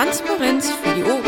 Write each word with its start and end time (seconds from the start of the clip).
Transparenz 0.00 0.70
für 0.70 0.94
die 0.94 1.02
Ohren. 1.02 1.22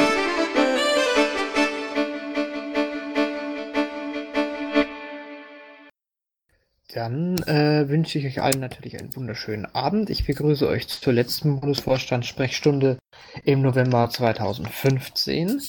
Dann 6.94 7.36
äh, 7.42 7.90
wünsche 7.90 8.18
ich 8.18 8.24
euch 8.24 8.40
allen 8.40 8.60
natürlich 8.60 8.98
einen 8.98 9.14
wunderschönen 9.14 9.66
Abend. 9.66 10.08
Ich 10.08 10.26
begrüße 10.26 10.66
euch 10.66 10.88
zur 10.88 11.12
letzten 11.12 11.60
Bundesvorstand-Sprechstunde 11.60 12.96
im 13.44 13.60
November 13.60 14.08
2015. 14.08 15.60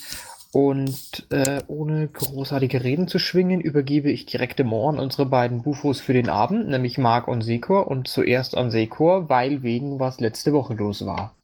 Und 0.53 1.27
äh, 1.29 1.61
ohne 1.67 2.07
großartige 2.07 2.85
Reden 2.85 3.09
zu 3.09 3.19
schwingen, 3.19 3.59
übergebe 3.59 4.11
ich 4.11 4.27
direkt 4.27 4.61
im 4.61 4.71
Ohr 4.71 4.91
an 4.91 4.99
unsere 4.99 5.25
beiden 5.25 5.61
Bufos 5.63 5.99
für 5.99 6.13
den 6.13 6.29
Abend, 6.29 6.69
nämlich 6.69 6.97
Marc 6.97 7.27
und 7.27 7.41
Sekor. 7.41 7.87
Und 7.87 8.07
zuerst 8.07 8.55
an 8.55 8.71
Sekor, 8.71 9.27
weil 9.27 9.61
wegen 9.61 9.99
was 9.99 10.21
letzte 10.21 10.53
Woche 10.53 10.75
los 10.75 11.05
war. 11.05 11.35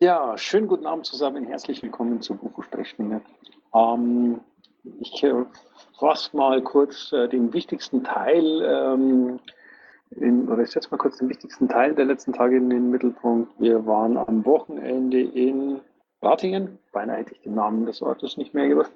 Ja, 0.00 0.38
schönen 0.38 0.68
guten 0.68 0.86
Abend 0.86 1.06
zusammen. 1.06 1.44
Herzlich 1.44 1.82
willkommen 1.82 2.20
zur 2.20 2.36
Bufo-Sprechstunde. 2.36 3.20
Ähm, 3.74 4.40
ich 5.00 5.24
äh, 5.24 5.44
fasse 5.98 6.36
mal 6.36 6.62
kurz 6.62 7.12
äh, 7.12 7.28
den 7.28 7.52
wichtigsten 7.52 8.04
Teil, 8.04 8.62
ähm, 8.62 9.40
in, 10.12 10.48
oder 10.48 10.62
ich 10.62 10.70
setze 10.70 10.88
mal 10.92 10.98
kurz 10.98 11.18
den 11.18 11.28
wichtigsten 11.28 11.68
Teil 11.68 11.96
der 11.96 12.04
letzten 12.04 12.32
Tage 12.32 12.58
in 12.58 12.70
den 12.70 12.92
Mittelpunkt. 12.92 13.50
Wir 13.58 13.84
waren 13.86 14.16
am 14.16 14.46
Wochenende 14.46 15.20
in 15.20 15.80
Ratingen, 16.22 16.78
beinahe 16.92 17.16
hätte 17.16 17.34
ich 17.34 17.40
den 17.40 17.56
Namen 17.56 17.84
des 17.84 18.00
Ortes 18.00 18.36
nicht 18.36 18.54
mehr 18.54 18.68
gewusst, 18.68 18.92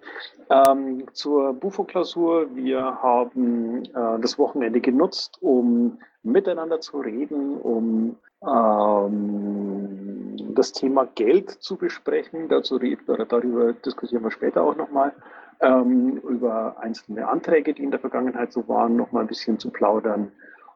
ähm, 0.50 1.08
zur 1.14 1.52
Bufo-Klausur. 1.54 2.54
Wir 2.54 2.80
haben 3.02 3.86
äh, 3.86 4.20
das 4.20 4.38
Wochenende 4.38 4.80
genutzt, 4.80 5.36
um 5.40 5.98
miteinander 6.22 6.80
zu 6.80 7.00
reden, 7.00 7.60
um 7.60 8.18
ähm, 8.46 10.36
das 10.54 10.72
Thema 10.72 11.06
Geld 11.14 11.50
zu 11.50 11.76
besprechen. 11.76 12.48
Dazu 12.48 12.78
darüber 12.78 13.72
diskutieren 13.72 14.22
wir 14.22 14.30
später 14.30 14.62
auch 14.62 14.76
nochmal 14.76 15.12
ähm, 15.60 16.18
über 16.28 16.76
einzelne 16.80 17.28
Anträge, 17.28 17.72
die 17.72 17.84
in 17.84 17.90
der 17.90 18.00
Vergangenheit 18.00 18.52
so 18.52 18.66
waren, 18.68 18.96
noch 18.96 19.12
mal 19.12 19.20
ein 19.20 19.28
bisschen 19.28 19.58
zu 19.58 19.70
plaudern. 19.70 20.32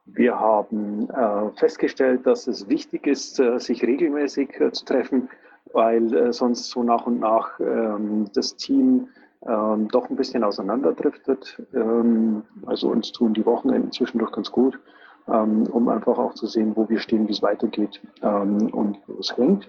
Wir 0.07 0.39
haben 0.39 1.11
äh, 1.11 1.51
festgestellt, 1.59 2.27
dass 2.27 2.47
es 2.47 2.69
wichtig 2.69 3.07
ist, 3.07 3.41
äh, 3.41 3.59
sich 3.59 3.83
regelmäßig 3.83 4.61
äh, 4.61 4.71
zu 4.71 4.85
treffen, 4.85 5.29
weil 5.73 6.15
äh, 6.15 6.33
sonst 6.33 6.71
so 6.71 6.85
nach 6.85 7.07
und 7.07 7.19
nach 7.19 7.59
ähm, 7.59 8.27
das 8.33 8.57
Team 8.57 9.09
ähm, 9.45 9.89
doch 9.89 10.09
ein 10.09 10.17
bisschen 10.17 10.45
auseinanderdriftet. 10.45 11.61
Ähm, 11.75 12.45
also 12.67 12.89
uns 12.89 13.11
tun 13.11 13.35
die 13.35 13.45
Wochenenden 13.45 13.91
zwischendurch 13.91 14.31
ganz 14.31 14.53
gut, 14.53 14.79
um 15.27 15.89
einfach 15.89 16.19
auch 16.19 16.35
zu 16.35 16.47
sehen, 16.47 16.73
wo 16.77 16.89
wir 16.89 16.99
stehen, 16.99 17.27
wie 17.27 17.33
es 17.33 17.43
weitergeht 17.43 18.01
ähm, 18.23 18.69
und 18.73 18.99
wo 19.07 19.19
es 19.19 19.37
hängt. 19.37 19.69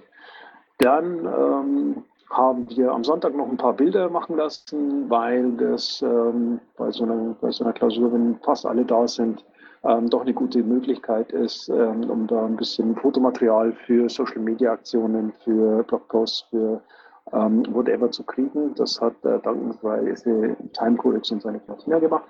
Dann 0.77 1.25
ähm, 1.25 2.03
haben 2.29 2.69
wir 2.69 2.91
am 2.91 3.03
Sonntag 3.03 3.35
noch 3.35 3.49
ein 3.49 3.57
paar 3.57 3.73
Bilder 3.73 4.09
machen 4.09 4.37
lassen, 4.37 5.09
weil 5.09 5.53
das 5.53 6.01
ähm, 6.01 6.59
bei, 6.77 6.91
so 6.91 7.03
einer, 7.03 7.35
bei 7.41 7.51
so 7.51 7.63
einer 7.63 7.73
Klausur, 7.73 8.13
wenn 8.13 8.37
fast 8.43 8.65
alle 8.65 8.85
da 8.85 9.07
sind, 9.07 9.43
ähm, 9.83 10.09
doch 10.09 10.21
eine 10.21 10.33
gute 10.33 10.61
Möglichkeit 10.63 11.31
ist, 11.31 11.69
ähm, 11.69 12.09
um 12.09 12.27
da 12.27 12.45
ein 12.45 12.57
bisschen 12.57 12.95
Fotomaterial 12.95 13.73
für 13.85 14.09
Social 14.09 14.39
Media 14.39 14.73
Aktionen, 14.73 15.33
für 15.43 15.83
Blogposts, 15.83 16.41
für 16.49 16.81
ähm, 17.31 17.65
whatever 17.71 18.11
zu 18.11 18.23
kriegen. 18.23 18.73
Das 18.75 18.99
hat 18.99 19.13
äh, 19.23 19.39
dankensweise 19.39 20.55
Time 20.73 20.97
Codex 20.97 21.31
und 21.31 21.41
seine 21.41 21.61
Martina 21.67 21.99
gemacht. 21.99 22.25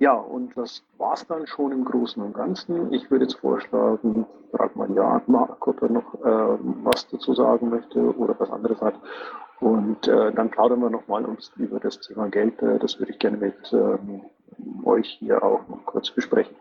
Ja, 0.00 0.14
und 0.14 0.56
das 0.56 0.82
war 0.96 1.12
es 1.12 1.26
dann 1.26 1.46
schon 1.46 1.72
im 1.72 1.84
Großen 1.84 2.22
und 2.22 2.32
Ganzen. 2.32 2.90
Ich 2.90 3.10
würde 3.10 3.26
jetzt 3.26 3.38
vorschlagen, 3.38 4.24
frag 4.50 4.74
mal 4.74 4.90
ja, 4.94 5.20
Marc, 5.26 5.68
ob 5.68 5.82
er 5.82 5.90
noch 5.90 6.14
äh, 6.14 6.58
was 6.84 7.06
dazu 7.08 7.34
sagen 7.34 7.68
möchte 7.68 8.16
oder 8.16 8.34
was 8.38 8.50
anderes 8.50 8.80
hat. 8.80 8.94
Und 9.60 10.08
äh, 10.08 10.32
dann 10.32 10.50
plaudern 10.50 10.80
wir 10.80 10.88
nochmal 10.88 11.26
über 11.56 11.80
das 11.80 12.00
Thema 12.00 12.30
Geld. 12.30 12.62
Äh, 12.62 12.78
das 12.78 12.98
würde 12.98 13.12
ich 13.12 13.18
gerne 13.18 13.36
mit 13.36 13.54
ähm, 13.74 14.22
euch 14.86 15.18
hier 15.18 15.42
auch 15.42 15.68
noch 15.68 15.84
kurz 15.84 16.10
besprechen. 16.10 16.56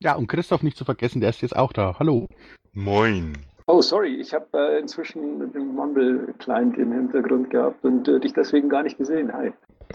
Ja, 0.00 0.14
und 0.14 0.28
Christoph 0.28 0.62
nicht 0.62 0.76
zu 0.76 0.84
vergessen, 0.84 1.20
der 1.20 1.30
ist 1.30 1.42
jetzt 1.42 1.56
auch 1.56 1.72
da. 1.72 1.96
Hallo. 1.98 2.28
Moin. 2.72 3.36
Oh, 3.66 3.82
sorry, 3.82 4.14
ich 4.14 4.32
habe 4.32 4.46
äh, 4.54 4.78
inzwischen 4.78 5.52
den 5.52 5.74
Mumble-Client 5.74 6.78
im 6.78 6.92
Hintergrund 6.92 7.50
gehabt 7.50 7.84
und 7.84 8.06
äh, 8.06 8.20
dich 8.20 8.32
deswegen 8.32 8.68
gar 8.68 8.84
nicht 8.84 8.96
gesehen. 8.96 9.32
Hi. 9.32 9.52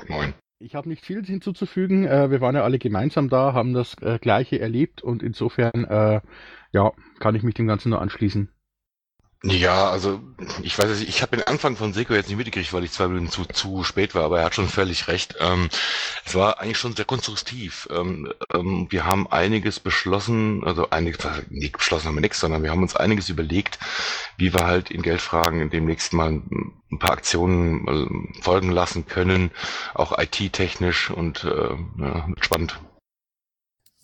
Moin. 0.09 0.33
Ich 0.65 0.73
habe 0.73 0.89
nicht 0.89 1.05
viel 1.05 1.23
hinzuzufügen. 1.23 2.07
Äh, 2.07 2.31
wir 2.31 2.41
waren 2.41 2.55
ja 2.55 2.63
alle 2.63 2.79
gemeinsam 2.79 3.29
da, 3.29 3.53
haben 3.53 3.73
das 3.73 3.93
äh, 4.01 4.17
Gleiche 4.17 4.59
erlebt 4.59 5.03
und 5.03 5.21
insofern, 5.21 5.83
äh, 5.83 6.21
ja, 6.71 6.91
kann 7.19 7.35
ich 7.35 7.43
mich 7.43 7.53
dem 7.53 7.67
Ganzen 7.67 7.89
nur 7.91 8.01
anschließen. 8.01 8.49
Ja, 9.44 9.91
also 9.91 10.22
ich 10.63 10.78
weiß 10.78 10.90
nicht, 11.00 11.07
ich 11.07 11.22
habe 11.22 11.38
den 11.38 11.46
Anfang 11.46 11.75
von 11.78 11.94
Seko 11.94 12.13
jetzt 12.16 12.29
nicht 12.29 12.38
mitgekriegt, 12.38 12.73
weil 12.73 12.84
ich 12.84 12.91
zwei 12.91 13.07
Minuten 13.07 13.29
zu, 13.29 13.46
zu 13.46 13.84
spät 13.84 14.16
war, 14.16 14.23
aber 14.23 14.40
er 14.40 14.46
hat 14.46 14.56
schon 14.56 14.68
völlig 14.68 15.07
recht. 15.07 15.35
Ähm, 15.40 15.69
es 16.25 16.34
war 16.34 16.59
eigentlich 16.59 16.79
schon 16.79 16.96
sehr 16.96 17.06
konstruktiv. 17.06 17.88
Ähm, 17.91 18.34
ähm, 18.51 18.88
wir 18.90 19.06
haben 19.06 19.28
einiges 19.31 19.79
beschlossen, 19.79 20.63
also 20.63 20.90
einiges, 20.90 21.19
nicht 21.50 21.78
beschlossen 21.78 22.07
haben 22.07 22.16
wir 22.16 22.22
nichts, 22.22 22.40
sondern 22.40 22.63
wir 22.63 22.72
haben 22.72 22.81
uns 22.81 22.96
einiges 22.96 23.29
überlegt, 23.29 23.78
wie 24.38 24.51
wir 24.51 24.66
halt 24.66 24.90
in 24.90 25.03
Geldfragen 25.03 25.69
demnächst 25.69 26.13
mal 26.13 26.31
ein 26.31 27.00
paar 27.00 27.12
Aktionen 27.12 27.88
äh, 27.88 28.41
folgen 28.41 28.72
lassen 28.72 29.06
können, 29.06 29.52
auch 29.94 30.17
IT-technisch 30.17 31.12
und 31.12 31.44
äh, 31.44 31.75
ja, 32.00 32.28
spannend. 32.41 32.79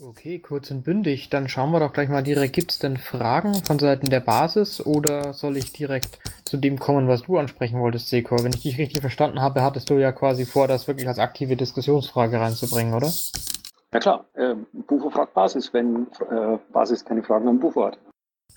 Okay, 0.03 0.39
kurz 0.39 0.71
und 0.71 0.83
bündig. 0.83 1.29
Dann 1.29 1.47
schauen 1.47 1.71
wir 1.71 1.79
doch 1.79 1.93
gleich 1.93 2.09
mal 2.09 2.23
direkt. 2.23 2.53
Gibt 2.53 2.71
es 2.71 2.79
denn 2.79 2.97
Fragen 2.97 3.53
von 3.53 3.77
Seiten 3.77 4.09
der 4.09 4.19
Basis 4.19 4.83
oder 4.83 5.33
soll 5.33 5.57
ich 5.57 5.73
direkt 5.73 6.17
zu 6.43 6.57
dem 6.57 6.79
kommen, 6.79 7.07
was 7.07 7.21
du 7.21 7.37
ansprechen 7.37 7.79
wolltest, 7.79 8.09
Seko? 8.09 8.43
Wenn 8.43 8.51
ich 8.51 8.63
dich 8.63 8.79
richtig 8.79 9.01
verstanden 9.01 9.41
habe, 9.41 9.61
hattest 9.61 9.91
du 9.91 9.99
ja 9.99 10.11
quasi 10.11 10.47
vor, 10.47 10.67
das 10.67 10.87
wirklich 10.87 11.07
als 11.07 11.19
aktive 11.19 11.55
Diskussionsfrage 11.55 12.39
reinzubringen, 12.39 12.95
oder? 12.95 13.11
Ja 13.93 13.99
klar, 13.99 14.25
äh, 14.33 14.55
Bufo 14.73 15.11
fragt 15.11 15.35
Basis, 15.35 15.71
wenn 15.71 16.07
äh, 16.31 16.57
Basis 16.73 17.05
keine 17.05 17.21
Fragen 17.21 17.47
an 17.47 17.59
Bufo 17.59 17.85
hat. 17.85 17.99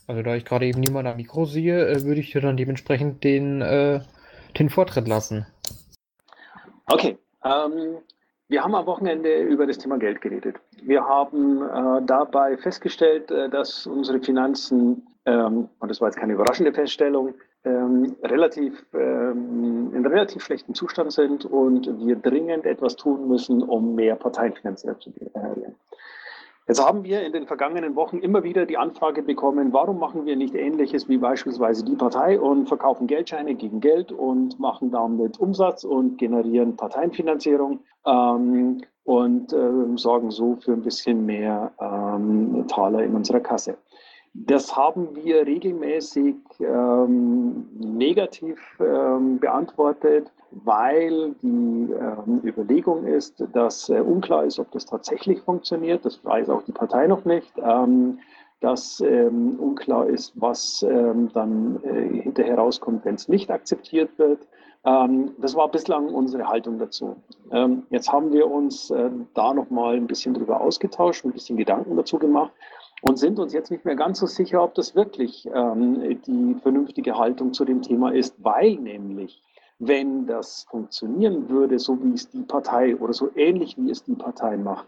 Also 0.06 0.22
da 0.22 0.34
ich 0.36 0.46
gerade 0.46 0.64
eben 0.64 0.80
niemand 0.80 1.06
am 1.06 1.18
Mikro 1.18 1.44
sehe, 1.44 1.88
äh, 1.88 2.04
würde 2.04 2.20
ich 2.20 2.32
dir 2.32 2.40
dann 2.40 2.56
dementsprechend 2.56 3.22
den, 3.22 3.60
äh, 3.60 4.00
den 4.58 4.70
Vortritt 4.70 5.08
lassen. 5.08 5.46
Okay, 6.86 7.18
ähm, 7.44 7.98
wir 8.48 8.62
haben 8.62 8.74
am 8.74 8.86
Wochenende 8.86 9.42
über 9.42 9.66
das 9.66 9.78
Thema 9.78 9.98
Geld 9.98 10.20
geredet. 10.20 10.56
Wir 10.82 11.04
haben 11.04 11.62
äh, 11.62 12.02
dabei 12.04 12.56
festgestellt, 12.56 13.30
äh, 13.30 13.48
dass 13.48 13.86
unsere 13.86 14.20
Finanzen, 14.20 15.06
ähm, 15.24 15.68
und 15.78 15.88
das 15.88 16.00
war 16.00 16.08
jetzt 16.08 16.18
keine 16.18 16.34
überraschende 16.34 16.72
Feststellung, 16.72 17.34
ähm, 17.64 18.14
relativ, 18.22 18.84
ähm, 18.92 19.92
in 19.94 20.06
relativ 20.06 20.44
schlechtem 20.44 20.74
Zustand 20.74 21.12
sind 21.12 21.46
und 21.46 21.86
wir 22.06 22.16
dringend 22.16 22.66
etwas 22.66 22.96
tun 22.96 23.26
müssen, 23.28 23.62
um 23.62 23.94
mehr 23.94 24.16
Parteienfinanzierung 24.16 25.00
zu 25.00 25.10
generieren. 25.12 25.74
Jetzt 26.66 26.82
haben 26.82 27.04
wir 27.04 27.22
in 27.22 27.32
den 27.32 27.46
vergangenen 27.46 27.94
Wochen 27.94 28.18
immer 28.18 28.42
wieder 28.42 28.64
die 28.64 28.78
Anfrage 28.78 29.22
bekommen, 29.22 29.74
warum 29.74 29.98
machen 29.98 30.24
wir 30.24 30.34
nicht 30.34 30.54
Ähnliches 30.54 31.10
wie 31.10 31.18
beispielsweise 31.18 31.84
die 31.84 31.94
Partei 31.94 32.40
und 32.40 32.68
verkaufen 32.68 33.06
Geldscheine 33.06 33.54
gegen 33.54 33.80
Geld 33.80 34.12
und 34.12 34.58
machen 34.58 34.90
damit 34.90 35.38
Umsatz 35.38 35.84
und 35.84 36.16
generieren 36.16 36.74
Parteienfinanzierung 36.74 37.80
ähm, 38.06 38.80
und 39.04 39.52
äh, 39.52 39.96
sorgen 39.96 40.30
so 40.30 40.56
für 40.56 40.72
ein 40.72 40.80
bisschen 40.80 41.26
mehr 41.26 41.70
ähm, 41.78 42.64
Taler 42.66 43.04
in 43.04 43.14
unserer 43.14 43.40
Kasse. 43.40 43.76
Das 44.32 44.74
haben 44.74 45.14
wir 45.14 45.46
regelmäßig 45.46 46.36
ähm, 46.60 47.68
negativ 47.78 48.58
ähm, 48.80 49.38
beantwortet, 49.38 50.32
weil 50.64 51.34
die 51.42 51.92
ähm, 51.92 52.40
Überlegung 52.44 53.04
ist, 53.06 53.42
dass 53.52 53.88
äh, 53.88 54.00
unklar 54.00 54.44
ist, 54.44 54.58
ob 54.58 54.70
das 54.72 54.86
tatsächlich 54.86 55.40
funktioniert. 55.40 56.04
Das 56.04 56.24
weiß 56.24 56.50
auch 56.50 56.62
die 56.62 56.72
Partei 56.72 57.06
noch 57.06 57.24
nicht. 57.24 57.52
Ähm, 57.58 58.18
dass 58.60 59.00
ähm, 59.00 59.58
unklar 59.58 60.06
ist, 60.06 60.32
was 60.40 60.82
ähm, 60.88 61.28
dann 61.34 61.82
äh, 61.82 62.22
hinterher 62.22 62.56
rauskommt, 62.56 63.04
wenn 63.04 63.16
es 63.16 63.28
nicht 63.28 63.50
akzeptiert 63.50 64.18
wird. 64.18 64.46
das 64.84 65.54
war 65.54 65.68
bislang 65.70 66.08
unsere 66.08 66.46
Haltung 66.46 66.78
dazu. 66.78 67.16
jetzt 67.88 68.12
haben 68.12 68.32
wir 68.32 68.50
uns 68.50 68.90
äh, 68.90 69.10
da 69.32 69.54
nochmal 69.54 69.96
ein 69.96 70.06
bisschen 70.06 70.34
drüber 70.34 70.60
ausgetauscht, 70.60 71.24
ein 71.24 71.32
bisschen 71.32 71.56
Gedanken 71.56 71.96
dazu 71.96 72.18
gemacht 72.18 72.52
und 73.06 73.18
sind 73.18 73.38
uns 73.38 73.52
jetzt 73.52 73.70
nicht 73.70 73.84
mehr 73.84 73.96
ganz 73.96 74.18
so 74.18 74.26
sicher, 74.26 74.62
ob 74.62 74.74
das 74.74 74.94
wirklich 74.94 75.46
ähm, 75.54 76.20
die 76.26 76.54
vernünftige 76.62 77.16
Haltung 77.18 77.52
zu 77.52 77.64
dem 77.64 77.82
Thema 77.82 78.12
ist, 78.12 78.34
weil 78.42 78.76
nämlich, 78.76 79.42
wenn 79.86 80.26
das 80.26 80.66
funktionieren 80.70 81.48
würde, 81.48 81.78
so 81.78 82.02
wie 82.02 82.14
es 82.14 82.28
die 82.30 82.42
Partei 82.42 82.96
oder 82.96 83.12
so 83.12 83.30
ähnlich 83.36 83.76
wie 83.78 83.90
es 83.90 84.02
die 84.04 84.14
Partei 84.14 84.56
macht, 84.56 84.86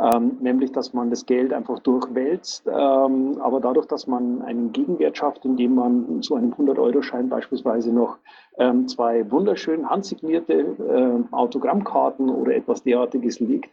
ähm, 0.00 0.36
nämlich 0.40 0.72
dass 0.72 0.92
man 0.92 1.10
das 1.10 1.26
Geld 1.26 1.52
einfach 1.52 1.78
durchwälzt, 1.80 2.66
ähm, 2.66 3.38
aber 3.40 3.60
dadurch, 3.60 3.86
dass 3.86 4.06
man 4.06 4.42
einen 4.42 4.72
Gegenwert 4.72 5.16
schafft, 5.16 5.44
indem 5.44 5.74
man 5.74 6.22
zu 6.22 6.36
einem 6.36 6.52
100-Euro-Schein 6.52 7.28
beispielsweise 7.28 7.92
noch 7.92 8.18
ähm, 8.58 8.86
zwei 8.86 9.28
wunderschön 9.30 9.88
handsignierte 9.88 10.54
äh, 10.54 11.34
Autogrammkarten 11.34 12.28
oder 12.28 12.54
etwas 12.54 12.82
derartiges 12.82 13.40
legt, 13.40 13.70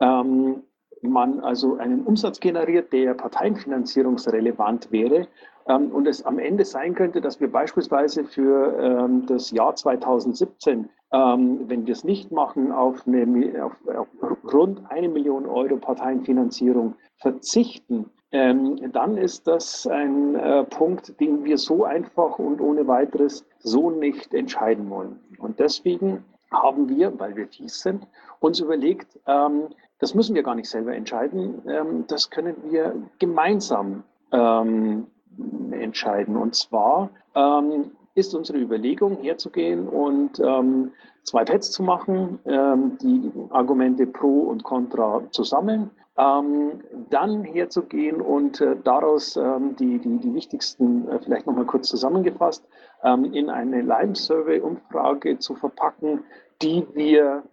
ähm, 0.00 0.62
man 1.02 1.40
also 1.40 1.76
einen 1.76 2.02
Umsatz 2.02 2.40
generiert, 2.40 2.92
der 2.92 3.14
parteienfinanzierungsrelevant 3.14 4.90
wäre 4.90 5.28
ähm, 5.68 5.90
und 5.92 6.06
es 6.06 6.24
am 6.24 6.38
Ende 6.38 6.64
sein 6.64 6.94
könnte, 6.94 7.20
dass 7.20 7.40
wir 7.40 7.50
beispielsweise 7.50 8.24
für 8.24 8.76
ähm, 8.80 9.26
das 9.26 9.50
Jahr 9.50 9.74
2017, 9.74 10.88
ähm, 11.12 11.60
wenn 11.68 11.86
wir 11.86 11.92
es 11.92 12.04
nicht 12.04 12.32
machen, 12.32 12.72
auf, 12.72 13.06
eine, 13.06 13.64
auf, 13.64 13.76
auf 13.96 14.08
rund 14.52 14.80
eine 14.90 15.08
Million 15.08 15.46
Euro 15.46 15.76
Parteienfinanzierung 15.76 16.94
verzichten, 17.18 18.10
ähm, 18.30 18.92
dann 18.92 19.16
ist 19.16 19.46
das 19.46 19.86
ein 19.86 20.34
äh, 20.34 20.64
Punkt, 20.64 21.18
den 21.20 21.44
wir 21.44 21.56
so 21.56 21.84
einfach 21.84 22.38
und 22.38 22.60
ohne 22.60 22.86
weiteres 22.86 23.46
so 23.58 23.90
nicht 23.90 24.34
entscheiden 24.34 24.90
wollen. 24.90 25.18
Und 25.38 25.58
deswegen 25.58 26.24
haben 26.50 26.88
wir, 26.88 27.18
weil 27.18 27.36
wir 27.36 27.48
fies 27.48 27.80
sind, 27.80 28.06
uns 28.40 28.60
überlegt, 28.60 29.18
ähm, 29.26 29.68
das 29.98 30.14
müssen 30.14 30.34
wir 30.34 30.42
gar 30.42 30.54
nicht 30.54 30.68
selber 30.68 30.94
entscheiden, 30.94 31.62
ähm, 31.66 32.04
das 32.06 32.30
können 32.30 32.56
wir 32.70 32.94
gemeinsam 33.18 34.04
ähm, 34.32 35.06
entscheiden. 35.72 36.36
Und 36.36 36.54
zwar 36.54 37.10
ähm, 37.34 37.92
ist 38.14 38.34
unsere 38.34 38.58
Überlegung, 38.58 39.18
herzugehen 39.22 39.88
und 39.88 40.40
ähm, 40.40 40.92
zwei 41.22 41.44
Pads 41.44 41.70
zu 41.70 41.82
machen, 41.82 42.38
ähm, 42.46 42.98
die 43.00 43.30
Argumente 43.50 44.06
pro 44.06 44.42
und 44.42 44.64
contra 44.64 45.22
zu 45.30 45.44
sammeln, 45.44 45.90
ähm, 46.16 46.80
dann 47.10 47.44
herzugehen 47.44 48.20
und 48.20 48.60
äh, 48.60 48.76
daraus 48.82 49.36
ähm, 49.36 49.76
die, 49.76 49.98
die, 49.98 50.18
die 50.18 50.34
wichtigsten, 50.34 51.08
äh, 51.08 51.20
vielleicht 51.20 51.46
nochmal 51.46 51.66
kurz 51.66 51.88
zusammengefasst, 51.88 52.66
ähm, 53.04 53.32
in 53.32 53.50
eine 53.50 53.82
Lime-Survey-Umfrage 53.82 55.38
zu 55.38 55.54
verpacken, 55.54 56.24
die 56.60 56.84
wir 56.94 57.44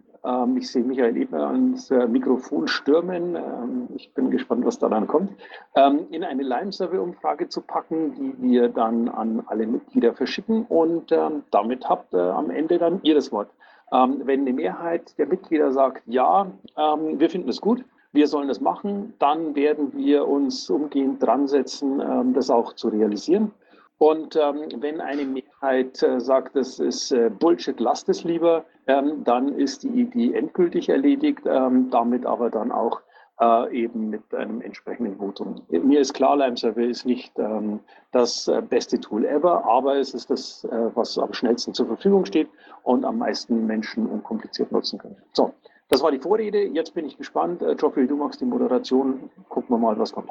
ich 0.56 0.70
sehe 0.70 0.82
Michael 0.82 1.16
Ebner 1.16 1.48
ans 1.48 1.90
äh, 1.90 2.06
Mikrofon 2.06 2.66
stürmen. 2.66 3.36
Ähm, 3.36 3.88
ich 3.94 4.12
bin 4.12 4.30
gespannt, 4.30 4.64
was 4.64 4.78
da 4.78 4.88
dann 4.88 5.06
kommt. 5.06 5.30
Ähm, 5.74 6.06
in 6.10 6.24
eine 6.24 6.42
Lime-Survey-Umfrage 6.42 7.48
zu 7.48 7.60
packen, 7.60 8.14
die 8.14 8.34
wir 8.42 8.68
dann 8.68 9.08
an 9.08 9.42
alle 9.46 9.66
Mitglieder 9.66 10.14
verschicken. 10.14 10.64
Und 10.66 11.14
damit 11.50 11.88
habt 11.88 12.14
ihr 12.14 12.34
am 12.34 12.50
Ende 12.50 12.78
dann 12.78 13.00
ihr 13.02 13.14
das 13.14 13.30
Wort. 13.32 13.48
wenn 13.90 14.40
eine 14.40 14.52
Mehrheit 14.52 15.16
der 15.18 15.26
Mitglieder 15.26 15.70
sagt, 15.72 16.02
ja, 16.06 16.46
wir 16.74 17.30
finden 17.30 17.48
es 17.48 17.60
gut, 17.60 17.84
wir 18.12 18.26
sollen 18.26 18.48
das 18.48 18.60
machen, 18.60 19.14
dann 19.18 19.54
werden 19.54 19.92
wir 19.94 20.26
uns 20.26 20.68
umgehend 20.68 21.22
dran 21.22 21.46
setzen, 21.46 22.32
das 22.34 22.50
auch 22.50 22.72
zu 22.74 22.88
realisieren. 22.88 23.52
Und 23.98 24.36
ähm, 24.36 24.68
wenn 24.80 25.00
eine 25.00 25.24
Mehrheit 25.24 26.02
äh, 26.02 26.20
sagt, 26.20 26.54
das 26.54 26.78
ist 26.78 27.12
äh, 27.12 27.30
Bullshit, 27.30 27.80
lasst 27.80 28.08
es 28.08 28.24
lieber, 28.24 28.64
ähm, 28.86 29.24
dann 29.24 29.54
ist 29.54 29.84
die 29.84 29.88
Idee 29.88 30.34
endgültig 30.34 30.88
erledigt, 30.88 31.42
ähm, 31.46 31.88
damit 31.90 32.26
aber 32.26 32.50
dann 32.50 32.72
auch 32.72 33.00
äh, 33.40 33.74
eben 33.74 34.10
mit 34.10 34.34
einem 34.34 34.60
entsprechenden 34.60 35.16
Votum. 35.16 35.62
Mir 35.68 36.00
ist 36.00 36.14
klar, 36.14 36.36
Lime 36.36 36.56
Survey 36.56 36.90
ist 36.90 37.06
nicht 37.06 37.32
ähm, 37.38 37.80
das 38.12 38.48
äh, 38.48 38.62
beste 38.62 39.00
Tool 39.00 39.24
ever, 39.24 39.64
aber 39.64 39.96
es 39.96 40.14
ist 40.14 40.30
das, 40.30 40.64
äh, 40.64 40.90
was 40.94 41.18
am 41.18 41.32
schnellsten 41.32 41.72
zur 41.72 41.86
Verfügung 41.86 42.24
steht 42.26 42.48
und 42.82 43.04
am 43.04 43.18
meisten 43.18 43.66
Menschen 43.66 44.06
unkompliziert 44.06 44.72
nutzen 44.72 44.98
können. 44.98 45.16
So, 45.32 45.54
das 45.88 46.02
war 46.02 46.10
die 46.10 46.18
Vorrede. 46.18 46.64
Jetzt 46.64 46.94
bin 46.94 47.06
ich 47.06 47.16
gespannt. 47.16 47.62
Äh, 47.62 47.74
Geoffrey, 47.76 48.06
du 48.06 48.16
machst 48.16 48.40
die 48.40 48.46
Moderation. 48.46 49.30
Gucken 49.48 49.74
wir 49.74 49.78
mal, 49.78 49.98
was 49.98 50.12
kommt. 50.12 50.30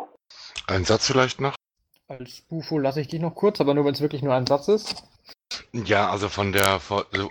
Ein 0.67 0.83
Satz 0.83 1.07
vielleicht 1.07 1.41
noch? 1.41 1.55
Als 2.07 2.41
Bufo 2.41 2.77
lasse 2.77 3.01
ich 3.01 3.07
dich 3.07 3.19
noch 3.19 3.33
kurz, 3.33 3.59
aber 3.59 3.73
nur 3.73 3.85
wenn 3.85 3.93
es 3.93 4.01
wirklich 4.01 4.21
nur 4.21 4.33
ein 4.33 4.45
Satz 4.45 4.67
ist. 4.67 5.03
Ja, 5.73 6.09
also 6.09 6.29
von 6.29 6.51
der 6.51 6.79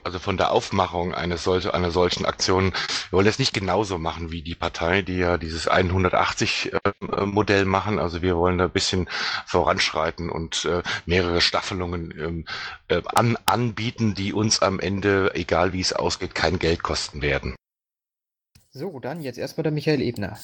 also 0.05 0.19
von 0.19 0.37
der 0.37 0.51
Aufmachung 0.53 1.15
eines 1.15 1.45
solche, 1.45 1.75
einer 1.75 1.91
solchen 1.91 2.25
Aktion, 2.25 2.73
wir 3.11 3.13
wollen 3.19 3.27
es 3.27 3.39
nicht 3.39 3.55
genauso 3.55 3.99
machen 3.99 4.33
wie 4.33 4.43
die 4.43 4.55
Partei, 4.55 5.03
die 5.03 5.17
ja 5.17 5.39
dieses 5.39 5.69
180 5.69 6.73
äh, 6.73 7.25
Modell 7.25 7.65
machen. 7.65 7.99
Also 7.99 8.23
wir 8.23 8.37
wollen 8.37 8.59
da 8.59 8.65
ein 8.65 8.71
bisschen 8.71 9.09
voranschreiten 9.47 10.31
und 10.31 10.65
äh, 10.65 10.83
mehrere 11.07 11.41
Staffelungen 11.41 12.13
ähm, 12.19 12.45
äh, 12.89 13.03
an, 13.15 13.37
anbieten, 13.47 14.15
die 14.15 14.33
uns 14.33 14.61
am 14.61 14.81
Ende, 14.81 15.35
egal 15.35 15.73
wie 15.73 15.81
es 15.81 15.93
ausgeht, 15.93 16.35
kein 16.35 16.59
Geld 16.59 16.83
kosten 16.83 17.23
werden. 17.23 17.55
So, 18.71 18.99
dann 18.99 19.21
jetzt 19.21 19.39
erstmal 19.39 19.63
der 19.63 19.73
Michael 19.73 20.03
Ebner. 20.03 20.37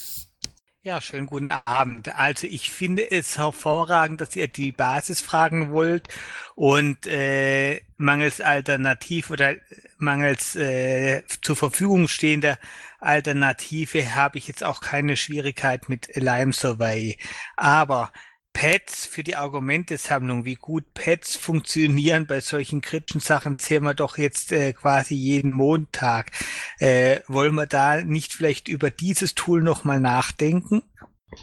Ja, 0.83 1.01
schönen 1.03 1.27
guten 1.27 1.51
Abend. 1.51 2.15
Also 2.17 2.47
ich 2.47 2.71
finde 2.71 3.11
es 3.11 3.37
hervorragend, 3.37 4.23
dass 4.23 4.35
ihr 4.35 4.49
die 4.49 4.73
Basis 4.73 5.21
fragen 5.21 5.73
wollt 5.73 6.09
und 6.55 7.07
äh, 7.07 7.83
mangels 7.99 8.41
Alternativ 8.41 9.29
oder 9.31 9.57
mangels 9.99 10.57
äh, 10.57 11.23
zur 11.43 11.57
Verfügung 11.57 12.09
stehender 12.09 12.59
Alternative 12.99 14.15
habe 14.15 14.39
ich 14.39 14.49
jetzt 14.49 14.65
auch 14.65 14.81
keine 14.81 15.17
Schwierigkeit 15.19 15.91
mit 15.91 16.17
Lime 16.17 16.55
Survey. 16.55 17.19
Aber 17.57 18.11
Pads 18.53 19.07
für 19.07 19.23
die 19.23 19.37
Argumentesammlung, 19.37 20.45
wie 20.45 20.57
gut 20.57 20.85
Pads 20.95 21.37
funktionieren 21.37 22.27
bei 22.27 22.41
solchen 22.41 22.81
kritischen 22.81 23.21
Sachen, 23.21 23.59
sehen 23.59 23.85
wir 23.85 23.95
doch 23.95 24.19
jetzt 24.19 24.53
äh, 24.53 24.73
quasi 24.73 25.15
jeden 25.15 25.53
Montag. 25.53 26.33
Äh, 26.79 27.21
wollen 27.29 27.55
wir 27.55 27.67
da 27.67 28.03
nicht 28.03 28.33
vielleicht 28.33 28.69
über 28.69 28.91
dieses 28.91 29.35
Tool 29.35 29.63
nochmal 29.63 30.01
nachdenken? 30.01 30.83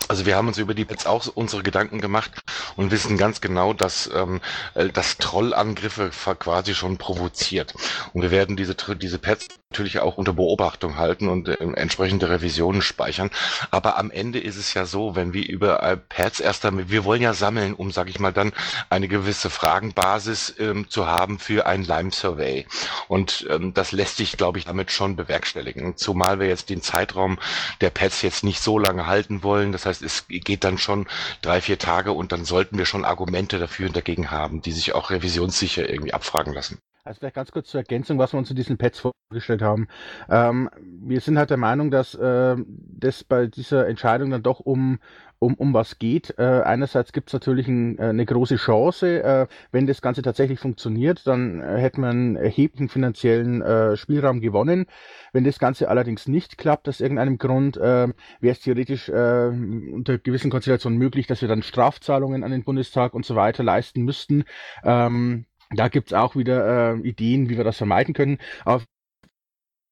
Also 0.09 0.25
wir 0.25 0.35
haben 0.35 0.47
uns 0.49 0.57
über 0.57 0.73
die 0.73 0.83
Pets 0.83 1.05
auch 1.05 1.27
unsere 1.33 1.63
Gedanken 1.63 2.01
gemacht 2.01 2.31
und 2.75 2.91
wissen 2.91 3.17
ganz 3.17 3.39
genau, 3.39 3.73
dass 3.73 4.09
ähm, 4.13 4.41
äh, 4.73 4.89
das 4.89 5.17
Trollangriffe 5.17 6.11
quasi 6.37 6.75
schon 6.75 6.97
provoziert. 6.97 7.73
Und 8.13 8.21
wir 8.21 8.31
werden 8.31 8.57
diese, 8.57 8.75
diese 8.75 9.17
Pets 9.17 9.47
natürlich 9.69 9.99
auch 9.99 10.17
unter 10.17 10.33
Beobachtung 10.33 10.97
halten 10.97 11.29
und 11.29 11.47
äh, 11.47 11.55
entsprechende 11.75 12.29
Revisionen 12.29 12.81
speichern. 12.81 13.29
Aber 13.71 13.97
am 13.97 14.11
Ende 14.11 14.39
ist 14.39 14.57
es 14.57 14.73
ja 14.73 14.85
so, 14.85 15.15
wenn 15.15 15.33
wir 15.33 15.47
über 15.47 15.81
äh, 15.83 15.95
Pads 15.97 16.41
erst 16.41 16.65
damit, 16.65 16.89
wir 16.89 17.05
wollen 17.05 17.21
ja 17.21 17.33
sammeln, 17.33 17.73
um, 17.73 17.91
sage 17.91 18.09
ich 18.09 18.19
mal, 18.19 18.33
dann 18.33 18.53
eine 18.89 19.07
gewisse 19.07 19.49
Fragenbasis 19.49 20.55
ähm, 20.59 20.89
zu 20.89 21.07
haben 21.07 21.39
für 21.39 21.65
ein 21.65 21.83
Lime-Survey. 21.83 22.65
Und 23.07 23.47
ähm, 23.49 23.73
das 23.73 23.93
lässt 23.93 24.17
sich, 24.17 24.35
glaube 24.35 24.59
ich, 24.59 24.65
damit 24.65 24.91
schon 24.91 25.15
bewerkstelligen. 25.15 25.95
Zumal 25.95 26.39
wir 26.39 26.47
jetzt 26.47 26.69
den 26.69 26.81
Zeitraum 26.81 27.37
der 27.79 27.89
Pads 27.89 28.21
jetzt 28.21 28.43
nicht 28.43 28.61
so 28.61 28.79
lange 28.79 29.07
halten 29.07 29.43
wollen 29.43 29.76
das 29.77 29.85
heißt, 29.85 30.03
es 30.03 30.27
geht 30.27 30.63
dann 30.63 30.77
schon 30.77 31.07
drei, 31.41 31.61
vier 31.61 31.77
Tage 31.77 32.11
und 32.11 32.31
dann 32.31 32.45
sollten 32.45 32.77
wir 32.77 32.85
schon 32.85 33.05
Argumente 33.05 33.59
dafür 33.59 33.87
und 33.87 33.95
dagegen 33.95 34.31
haben, 34.31 34.61
die 34.61 34.71
sich 34.71 34.93
auch 34.93 35.09
revisionssicher 35.09 35.89
irgendwie 35.89 36.13
abfragen 36.13 36.53
lassen. 36.53 36.79
Also 37.07 37.19
vielleicht 37.19 37.35
ganz 37.35 37.51
kurz 37.51 37.69
zur 37.69 37.79
Ergänzung, 37.79 38.19
was 38.19 38.33
wir 38.33 38.37
uns 38.37 38.49
zu 38.49 38.53
diesen 38.53 38.77
Pads 38.77 38.99
vorgestellt 38.99 39.61
haben. 39.61 39.87
Ähm, 40.29 40.69
wir 40.75 41.21
sind 41.21 41.37
halt 41.37 41.49
der 41.49 41.57
Meinung, 41.57 41.89
dass 41.89 42.15
äh, 42.15 42.55
das 42.67 43.23
bei 43.23 43.47
dieser 43.47 43.87
Entscheidung 43.87 44.29
dann 44.29 44.43
doch 44.43 44.59
um 44.59 44.99
um, 45.39 45.53
um 45.55 45.73
was 45.73 45.99
geht. 45.99 46.35
Äh, 46.37 46.61
einerseits 46.61 47.11
gibt 47.11 47.29
es 47.29 47.33
natürlich 47.33 47.67
ein, 47.67 47.97
äh, 47.97 48.03
eine 48.03 48.25
große 48.25 48.55
Chance, 48.55 49.23
äh, 49.23 49.47
wenn 49.71 49.87
das 49.87 50.01
Ganze 50.01 50.21
tatsächlich 50.21 50.59
funktioniert, 50.59 51.25
dann 51.27 51.61
äh, 51.61 51.77
hätte 51.77 52.01
man 52.01 52.09
einen 52.09 52.35
erheblichen 52.35 52.89
finanziellen 52.89 53.61
äh, 53.61 53.95
Spielraum 53.97 54.41
gewonnen. 54.41 54.85
Wenn 55.33 55.43
das 55.43 55.59
Ganze 55.59 55.89
allerdings 55.89 56.27
nicht 56.27 56.57
klappt, 56.57 56.89
aus 56.89 57.01
irgendeinem 57.01 57.37
Grund, 57.37 57.77
äh, 57.77 58.07
wäre 58.39 58.53
es 58.53 58.61
theoretisch 58.61 59.09
äh, 59.09 59.47
unter 59.47 60.17
gewissen 60.17 60.51
Konstellationen 60.51 60.97
möglich, 60.97 61.27
dass 61.27 61.41
wir 61.41 61.47
dann 61.47 61.63
Strafzahlungen 61.63 62.43
an 62.43 62.51
den 62.51 62.63
Bundestag 62.63 63.13
und 63.13 63.25
so 63.25 63.35
weiter 63.35 63.63
leisten 63.63 64.03
müssten. 64.03 64.43
Ähm, 64.83 65.45
da 65.71 65.89
gibt's 65.89 66.13
auch 66.13 66.35
wieder 66.35 66.93
äh, 66.95 66.99
Ideen, 66.99 67.49
wie 67.49 67.57
wir 67.57 67.63
das 67.63 67.77
vermeiden 67.77 68.13
können. 68.13 68.37
Aber 68.63 68.83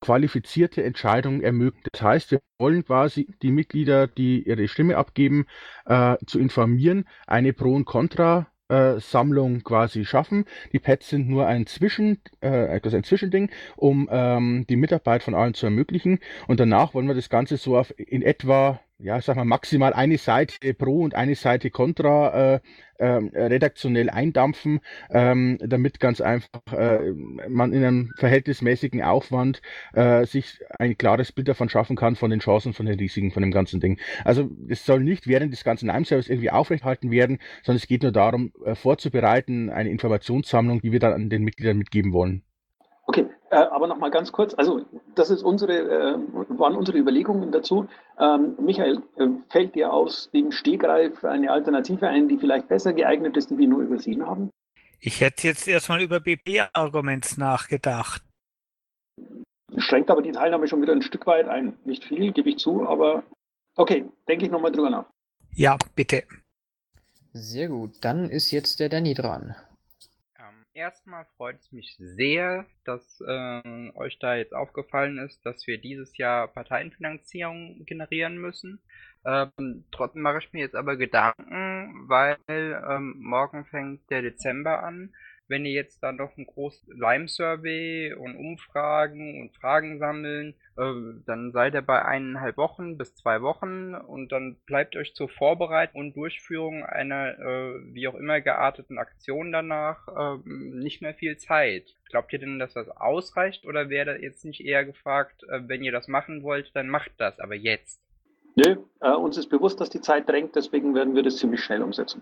qualifizierte 0.05 0.83
Entscheidungen 0.83 1.41
ermöglichen. 1.41 1.89
Das 1.91 2.01
heißt, 2.03 2.31
wir 2.31 2.39
wollen 2.59 2.85
quasi 2.85 3.27
die 3.41 3.51
Mitglieder, 3.51 4.05
die 4.05 4.47
ihre 4.47 4.67
Stimme 4.67 4.97
abgeben, 4.97 5.47
äh, 5.85 6.15
zu 6.27 6.37
informieren, 6.39 7.05
eine 7.25 7.53
Pro- 7.53 7.73
und 7.73 7.85
Contra 7.85 8.47
äh, 8.69 8.99
quasi 9.63 10.05
schaffen. 10.05 10.45
Die 10.73 10.79
Pads 10.79 11.09
sind 11.09 11.27
nur 11.27 11.47
ein 11.47 11.65
Zwischen, 11.65 12.21
äh, 12.41 12.79
ein 12.79 13.03
Zwischending, 13.03 13.49
um 13.75 14.07
ähm, 14.11 14.65
die 14.69 14.75
Mitarbeit 14.75 15.23
von 15.23 15.33
allen 15.33 15.55
zu 15.55 15.65
ermöglichen. 15.65 16.19
Und 16.47 16.59
danach 16.59 16.93
wollen 16.93 17.07
wir 17.07 17.15
das 17.15 17.29
Ganze 17.29 17.57
so 17.57 17.75
auf 17.75 17.91
in 17.97 18.21
etwa 18.21 18.79
ja, 18.97 19.19
sag 19.19 19.35
mal, 19.35 19.45
maximal 19.45 19.93
eine 19.93 20.17
Seite 20.17 20.73
pro 20.73 21.01
und 21.01 21.15
eine 21.15 21.35
Seite 21.35 21.69
contra 21.69 22.55
äh, 22.55 22.59
äh, 22.97 23.05
redaktionell 23.05 24.09
eindampfen, 24.09 24.79
ähm, 25.09 25.57
damit 25.59 25.99
ganz 25.99 26.21
einfach 26.21 26.49
äh, 26.71 27.11
man 27.49 27.73
in 27.73 27.83
einem 27.83 28.11
verhältnismäßigen 28.17 29.01
Aufwand 29.01 29.61
äh, 29.93 30.25
sich 30.25 30.59
ein 30.79 30.97
klares 30.97 31.33
Bild 31.33 31.49
davon 31.49 31.67
schaffen 31.67 31.97
kann, 31.97 32.15
von 32.15 32.29
den 32.29 32.39
Chancen, 32.39 32.73
von 32.73 32.85
den 32.85 32.97
Risiken, 32.97 33.31
von 33.31 33.43
dem 33.43 33.51
ganzen 33.51 33.81
Ding. 33.81 33.99
Also 34.23 34.49
es 34.69 34.85
soll 34.85 35.03
nicht 35.03 35.27
während 35.27 35.51
des 35.51 35.65
ganzen 35.65 35.87
Lime-Service 35.87 36.29
irgendwie 36.29 36.51
aufrechthalten 36.51 37.11
werden, 37.11 37.39
sondern 37.63 37.77
es 37.77 37.87
geht 37.87 38.03
nur 38.03 38.13
darum, 38.13 38.53
äh, 38.63 38.75
vorzubereiten, 38.75 39.69
eine 39.69 39.89
Informationssammlung, 39.89 40.81
die 40.81 40.93
wir 40.93 40.99
dann 40.99 41.13
an 41.13 41.29
den 41.29 41.43
Mitgliedern 41.43 41.77
mitgeben 41.77 42.13
wollen. 42.13 42.43
Okay, 43.07 43.25
äh, 43.49 43.55
aber 43.55 43.87
noch 43.87 43.97
mal 43.97 44.11
ganz 44.11 44.31
kurz. 44.31 44.53
Also 44.53 44.85
das 45.15 45.29
ist 45.29 45.43
unsere, 45.43 45.73
äh, 45.73 46.17
waren 46.49 46.75
unsere 46.75 46.97
Überlegungen 46.97 47.51
dazu. 47.51 47.87
Ähm, 48.19 48.55
Michael, 48.59 49.01
äh, 49.17 49.27
fällt 49.49 49.75
dir 49.75 49.93
aus 49.93 50.29
dem 50.31 50.51
Stegreif 50.51 51.23
eine 51.23 51.51
Alternative 51.51 52.07
ein, 52.07 52.27
die 52.27 52.37
vielleicht 52.37 52.67
besser 52.67 52.93
geeignet 52.93 53.37
ist, 53.37 53.49
die 53.49 53.57
wir 53.57 53.67
nur 53.67 53.81
übersehen 53.81 54.25
haben? 54.25 54.49
Ich 54.99 55.21
hätte 55.21 55.47
jetzt 55.47 55.67
erstmal 55.67 56.01
über 56.01 56.19
BP-Arguments 56.19 57.37
nachgedacht. 57.37 58.23
Schränkt 59.77 60.09
aber 60.09 60.21
die 60.21 60.31
Teilnahme 60.31 60.67
schon 60.67 60.81
wieder 60.81 60.93
ein 60.93 61.01
Stück 61.01 61.27
weit 61.27 61.47
ein. 61.47 61.77
Nicht 61.83 62.05
viel, 62.05 62.31
gebe 62.31 62.49
ich 62.49 62.57
zu, 62.57 62.87
aber 62.87 63.23
Okay, 63.77 64.09
denke 64.27 64.45
ich 64.45 64.51
nochmal 64.51 64.71
drüber 64.71 64.89
nach. 64.89 65.05
Ja, 65.53 65.77
bitte. 65.95 66.23
Sehr 67.33 67.67
gut, 67.67 67.97
dann 68.01 68.29
ist 68.29 68.51
jetzt 68.51 68.79
der 68.79 68.87
Danny 68.89 69.13
dran. 69.13 69.55
Erstmal 70.75 71.25
freut 71.37 71.57
es 71.61 71.71
mich 71.71 71.95
sehr, 71.97 72.65
dass 72.83 73.21
äh, 73.25 73.91
euch 73.95 74.19
da 74.19 74.35
jetzt 74.35 74.53
aufgefallen 74.53 75.17
ist, 75.19 75.45
dass 75.45 75.65
wir 75.67 75.77
dieses 75.77 76.17
Jahr 76.17 76.49
Parteienfinanzierung 76.49 77.85
generieren 77.85 78.37
müssen. 78.37 78.81
Ähm, 79.25 79.85
trotzdem 79.91 80.21
mache 80.21 80.39
ich 80.39 80.51
mir 80.51 80.59
jetzt 80.59 80.75
aber 80.75 80.97
Gedanken, 80.97 82.09
weil 82.09 82.37
ähm, 82.49 83.15
morgen 83.19 83.63
fängt 83.65 84.09
der 84.11 84.21
Dezember 84.21 84.83
an 84.83 85.13
wenn 85.47 85.65
ihr 85.65 85.73
jetzt 85.73 86.01
dann 86.01 86.15
noch 86.15 86.35
ein 86.37 86.45
großes 86.45 86.87
Lime-Survey 86.87 88.13
und 88.13 88.35
Umfragen 88.35 89.41
und 89.41 89.55
Fragen 89.55 89.99
sammeln, 89.99 90.55
dann 90.77 91.51
seid 91.53 91.73
ihr 91.73 91.81
bei 91.81 92.03
eineinhalb 92.03 92.57
Wochen 92.57 92.97
bis 92.97 93.15
zwei 93.15 93.41
Wochen 93.41 93.95
und 93.95 94.31
dann 94.31 94.57
bleibt 94.65 94.95
euch 94.97 95.13
zur 95.13 95.29
Vorbereitung 95.29 96.01
und 96.01 96.15
Durchführung 96.17 96.83
einer 96.83 97.39
äh, 97.39 97.93
wie 97.93 98.07
auch 98.09 98.15
immer 98.15 98.41
gearteten 98.41 98.97
Aktion 98.97 99.53
danach 99.53 100.07
äh, 100.07 100.37
nicht 100.45 101.01
mehr 101.01 101.13
viel 101.13 101.37
Zeit. 101.37 101.95
Glaubt 102.09 102.33
ihr 102.33 102.39
denn, 102.39 102.59
dass 102.59 102.73
das 102.73 102.89
ausreicht 102.89 103.65
oder 103.65 103.89
wäre 103.89 104.21
jetzt 104.21 104.43
nicht 104.43 104.59
eher 104.59 104.83
gefragt, 104.83 105.43
äh, 105.43 105.61
wenn 105.67 105.83
ihr 105.83 105.93
das 105.93 106.09
machen 106.09 106.43
wollt, 106.43 106.75
dann 106.75 106.89
macht 106.89 107.11
das, 107.17 107.39
aber 107.39 107.55
jetzt? 107.55 108.01
Nö, 108.55 108.77
äh, 109.01 109.11
uns 109.11 109.37
ist 109.37 109.47
bewusst, 109.47 109.79
dass 109.79 109.89
die 109.89 110.01
Zeit 110.01 110.27
drängt, 110.27 110.55
deswegen 110.55 110.93
werden 110.93 111.15
wir 111.15 111.23
das 111.23 111.37
ziemlich 111.37 111.61
schnell 111.63 111.81
umsetzen. 111.81 112.21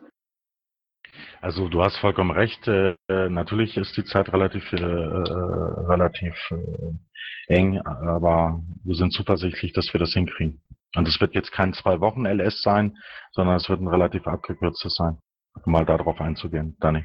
Also 1.43 1.67
du 1.67 1.83
hast 1.83 1.97
vollkommen 1.97 2.31
recht. 2.31 2.65
Äh, 2.69 2.95
natürlich 3.09 3.75
ist 3.75 3.97
die 3.97 4.05
Zeit 4.05 4.31
relativ 4.31 4.63
äh, 4.71 4.77
äh, 4.77 4.79
relativ 4.79 6.33
äh, 6.51 7.53
eng, 7.53 7.81
aber 7.81 8.63
wir 8.85 8.95
sind 8.95 9.11
zuversichtlich, 9.11 9.73
dass 9.73 9.91
wir 9.91 9.99
das 9.99 10.13
hinkriegen. 10.13 10.61
Und 10.95 11.05
es 11.05 11.19
wird 11.19 11.35
jetzt 11.35 11.51
kein 11.51 11.73
zwei 11.73 11.99
Wochen 11.99 12.25
LS 12.25 12.61
sein, 12.61 12.97
sondern 13.33 13.57
es 13.57 13.67
wird 13.67 13.81
ein 13.81 13.89
relativ 13.89 14.25
abgekürztes 14.25 14.95
sein. 14.95 15.17
Um 15.65 15.73
mal 15.73 15.85
darauf 15.85 16.21
einzugehen, 16.21 16.77
Danny. 16.79 17.03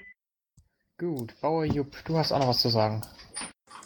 Gut, 1.00 1.34
Bauer 1.40 1.64
Jupp, 1.64 1.96
du 2.04 2.16
hast 2.16 2.30
auch 2.30 2.38
noch 2.38 2.48
was 2.48 2.60
zu 2.60 2.68
sagen. 2.68 3.02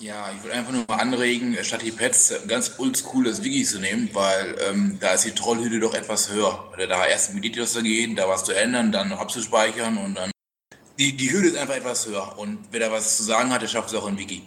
Ja, 0.01 0.31
ich 0.37 0.43
würde 0.43 0.55
einfach 0.55 0.73
nur 0.73 0.85
mal 0.87 0.97
anregen, 0.97 1.57
statt 1.63 1.81
die 1.83 1.93
Pets 1.93 2.43
ein 2.43 2.49
ganz 2.49 2.79
oldschool 2.79 3.25
Wiki 3.25 3.65
zu 3.65 3.81
nehmen, 3.81 4.11
weil 4.13 4.55
ähm, 4.69 4.99
da 5.01 5.15
ist 5.15 5.25
die 5.25 5.31
Trollhütte 5.31 5.81
doch 5.81 5.95
etwas 5.95 6.31
höher. 6.31 6.71
Da 6.77 7.07
erst 7.07 7.31
in 7.31 7.37
Meditos 7.37 7.73
zu 7.73 7.83
gehen, 7.83 8.17
da 8.17 8.29
was 8.29 8.45
zu 8.45 8.53
ändern, 8.53 8.93
dann 8.93 9.09
noch 9.09 9.21
abzuspeichern 9.21 9.97
und 9.97 10.15
dann 10.15 10.32
die, 11.03 11.17
die 11.17 11.33
Hürde 11.33 11.49
ist 11.49 11.57
einfach 11.57 11.75
etwas 11.75 12.07
höher. 12.07 12.39
Und 12.39 12.59
wer 12.71 12.81
da 12.81 12.93
was 12.93 13.17
zu 13.17 13.25
sagen 13.25 13.53
hat, 13.53 13.63
der 13.63 13.69
schafft 13.69 13.89
es 13.89 13.95
auch 13.95 14.07
in 14.07 14.19
Wiki. 14.19 14.43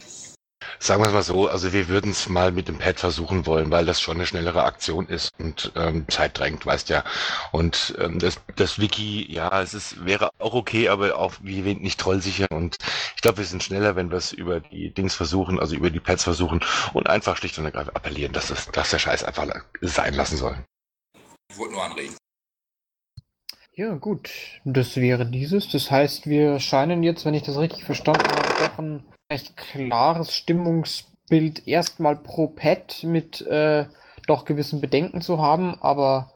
Sagen 0.80 1.02
wir 1.02 1.08
es 1.08 1.14
mal 1.14 1.24
so, 1.24 1.48
also 1.48 1.74
wir 1.74 1.88
würden 1.90 2.12
es 2.12 2.28
mal 2.28 2.52
mit 2.52 2.68
dem 2.68 2.78
Pad 2.78 3.00
versuchen 3.00 3.46
wollen, 3.46 3.72
weil 3.72 3.86
das 3.86 4.02
schon 4.02 4.18
eine 4.18 4.26
schnellere 4.26 4.64
Aktion 4.64 5.08
ist 5.08 5.32
und 5.38 5.72
ähm, 5.76 6.06
Zeit 6.10 6.38
drängt, 6.38 6.66
weißt 6.66 6.90
ja. 6.90 7.04
Und 7.52 7.96
ähm, 8.00 8.20
das, 8.20 8.40
das 8.56 8.80
Wiki, 8.80 9.32
ja, 9.32 9.62
es 9.62 9.74
ist, 9.74 10.06
wäre 10.06 10.30
auch 10.40 10.54
okay, 10.54 10.90
aber 10.90 11.18
auch 11.18 11.34
wie 11.42 11.60
erwähnt 11.60 11.84
nicht 11.84 12.00
trollsicher. 12.00 12.48
Und 12.50 12.78
ich 13.16 13.22
glaube, 13.22 13.40
wir 13.40 13.46
sind 13.46 13.64
schneller, 13.64 13.96
wenn 13.96 14.10
wir 14.10 14.18
es 14.18 14.32
über 14.32 14.60
die 14.60 14.94
Dings 14.94 15.14
versuchen, 15.14 15.60
also 15.60 15.76
über 15.76 15.90
die 15.90 16.00
Pads 16.00 16.24
versuchen 16.24 16.62
und 16.94 17.08
einfach 17.08 17.38
schlicht 17.38 17.58
und 17.58 17.66
ergreifend 17.66 17.96
appellieren, 17.96 18.34
dass, 18.34 18.50
es, 18.50 18.68
dass 18.72 18.92
der 18.92 19.00
Scheiß 19.00 19.24
einfach 19.24 19.48
sein 19.82 20.14
lassen 20.14 20.38
soll. 20.38 20.58
Ich 21.52 21.58
wollte 21.58 21.74
nur 21.74 21.84
anregen. 21.84 22.16
Ja, 23.78 23.96
gut. 23.96 24.30
Das 24.64 24.96
wäre 24.96 25.26
dieses. 25.26 25.70
Das 25.70 25.92
heißt, 25.92 26.28
wir 26.28 26.60
scheinen 26.62 27.04
jetzt, 27.04 27.26
wenn 27.26 27.34
ich 27.34 27.44
das 27.44 27.58
richtig 27.58 27.84
verstanden 27.84 28.24
habe, 28.24 28.70
doch 28.70 28.80
ein 28.80 29.04
recht 29.30 29.58
klares 29.58 30.34
Stimmungsbild 30.34 31.68
erstmal 31.68 32.16
pro 32.16 32.48
Pad 32.48 33.04
mit 33.04 33.42
äh, 33.42 33.86
doch 34.28 34.46
gewissen 34.46 34.80
Bedenken 34.80 35.20
zu 35.20 35.42
haben, 35.42 35.76
aber 35.82 36.32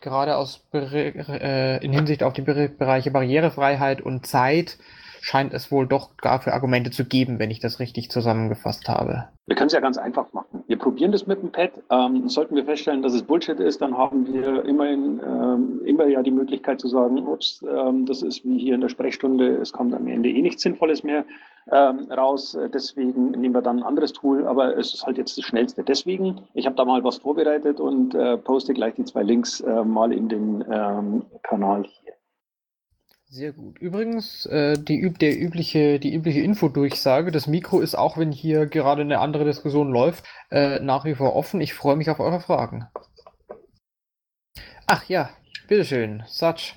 gerade 0.00 0.36
aus 0.36 0.60
äh, 0.72 1.84
in 1.84 1.92
Hinsicht 1.92 2.22
auf 2.22 2.32
die 2.32 2.42
Bereiche 2.42 3.10
Barrierefreiheit 3.10 4.00
und 4.00 4.26
Zeit 4.26 4.78
scheint 5.24 5.54
es 5.54 5.72
wohl 5.72 5.86
doch 5.86 6.10
dafür 6.22 6.52
Argumente 6.52 6.90
zu 6.90 7.06
geben, 7.06 7.38
wenn 7.38 7.50
ich 7.50 7.58
das 7.58 7.80
richtig 7.80 8.10
zusammengefasst 8.10 8.88
habe. 8.88 9.24
Wir 9.46 9.56
können 9.56 9.68
es 9.68 9.72
ja 9.72 9.80
ganz 9.80 9.96
einfach 9.96 10.30
machen. 10.34 10.62
Wir 10.66 10.78
probieren 10.78 11.12
das 11.12 11.26
mit 11.26 11.40
dem 11.40 11.50
Pad. 11.50 11.72
Ähm, 11.90 12.28
sollten 12.28 12.54
wir 12.56 12.64
feststellen, 12.66 13.00
dass 13.00 13.14
es 13.14 13.22
Bullshit 13.22 13.58
ist, 13.58 13.80
dann 13.80 13.96
haben 13.96 14.26
wir 14.30 14.64
immerhin 14.66 15.20
ähm, 15.26 15.80
immer 15.86 16.06
ja 16.06 16.22
die 16.22 16.30
Möglichkeit 16.30 16.78
zu 16.78 16.88
sagen, 16.88 17.26
ups, 17.26 17.64
ähm, 17.66 18.04
das 18.04 18.20
ist 18.20 18.44
wie 18.44 18.58
hier 18.58 18.74
in 18.74 18.82
der 18.82 18.90
Sprechstunde, 18.90 19.56
es 19.56 19.72
kommt 19.72 19.94
am 19.94 20.06
Ende 20.08 20.28
eh 20.28 20.42
nichts 20.42 20.62
Sinnvolles 20.62 21.02
mehr 21.02 21.24
ähm, 21.72 22.06
raus. 22.10 22.56
Deswegen 22.74 23.30
nehmen 23.30 23.54
wir 23.54 23.62
dann 23.62 23.78
ein 23.78 23.82
anderes 23.82 24.12
Tool, 24.12 24.46
aber 24.46 24.76
es 24.76 24.92
ist 24.92 25.06
halt 25.06 25.16
jetzt 25.16 25.38
das 25.38 25.44
Schnellste. 25.46 25.82
Deswegen, 25.84 26.42
ich 26.52 26.66
habe 26.66 26.76
da 26.76 26.84
mal 26.84 27.02
was 27.02 27.16
vorbereitet 27.16 27.80
und 27.80 28.14
äh, 28.14 28.36
poste 28.36 28.74
gleich 28.74 28.94
die 28.94 29.04
zwei 29.04 29.22
Links 29.22 29.60
äh, 29.60 29.84
mal 29.84 30.12
in 30.12 30.28
den 30.28 30.64
ähm, 30.70 31.22
Kanal. 31.42 31.86
Sehr 33.34 33.52
gut. 33.52 33.80
Übrigens, 33.80 34.46
äh, 34.46 34.78
die, 34.78 35.12
der 35.12 35.36
übliche, 35.36 35.98
die 35.98 36.14
übliche 36.14 36.38
Infodurchsage, 36.38 37.32
das 37.32 37.48
Mikro 37.48 37.80
ist 37.80 37.96
auch, 37.96 38.16
wenn 38.16 38.30
hier 38.30 38.66
gerade 38.66 39.02
eine 39.02 39.18
andere 39.18 39.44
Diskussion 39.44 39.90
läuft, 39.90 40.24
äh, 40.52 40.78
nach 40.78 41.04
wie 41.04 41.16
vor 41.16 41.34
offen. 41.34 41.60
Ich 41.60 41.74
freue 41.74 41.96
mich 41.96 42.08
auf 42.10 42.20
eure 42.20 42.38
Fragen. 42.38 42.86
Ach 44.86 45.02
ja, 45.08 45.30
bitteschön, 45.66 46.22
Satsch. 46.28 46.76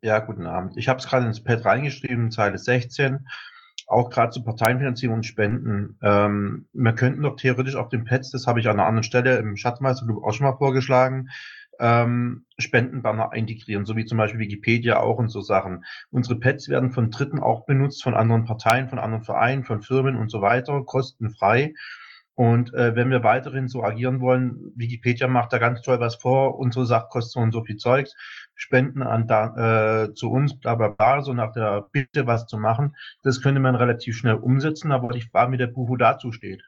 Ja, 0.00 0.20
guten 0.20 0.46
Abend. 0.46 0.78
Ich 0.78 0.88
habe 0.88 1.00
es 1.00 1.06
gerade 1.06 1.26
ins 1.26 1.44
Pad 1.44 1.66
reingeschrieben, 1.66 2.30
Zeile 2.30 2.56
16, 2.56 3.26
auch 3.86 4.08
gerade 4.08 4.30
zu 4.30 4.42
Parteienfinanzierung 4.42 5.16
und 5.16 5.26
Spenden. 5.26 5.98
Ähm, 6.02 6.66
wir 6.72 6.94
könnten 6.94 7.20
doch 7.20 7.36
theoretisch 7.36 7.76
auf 7.76 7.90
dem 7.90 8.06
Pads, 8.06 8.30
das 8.30 8.46
habe 8.46 8.58
ich 8.58 8.68
an 8.68 8.80
einer 8.80 8.88
anderen 8.88 9.02
Stelle 9.02 9.36
im 9.36 9.58
Schatzmeister 9.58 10.06
auch 10.22 10.32
schon 10.32 10.46
mal 10.46 10.56
vorgeschlagen, 10.56 11.28
ähm, 11.80 12.46
Spendenbanner 12.58 13.30
integrieren, 13.34 13.84
so 13.84 13.96
wie 13.96 14.04
zum 14.04 14.18
Beispiel 14.18 14.40
Wikipedia 14.40 15.00
auch 15.00 15.18
und 15.18 15.28
so 15.28 15.40
Sachen. 15.40 15.84
Unsere 16.10 16.38
Pads 16.38 16.68
werden 16.68 16.92
von 16.92 17.10
Dritten 17.10 17.40
auch 17.40 17.66
benutzt, 17.66 18.02
von 18.02 18.14
anderen 18.14 18.44
Parteien, 18.44 18.88
von 18.88 18.98
anderen 18.98 19.24
Vereinen, 19.24 19.64
von 19.64 19.82
Firmen 19.82 20.16
und 20.16 20.30
so 20.30 20.40
weiter, 20.40 20.82
kostenfrei. 20.84 21.74
Und 22.36 22.74
äh, 22.74 22.96
wenn 22.96 23.10
wir 23.10 23.22
weiterhin 23.22 23.68
so 23.68 23.84
agieren 23.84 24.20
wollen, 24.20 24.72
Wikipedia 24.74 25.28
macht 25.28 25.52
da 25.52 25.58
ganz 25.58 25.82
toll 25.82 26.00
was 26.00 26.16
vor, 26.16 26.58
unsere 26.58 26.84
Sache 26.84 27.06
kostet 27.08 27.32
so 27.32 27.40
und 27.40 27.52
so 27.52 27.62
viel 27.62 27.76
Zeugs, 27.76 28.14
Spenden 28.56 29.02
an 29.02 29.28
da, 29.28 30.04
äh, 30.04 30.14
zu 30.14 30.30
uns, 30.30 30.58
bla 30.58 30.74
bla 30.74 30.88
bla, 30.88 31.22
so 31.22 31.32
nach 31.32 31.52
der 31.52 31.86
Bitte 31.92 32.26
was 32.26 32.46
zu 32.46 32.58
machen, 32.58 32.96
das 33.22 33.40
könnte 33.40 33.60
man 33.60 33.76
relativ 33.76 34.16
schnell 34.16 34.34
umsetzen, 34.34 34.90
aber 34.90 35.14
ich 35.14 35.28
frage, 35.30 35.52
wie 35.52 35.58
der 35.58 35.68
Buhu 35.68 35.96
dazu 35.96 36.32
steht. 36.32 36.62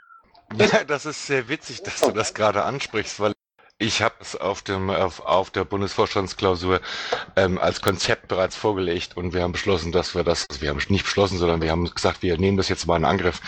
Ja, 0.54 0.84
das 0.84 1.06
ist 1.06 1.26
sehr 1.26 1.48
witzig, 1.48 1.82
dass 1.82 2.00
du 2.00 2.12
das 2.12 2.32
gerade 2.32 2.62
ansprichst, 2.62 3.18
weil 3.18 3.32
ich 3.78 4.00
habe 4.00 4.14
es 4.20 4.34
auf, 4.36 4.62
dem, 4.62 4.88
auf, 4.88 5.20
auf 5.20 5.50
der 5.50 5.64
Bundesvorstandsklausur 5.64 6.80
ähm, 7.36 7.58
als 7.58 7.82
Konzept 7.82 8.28
bereits 8.28 8.56
vorgelegt 8.56 9.16
und 9.16 9.34
wir 9.34 9.42
haben 9.42 9.52
beschlossen, 9.52 9.92
dass 9.92 10.14
wir 10.14 10.24
das, 10.24 10.46
also 10.48 10.62
wir 10.62 10.70
haben 10.70 10.80
nicht 10.88 11.04
beschlossen, 11.04 11.36
sondern 11.36 11.60
wir 11.60 11.70
haben 11.70 11.92
gesagt, 11.92 12.22
wir 12.22 12.38
nehmen 12.38 12.56
das 12.56 12.70
jetzt 12.70 12.86
mal 12.86 12.96
in 12.96 13.04
Angriff. 13.04 13.40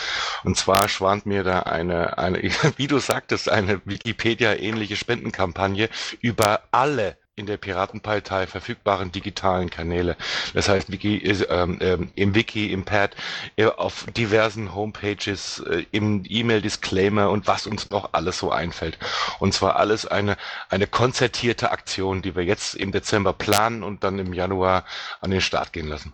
Und 0.44 0.56
zwar 0.56 0.88
schwant 0.88 1.24
mir 1.24 1.44
da 1.44 1.60
eine, 1.60 2.18
eine 2.18 2.42
wie 2.76 2.86
du 2.86 2.98
sagtest, 2.98 3.48
eine 3.48 3.80
Wikipedia-ähnliche 3.86 4.96
Spendenkampagne 4.96 5.88
über 6.20 6.62
alle 6.72 7.16
in 7.38 7.46
der 7.46 7.56
Piratenpartei 7.56 8.46
verfügbaren 8.46 9.12
digitalen 9.12 9.70
Kanäle. 9.70 10.16
Das 10.54 10.68
heißt, 10.68 10.90
Wiki 10.90 11.18
ähm, 11.48 12.10
im 12.14 12.34
Wiki, 12.34 12.72
im 12.72 12.84
Pad, 12.84 13.16
äh, 13.56 13.66
auf 13.66 14.06
diversen 14.16 14.74
Homepages, 14.74 15.60
äh, 15.60 15.84
im 15.92 16.24
E-Mail-Disclaimer 16.28 17.30
und 17.30 17.46
was 17.46 17.66
uns 17.66 17.90
noch 17.90 18.10
alles 18.12 18.38
so 18.38 18.50
einfällt. 18.50 18.98
Und 19.38 19.54
zwar 19.54 19.76
alles 19.76 20.06
eine, 20.06 20.36
eine 20.68 20.86
konzertierte 20.86 21.70
Aktion, 21.70 22.22
die 22.22 22.34
wir 22.34 22.44
jetzt 22.44 22.74
im 22.74 22.92
Dezember 22.92 23.32
planen 23.32 23.82
und 23.82 24.04
dann 24.04 24.18
im 24.18 24.32
Januar 24.32 24.84
an 25.20 25.30
den 25.30 25.40
Start 25.40 25.72
gehen 25.72 25.88
lassen. 25.88 26.12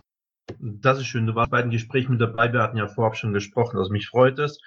Das 0.59 0.99
ist 0.99 1.07
schön. 1.07 1.25
Du 1.25 1.33
warst 1.33 1.51
bei 1.51 1.61
den 1.61 1.71
Gesprächen 1.71 2.11
mit 2.11 2.21
dabei. 2.21 2.53
Wir 2.53 2.61
hatten 2.61 2.77
ja 2.77 2.87
vorab 2.87 3.17
schon 3.17 3.33
gesprochen. 3.33 3.77
Also 3.77 3.91
mich 3.91 4.07
freut 4.07 4.37
es. 4.37 4.59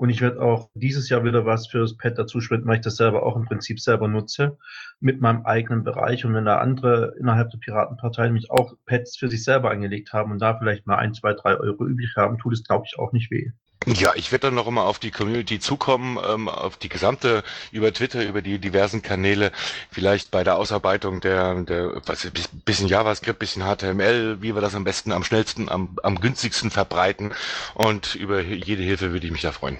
Und 0.00 0.08
ich 0.08 0.22
werde 0.22 0.40
auch 0.40 0.70
dieses 0.72 1.10
Jahr 1.10 1.24
wieder 1.24 1.44
was 1.44 1.66
für 1.66 1.80
das 1.80 1.94
Pad 1.94 2.18
spenden, 2.30 2.66
weil 2.66 2.76
ich 2.76 2.80
das 2.80 2.96
selber 2.96 3.22
auch 3.22 3.36
im 3.36 3.44
Prinzip 3.44 3.78
selber 3.78 4.08
nutze 4.08 4.56
mit 4.98 5.20
meinem 5.20 5.44
eigenen 5.44 5.84
Bereich. 5.84 6.24
Und 6.24 6.32
wenn 6.32 6.46
da 6.46 6.56
andere 6.56 7.14
innerhalb 7.20 7.50
der 7.50 7.58
Piratenpartei 7.58 8.24
nämlich 8.24 8.50
auch 8.50 8.72
Pads 8.86 9.18
für 9.18 9.28
sich 9.28 9.44
selber 9.44 9.70
angelegt 9.70 10.14
haben 10.14 10.32
und 10.32 10.38
da 10.38 10.56
vielleicht 10.56 10.86
mal 10.86 10.96
ein, 10.96 11.12
zwei, 11.12 11.34
drei 11.34 11.54
Euro 11.54 11.84
übrig 11.84 12.14
haben, 12.16 12.38
tut 12.38 12.54
es, 12.54 12.64
glaube 12.64 12.86
ich, 12.86 12.98
auch 12.98 13.12
nicht 13.12 13.30
weh. 13.30 13.50
Ja, 13.86 14.14
ich 14.14 14.32
werde 14.32 14.46
dann 14.46 14.54
noch 14.54 14.66
immer 14.66 14.84
auf 14.84 14.98
die 14.98 15.10
Community 15.10 15.60
zukommen, 15.60 16.18
ähm, 16.26 16.48
auf 16.48 16.78
die 16.78 16.88
gesamte, 16.88 17.42
über 17.70 17.92
Twitter, 17.92 18.26
über 18.26 18.40
die 18.40 18.58
diversen 18.58 19.02
Kanäle, 19.02 19.52
vielleicht 19.90 20.30
bei 20.30 20.44
der 20.44 20.56
Ausarbeitung 20.56 21.20
der, 21.20 21.62
der 21.64 22.00
was, 22.06 22.30
bisschen 22.64 22.88
JavaScript, 22.88 23.38
bisschen 23.38 23.64
HTML, 23.64 24.40
wie 24.40 24.54
wir 24.54 24.62
das 24.62 24.74
am 24.74 24.84
besten, 24.84 25.12
am 25.12 25.24
schnellsten, 25.24 25.68
am, 25.68 25.98
am 26.02 26.18
günstigsten 26.20 26.70
verbreiten 26.70 27.32
und 27.74 28.14
über 28.14 28.40
jede 28.40 28.82
Hilfe 28.82 29.12
würde 29.12 29.26
ich 29.26 29.32
mich 29.32 29.42
da 29.42 29.52
freuen. 29.52 29.78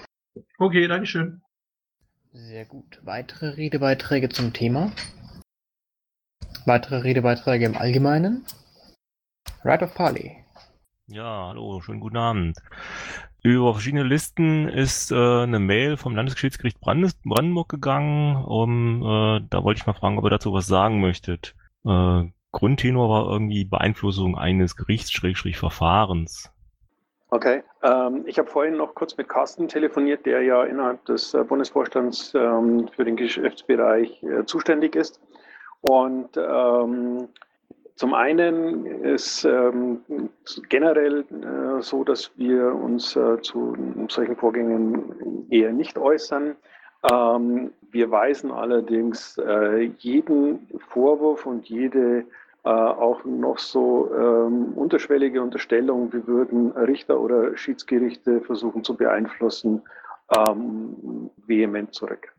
Okay, 0.57 0.87
Dankeschön. 0.87 1.41
Sehr 2.31 2.65
gut. 2.65 2.99
Weitere 3.03 3.49
Redebeiträge 3.49 4.29
zum 4.29 4.53
Thema? 4.53 4.91
Weitere 6.65 6.97
Redebeiträge 6.97 7.65
im 7.65 7.75
Allgemeinen? 7.75 8.45
Right 9.63 9.83
of 9.83 9.93
Parley. 9.95 10.37
Ja, 11.07 11.47
hallo, 11.47 11.81
schönen 11.81 11.99
guten 11.99 12.17
Abend. 12.17 12.57
Über 13.43 13.73
verschiedene 13.73 14.03
Listen 14.03 14.69
ist 14.69 15.11
äh, 15.11 15.15
eine 15.15 15.59
Mail 15.59 15.97
vom 15.97 16.15
Landesgeschichtsgericht 16.15 16.79
Brandes 16.79 17.15
Brandenburg 17.15 17.69
gegangen. 17.69 18.35
Um, 18.45 19.01
äh, 19.01 19.41
da 19.49 19.63
wollte 19.63 19.79
ich 19.79 19.87
mal 19.87 19.93
fragen, 19.93 20.17
ob 20.17 20.23
ihr 20.25 20.29
dazu 20.29 20.53
was 20.53 20.67
sagen 20.67 21.01
möchtet. 21.01 21.55
Äh, 21.83 22.25
Grundtenor 22.51 23.09
war 23.09 23.31
irgendwie 23.31 23.65
Beeinflussung 23.65 24.37
eines 24.37 24.75
Gerichts-Verfahrens. 24.75 26.51
Okay, 27.33 27.63
ähm, 27.81 28.23
ich 28.25 28.37
habe 28.37 28.49
vorhin 28.49 28.75
noch 28.75 28.93
kurz 28.93 29.15
mit 29.15 29.29
Carsten 29.29 29.69
telefoniert, 29.69 30.25
der 30.25 30.41
ja 30.41 30.65
innerhalb 30.65 31.05
des 31.05 31.33
äh, 31.33 31.45
Bundesvorstands 31.45 32.33
ähm, 32.35 32.89
für 32.89 33.05
den 33.05 33.15
Geschäftsbereich 33.15 34.21
äh, 34.21 34.43
zuständig 34.43 34.97
ist. 34.97 35.21
Und 35.79 36.35
ähm, 36.35 37.29
zum 37.95 38.13
einen 38.13 38.85
ist 38.85 39.45
ähm, 39.45 40.01
generell 40.67 41.21
äh, 41.21 41.81
so, 41.81 42.03
dass 42.03 42.37
wir 42.37 42.75
uns 42.75 43.15
äh, 43.15 43.41
zu 43.41 43.77
solchen 44.09 44.35
Vorgängen 44.35 45.47
eher 45.49 45.71
nicht 45.71 45.97
äußern. 45.97 46.57
Ähm, 47.09 47.71
wir 47.91 48.11
weisen 48.11 48.51
allerdings 48.51 49.37
äh, 49.37 49.89
jeden 49.99 50.67
Vorwurf 50.89 51.45
und 51.45 51.69
jede 51.69 52.25
äh, 52.63 52.69
auch 52.69 53.25
noch 53.25 53.57
so 53.57 54.11
ähm, 54.13 54.73
unterschwellige 54.75 55.41
Unterstellung, 55.41 56.13
wir 56.13 56.27
würden 56.27 56.71
Richter 56.71 57.19
oder 57.19 57.57
Schiedsgerichte 57.57 58.41
versuchen 58.41 58.83
zu 58.83 58.95
beeinflussen, 58.95 59.81
ähm, 60.35 61.31
vehement 61.47 61.93
zurück. 61.93 62.33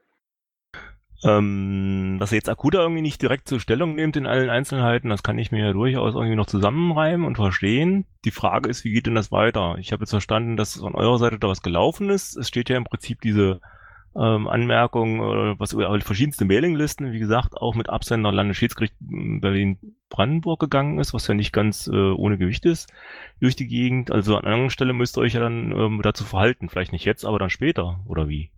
Ähm, 1.24 2.16
dass 2.18 2.32
er 2.32 2.36
jetzt 2.36 2.48
akuter 2.48 2.80
irgendwie 2.80 3.02
nicht 3.02 3.22
direkt 3.22 3.46
zur 3.46 3.60
Stellung 3.60 3.94
nimmt 3.94 4.16
in 4.16 4.26
allen 4.26 4.50
Einzelheiten, 4.50 5.08
das 5.08 5.22
kann 5.22 5.38
ich 5.38 5.52
mir 5.52 5.66
ja 5.66 5.72
durchaus 5.72 6.14
irgendwie 6.14 6.34
noch 6.34 6.46
zusammenreimen 6.46 7.26
und 7.26 7.36
verstehen. 7.36 8.06
Die 8.24 8.32
Frage 8.32 8.68
ist, 8.68 8.84
wie 8.84 8.92
geht 8.92 9.06
denn 9.06 9.14
das 9.14 9.30
weiter? 9.30 9.76
Ich 9.78 9.92
habe 9.92 10.02
jetzt 10.02 10.10
verstanden, 10.10 10.56
dass 10.56 10.76
von 10.76 10.96
eurer 10.96 11.18
Seite 11.18 11.38
da 11.38 11.48
was 11.48 11.62
gelaufen 11.62 12.10
ist. 12.10 12.36
Es 12.36 12.48
steht 12.48 12.68
ja 12.68 12.76
im 12.76 12.84
Prinzip 12.84 13.20
diese 13.20 13.60
ähm, 14.14 14.48
Anmerkung, 14.48 15.20
äh, 15.20 15.58
was 15.58 15.72
über 15.72 16.00
verschiedenste 16.00 16.44
Mailinglisten, 16.44 17.12
wie 17.12 17.18
gesagt, 17.18 17.56
auch 17.56 17.74
mit 17.74 17.88
Absender 17.88 18.32
Landesschiedsgericht 18.32 18.94
Berlin-Brandenburg 19.00 20.60
gegangen 20.60 20.98
ist, 20.98 21.14
was 21.14 21.26
ja 21.26 21.34
nicht 21.34 21.52
ganz 21.52 21.86
äh, 21.86 21.96
ohne 21.96 22.38
Gewicht 22.38 22.64
ist, 22.66 22.92
durch 23.40 23.56
die 23.56 23.68
Gegend. 23.68 24.10
Also 24.10 24.36
an 24.36 24.44
einer 24.44 24.70
Stelle 24.70 24.92
müsst 24.92 25.16
ihr 25.16 25.22
euch 25.22 25.34
ja 25.34 25.40
dann 25.40 25.72
ähm, 25.72 26.00
dazu 26.02 26.24
verhalten. 26.24 26.68
Vielleicht 26.68 26.92
nicht 26.92 27.04
jetzt, 27.04 27.24
aber 27.24 27.38
dann 27.38 27.50
später, 27.50 28.00
oder 28.06 28.28
wie? 28.28 28.50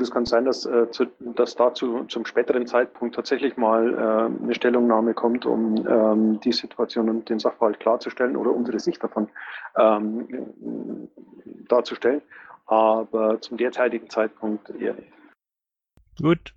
Es 0.00 0.10
kann 0.10 0.26
sein, 0.26 0.44
dass, 0.44 0.64
äh, 0.66 0.90
zu, 0.90 1.06
dass 1.18 1.56
dazu 1.56 2.04
zum 2.04 2.24
späteren 2.24 2.66
Zeitpunkt 2.66 3.14
tatsächlich 3.14 3.56
mal 3.56 3.94
äh, 3.94 4.42
eine 4.42 4.54
Stellungnahme 4.54 5.14
kommt, 5.14 5.46
um 5.46 5.86
ähm, 5.88 6.40
die 6.40 6.52
Situation 6.52 7.08
und 7.08 7.28
den 7.28 7.38
Sachverhalt 7.38 7.80
klarzustellen 7.80 8.36
oder 8.36 8.52
unsere 8.52 8.78
Sicht 8.78 9.02
davon 9.02 9.28
ähm, 9.76 11.08
darzustellen. 11.68 12.22
Aber 12.68 13.40
zum 13.40 13.56
derzeitigen 13.56 14.08
Zeitpunkt 14.10 14.68
eher 14.70 14.94
nicht. 14.94 15.12
Gut. 16.20 16.54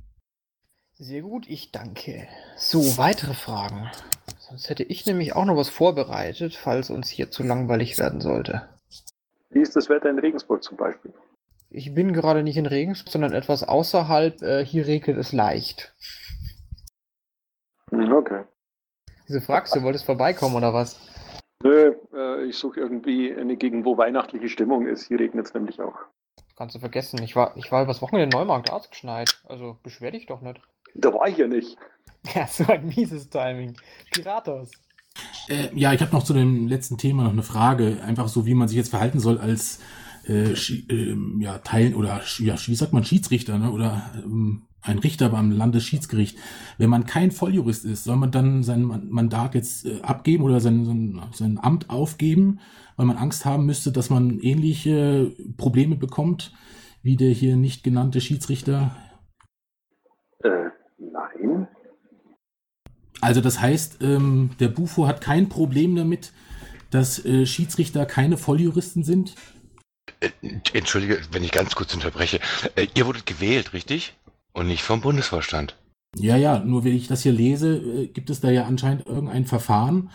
Sehr 0.93 1.21
gut, 1.21 1.47
ich 1.47 1.71
danke. 1.71 2.27
So, 2.57 2.97
weitere 2.97 3.33
Fragen. 3.33 3.89
Sonst 4.37 4.69
hätte 4.69 4.83
ich 4.83 5.05
nämlich 5.05 5.33
auch 5.33 5.45
noch 5.45 5.55
was 5.55 5.69
vorbereitet, 5.69 6.55
falls 6.55 6.89
uns 6.89 7.09
hier 7.09 7.31
zu 7.31 7.43
langweilig 7.43 7.97
werden 7.97 8.21
sollte. 8.21 8.69
Wie 9.49 9.61
ist 9.61 9.75
das 9.75 9.89
Wetter 9.89 10.09
in 10.09 10.19
Regensburg 10.19 10.61
zum 10.61 10.77
Beispiel? 10.77 11.13
Ich 11.69 11.93
bin 11.95 12.11
gerade 12.11 12.43
nicht 12.43 12.57
in 12.57 12.65
Regensburg, 12.65 13.11
sondern 13.11 13.33
etwas 13.33 13.63
außerhalb. 13.63 14.41
Äh, 14.41 14.65
hier 14.65 14.85
regnet 14.85 15.17
es 15.17 15.31
leicht. 15.31 15.95
Hm, 17.89 18.11
okay. 18.11 18.43
Wieso 19.27 19.39
fragst 19.39 19.73
du, 19.75 19.81
wolltest 19.81 20.05
vorbeikommen 20.05 20.55
oder 20.55 20.73
was? 20.73 20.99
Nö, 21.63 21.95
äh, 22.13 22.45
ich 22.45 22.57
suche 22.57 22.79
irgendwie 22.79 23.33
eine 23.33 23.57
Gegend, 23.57 23.85
wo 23.85 23.97
weihnachtliche 23.97 24.49
Stimmung 24.49 24.87
ist. 24.87 25.07
Hier 25.07 25.19
regnet 25.19 25.47
es 25.47 25.53
nämlich 25.53 25.81
auch. 25.81 25.95
Kannst 26.55 26.75
du 26.75 26.79
vergessen. 26.79 27.21
Ich 27.23 27.35
war, 27.35 27.55
ich 27.57 27.71
war 27.71 27.83
übers 27.83 28.01
Wochenende 28.01 28.25
in 28.25 28.29
Neumarkt 28.29 28.71
ausgeschneit. 28.71 29.41
Also 29.47 29.77
beschwer 29.83 30.11
dich 30.11 30.25
doch 30.27 30.41
nicht. 30.41 30.61
Da 30.93 31.13
war 31.13 31.27
ich 31.27 31.37
ja 31.37 31.47
nicht. 31.47 31.77
Ja, 32.35 32.45
so 32.45 32.65
ein 32.67 32.85
mieses 32.85 33.31
Timing. 33.31 33.75
Piratos. 34.11 34.69
Äh, 35.49 35.69
ja, 35.73 35.91
ich 35.91 36.01
habe 36.01 36.11
noch 36.11 36.23
zu 36.23 36.33
dem 36.33 36.67
letzten 36.67 36.99
Thema 36.99 37.23
noch 37.23 37.31
eine 37.31 37.41
Frage. 37.41 37.97
Einfach 38.05 38.27
so, 38.27 38.45
wie 38.45 38.53
man 38.53 38.67
sich 38.67 38.77
jetzt 38.77 38.89
verhalten 38.89 39.19
soll 39.19 39.39
als 39.39 39.79
äh, 40.27 40.51
äh, 40.51 41.17
ja, 41.39 41.57
Teilen 41.57 41.95
oder 41.95 42.21
ja, 42.37 42.55
wie 42.67 42.75
sagt 42.75 42.93
man, 42.93 43.03
Schiedsrichter 43.03 43.57
ne? 43.57 43.71
oder 43.71 44.11
ähm, 44.23 44.67
ein 44.81 44.99
Richter 44.99 45.29
beim 45.29 45.51
Landesschiedsgericht. 45.51 46.37
Wenn 46.77 46.89
man 46.89 47.05
kein 47.05 47.31
Volljurist 47.31 47.85
ist, 47.85 48.03
soll 48.03 48.17
man 48.17 48.31
dann 48.31 48.63
sein 48.63 48.83
Mandat 49.09 49.55
jetzt 49.55 49.85
äh, 49.85 50.01
abgeben 50.01 50.43
oder 50.43 50.59
sein, 50.59 50.85
sein, 50.85 51.21
sein 51.33 51.59
Amt 51.61 51.89
aufgeben, 51.89 52.59
weil 52.95 53.05
man 53.05 53.17
Angst 53.17 53.45
haben 53.45 53.65
müsste, 53.65 53.91
dass 53.91 54.09
man 54.09 54.39
ähnliche 54.39 55.31
Probleme 55.57 55.95
bekommt 55.95 56.51
wie 57.03 57.15
der 57.15 57.31
hier 57.31 57.55
nicht 57.55 57.83
genannte 57.83 58.21
Schiedsrichter? 58.21 58.95
Äh, 60.43 60.69
nein. 60.97 61.67
Also 63.21 63.41
das 63.41 63.59
heißt, 63.59 64.01
ähm, 64.01 64.51
der 64.59 64.67
Bufo 64.67 65.07
hat 65.07 65.21
kein 65.21 65.49
Problem 65.49 65.95
damit, 65.95 66.31
dass 66.89 67.23
äh, 67.25 67.45
Schiedsrichter 67.45 68.05
keine 68.05 68.37
Volljuristen 68.37 69.03
sind? 69.03 69.35
Äh, 70.19 70.29
entschuldige, 70.73 71.19
wenn 71.31 71.43
ich 71.43 71.51
ganz 71.51 71.75
kurz 71.75 71.93
unterbreche. 71.93 72.39
Äh, 72.75 72.87
ihr 72.95 73.05
wurdet 73.05 73.25
gewählt, 73.25 73.73
richtig? 73.73 74.15
Und 74.53 74.67
nicht 74.67 74.83
vom 74.83 75.01
Bundesvorstand. 75.01 75.77
Ja, 76.15 76.35
ja, 76.35 76.59
nur 76.59 76.83
wenn 76.83 76.95
ich 76.95 77.07
das 77.07 77.23
hier 77.23 77.31
lese, 77.31 77.77
äh, 77.77 78.07
gibt 78.07 78.29
es 78.29 78.41
da 78.41 78.49
ja 78.49 78.65
anscheinend 78.65 79.07
irgendein 79.07 79.45
Verfahren. 79.45 80.11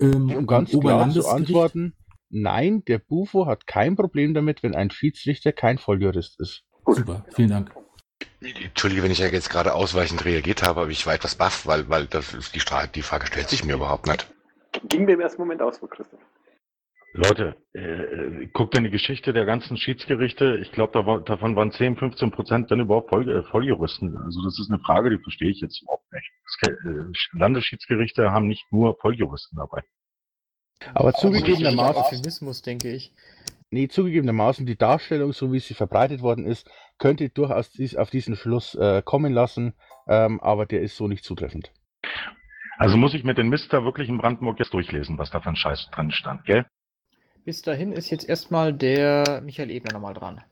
Ähm, 0.00 0.30
um 0.30 0.46
ganz 0.46 0.70
klar 0.70 1.10
zu 1.10 1.28
antworten, 1.28 1.94
nein, 2.28 2.84
der 2.84 2.98
Bufo 2.98 3.46
hat 3.46 3.66
kein 3.66 3.96
Problem 3.96 4.34
damit, 4.34 4.62
wenn 4.62 4.74
ein 4.74 4.90
Schiedsrichter 4.90 5.52
kein 5.52 5.78
Volljurist 5.78 6.40
ist. 6.40 6.64
Super, 6.86 7.24
vielen 7.32 7.50
Dank. 7.50 7.72
Entschuldige, 8.40 9.02
wenn 9.02 9.10
ich 9.10 9.18
ja 9.18 9.26
jetzt 9.26 9.50
gerade 9.50 9.74
ausweichend 9.74 10.24
reagiert 10.24 10.62
habe, 10.62 10.82
aber 10.82 10.90
ich 10.90 11.06
war 11.06 11.14
etwas 11.14 11.34
baff, 11.34 11.66
weil, 11.66 11.88
weil 11.88 12.06
das 12.06 12.34
die, 12.52 12.60
die 12.94 13.02
Frage 13.02 13.26
stellt 13.26 13.48
sich 13.48 13.64
mir 13.64 13.74
überhaupt 13.74 14.06
nicht. 14.06 14.26
Ging 14.88 15.04
mir 15.04 15.14
im 15.14 15.20
ersten 15.20 15.40
Moment 15.40 15.62
aus, 15.62 15.78
Frau 15.78 15.86
Christoph. 15.86 16.20
Leute, 17.16 17.56
äh, 17.72 18.46
guckt 18.52 18.76
in 18.76 18.84
die 18.84 18.90
Geschichte 18.90 19.32
der 19.32 19.46
ganzen 19.46 19.76
Schiedsgerichte. 19.76 20.58
Ich 20.62 20.70
glaube, 20.72 20.92
da 20.92 21.06
war, 21.06 21.20
davon 21.22 21.56
waren 21.56 21.72
10, 21.72 21.96
15 21.96 22.30
Prozent 22.30 22.70
dann 22.70 22.80
überhaupt 22.80 23.10
Voll, 23.10 23.28
äh, 23.28 23.42
Volljuristen. 23.44 24.16
Also 24.18 24.42
das 24.44 24.58
ist 24.58 24.70
eine 24.70 24.80
Frage, 24.80 25.10
die 25.10 25.18
verstehe 25.18 25.50
ich 25.50 25.60
jetzt 25.60 25.82
überhaupt 25.82 26.10
nicht. 26.12 26.30
Das, 26.60 26.70
äh, 26.70 27.38
Landesschiedsgerichte 27.38 28.30
haben 28.30 28.46
nicht 28.46 28.70
nur 28.70 28.96
Volljuristen 29.00 29.56
dabei. 29.56 29.82
Aber 30.94 31.14
zugegebenermaßen. 31.14 32.02
Euphemismus, 32.02 32.62
denke 32.62 32.92
ich. 32.92 33.12
Nee, 33.70 33.88
zugegebenermaßen, 33.88 34.66
die 34.66 34.76
Darstellung, 34.76 35.32
so 35.32 35.52
wie 35.52 35.58
sie 35.58 35.74
verbreitet 35.74 36.22
worden 36.22 36.46
ist, 36.46 36.70
könnte 36.98 37.30
durchaus 37.30 37.70
dies, 37.70 37.96
auf 37.96 38.10
diesen 38.10 38.36
Schluss 38.36 38.74
äh, 38.74 39.02
kommen 39.02 39.32
lassen, 39.32 39.74
ähm, 40.06 40.40
aber 40.40 40.66
der 40.66 40.82
ist 40.82 40.96
so 40.96 41.08
nicht 41.08 41.24
zutreffend. 41.24 41.72
Also 42.78 42.96
muss 42.96 43.14
ich 43.14 43.24
mir 43.24 43.34
den 43.34 43.48
Mister 43.48 43.84
wirklich 43.84 44.08
in 44.08 44.18
Brandenburg 44.18 44.58
jetzt 44.58 44.74
durchlesen, 44.74 45.18
was 45.18 45.30
da 45.30 45.40
für 45.40 45.48
ein 45.48 45.56
Scheiß 45.56 45.88
drin 45.90 46.10
stand, 46.10 46.44
gell? 46.44 46.66
Bis 47.46 47.62
dahin 47.62 47.92
ist 47.92 48.10
jetzt 48.10 48.28
erstmal 48.28 48.72
der 48.74 49.40
Michael 49.40 49.70
Ebner 49.70 49.92
nochmal 49.92 50.14
dran. 50.14 50.42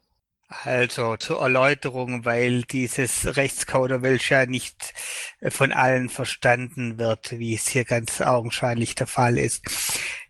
Also 0.46 1.16
zur 1.16 1.40
Erläuterung, 1.40 2.24
weil 2.24 2.62
dieses 2.62 3.36
Rechtskauderwelsch 3.36 4.30
ja 4.30 4.46
nicht 4.46 4.94
äh, 5.40 5.50
von 5.50 5.72
allen 5.72 6.08
verstanden 6.08 6.96
wird, 6.96 7.36
wie 7.36 7.56
es 7.56 7.66
hier 7.66 7.84
ganz 7.84 8.20
augenscheinlich 8.20 8.94
der 8.94 9.08
Fall 9.08 9.38
ist. 9.38 9.64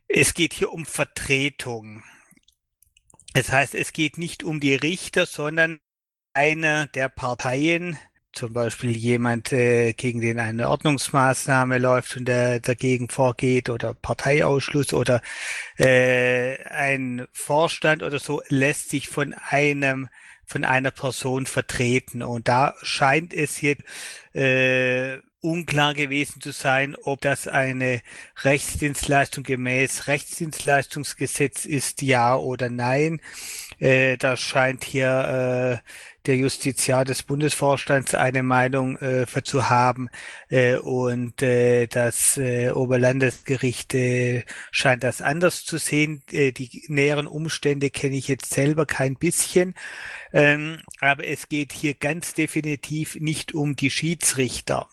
Es 0.09 0.33
geht 0.33 0.55
hier 0.55 0.73
um 0.73 0.87
Vertretung. 0.87 2.03
Das 3.35 3.53
heißt, 3.53 3.75
es 3.75 3.93
geht 3.93 4.17
nicht 4.17 4.43
um 4.43 4.59
die 4.59 4.75
Richter, 4.75 5.27
sondern 5.27 5.81
eine 6.33 6.89
der 6.95 7.11
Parteien, 7.11 7.99
zum 8.35 8.53
Beispiel 8.53 8.91
jemand, 8.91 9.53
äh, 9.53 9.93
gegen 9.93 10.21
den 10.21 10.39
eine 10.39 10.69
Ordnungsmaßnahme 10.69 11.79
läuft 11.79 12.17
und 12.17 12.27
der 12.27 12.61
dagegen 12.61 13.09
vorgeht 13.09 13.71
oder 13.71 13.95
Parteiausschluss 13.95 14.93
oder 14.93 15.23
äh, 15.79 16.63
ein 16.65 17.27
Vorstand 17.33 18.03
oder 18.03 18.19
so, 18.19 18.43
lässt 18.49 18.91
sich 18.91 19.09
von 19.09 19.35
einem 19.49 20.09
von 20.47 20.65
einer 20.65 20.91
Person 20.91 21.47
vertreten. 21.47 22.23
Und 22.23 22.49
da 22.49 22.75
scheint 22.83 23.33
es 23.33 23.61
jetzt 23.63 23.83
äh, 24.35 25.19
unklar 25.45 25.95
gewesen 25.95 26.41
zu 26.41 26.53
sein, 26.53 26.97
ob 27.03 27.21
das 27.21 27.47
eine 27.47 28.01
Rechtsdienstleistung 28.43 29.45
gemäß 29.45 30.07
Rechtsdienstleistungsgesetz 30.07 31.67
ist, 31.67 32.03
ja 32.03 32.35
oder 32.35 32.71
nein. 32.71 33.21
Äh, 33.79 34.17
da 34.17 34.37
scheint 34.37 34.85
hier 34.85 35.81
äh, 35.83 35.89
der 36.27 36.37
Justiziar 36.37 37.05
des 37.05 37.23
Bundesvorstands 37.23 38.15
eine 38.15 38.43
Meinung 38.43 38.97
äh, 38.99 39.27
zu 39.45 39.69
haben 39.69 40.09
äh, 40.49 40.77
und 40.77 41.43
äh, 41.43 41.87
das 41.87 42.39
äh, 42.39 42.71
Oberlandesgericht 42.71 43.95
äh, 43.95 44.45
scheint 44.71 45.05
das 45.05 45.21
anders 45.21 45.65
zu 45.65 45.79
sehen. 45.79 46.23
Äh, 46.31 46.53
die 46.53 46.85
näheren 46.89 47.27
Umstände 47.27 47.91
kenne 47.91 48.17
ich 48.17 48.29
jetzt 48.29 48.55
selber 48.55 48.87
kein 48.87 49.17
bisschen, 49.17 49.75
ähm, 50.33 50.81
aber 51.01 51.27
es 51.27 51.49
geht 51.49 51.73
hier 51.73 51.95
ganz 51.95 52.35
definitiv 52.35 53.17
nicht 53.17 53.55
um 53.55 53.77
die 53.77 53.91
Schiedsrichter. 53.91 54.89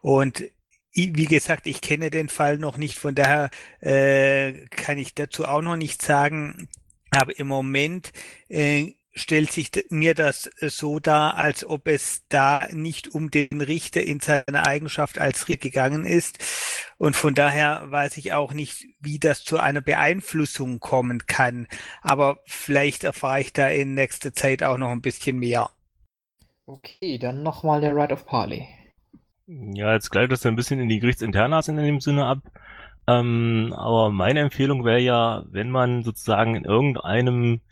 Und 0.00 0.44
wie 0.92 1.26
gesagt, 1.26 1.66
ich 1.66 1.80
kenne 1.80 2.10
den 2.10 2.28
Fall 2.28 2.58
noch 2.58 2.76
nicht, 2.76 2.98
von 2.98 3.14
daher 3.14 3.50
äh, 3.80 4.66
kann 4.68 4.98
ich 4.98 5.14
dazu 5.14 5.44
auch 5.46 5.62
noch 5.62 5.76
nicht 5.76 6.02
sagen. 6.02 6.68
Aber 7.10 7.38
im 7.38 7.48
Moment 7.48 8.12
äh, 8.48 8.92
stellt 9.18 9.52
sich 9.52 9.70
mir 9.90 10.14
das 10.14 10.46
äh, 10.60 10.70
so 10.70 10.98
dar, 11.00 11.36
als 11.36 11.64
ob 11.64 11.88
es 11.88 12.26
da 12.28 12.66
nicht 12.70 13.08
um 13.14 13.30
den 13.30 13.60
Richter 13.60 14.02
in 14.02 14.20
seiner 14.20 14.66
Eigenschaft 14.66 15.18
als 15.18 15.48
Richter 15.48 15.68
gegangen 15.68 16.04
ist. 16.04 16.38
Und 16.98 17.16
von 17.16 17.34
daher 17.34 17.90
weiß 17.90 18.16
ich 18.16 18.32
auch 18.32 18.52
nicht, 18.52 18.86
wie 19.00 19.18
das 19.18 19.44
zu 19.44 19.58
einer 19.58 19.80
Beeinflussung 19.80 20.80
kommen 20.80 21.26
kann. 21.26 21.66
Aber 22.02 22.38
vielleicht 22.46 23.04
erfahre 23.04 23.40
ich 23.40 23.52
da 23.52 23.68
in 23.68 23.94
nächster 23.94 24.32
Zeit 24.32 24.62
auch 24.62 24.78
noch 24.78 24.90
ein 24.90 25.02
bisschen 25.02 25.38
mehr. 25.38 25.70
Okay, 26.66 27.18
dann 27.18 27.42
nochmal 27.42 27.80
der 27.80 27.94
Right 27.94 28.12
of 28.12 28.26
Parley. 28.26 28.68
Ja, 29.46 29.94
jetzt 29.94 30.10
gleicht 30.10 30.30
das 30.30 30.44
ein 30.44 30.56
bisschen 30.56 30.78
in 30.80 30.90
die 30.90 31.00
Gerichtsinternas 31.00 31.68
in 31.68 31.76
dem 31.76 32.00
Sinne 32.00 32.26
ab. 32.26 32.40
Ähm, 33.08 33.72
aber 33.74 34.10
meine 34.10 34.40
Empfehlung 34.40 34.84
wäre 34.84 35.00
ja, 35.00 35.42
wenn 35.50 35.70
man 35.70 36.04
sozusagen 36.04 36.54
in 36.54 36.64
irgendeinem 36.64 37.62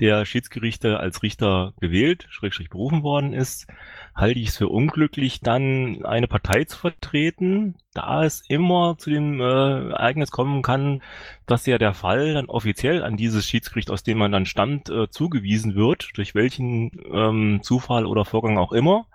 der 0.00 0.24
Schiedsgerichte 0.24 0.98
als 1.00 1.22
Richter 1.22 1.72
gewählt, 1.80 2.26
schrägstrich 2.28 2.70
berufen 2.70 3.02
worden 3.02 3.32
ist, 3.32 3.66
halte 4.14 4.38
ich 4.38 4.48
es 4.48 4.56
für 4.56 4.68
unglücklich, 4.68 5.40
dann 5.40 6.04
eine 6.04 6.28
Partei 6.28 6.64
zu 6.64 6.78
vertreten, 6.78 7.76
da 7.94 8.24
es 8.24 8.42
immer 8.48 8.96
zu 8.98 9.10
dem 9.10 9.40
äh, 9.40 9.44
Ereignis 9.44 10.30
kommen 10.30 10.62
kann, 10.62 11.02
dass 11.46 11.66
ja 11.66 11.78
der 11.78 11.94
Fall 11.94 12.34
dann 12.34 12.46
offiziell 12.46 13.02
an 13.02 13.16
dieses 13.16 13.46
Schiedsgericht, 13.46 13.90
aus 13.90 14.02
dem 14.02 14.18
man 14.18 14.32
dann 14.32 14.46
stammt, 14.46 14.90
äh, 14.90 15.08
zugewiesen 15.10 15.74
wird, 15.74 16.10
durch 16.14 16.34
welchen 16.34 16.90
ähm, 17.12 17.60
Zufall 17.62 18.06
oder 18.06 18.24
Vorgang 18.24 18.58
auch 18.58 18.72
immer. 18.72 19.06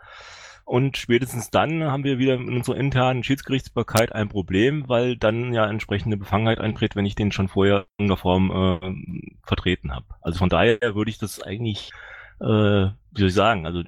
Und 0.65 0.97
spätestens 0.97 1.49
dann 1.49 1.83
haben 1.83 2.03
wir 2.03 2.17
wieder 2.19 2.35
in 2.35 2.55
unserer 2.55 2.77
internen 2.77 3.23
Schiedsgerichtsbarkeit 3.23 4.13
ein 4.13 4.29
Problem, 4.29 4.87
weil 4.87 5.17
dann 5.17 5.53
ja 5.53 5.67
entsprechende 5.67 6.17
Befangenheit 6.17 6.59
eintritt, 6.59 6.95
wenn 6.95 7.05
ich 7.05 7.15
den 7.15 7.31
schon 7.31 7.47
vorher 7.47 7.85
in 7.97 8.07
der 8.07 8.17
Form 8.17 8.51
äh, 8.51 9.37
vertreten 9.43 9.93
habe. 9.93 10.05
Also 10.21 10.37
von 10.39 10.49
daher 10.49 10.79
würde 10.95 11.11
ich 11.11 11.17
das 11.17 11.41
eigentlich, 11.41 11.91
äh, 12.39 12.45
wie 12.45 13.19
soll 13.19 13.27
ich 13.27 13.33
sagen, 13.33 13.65
also 13.65 13.83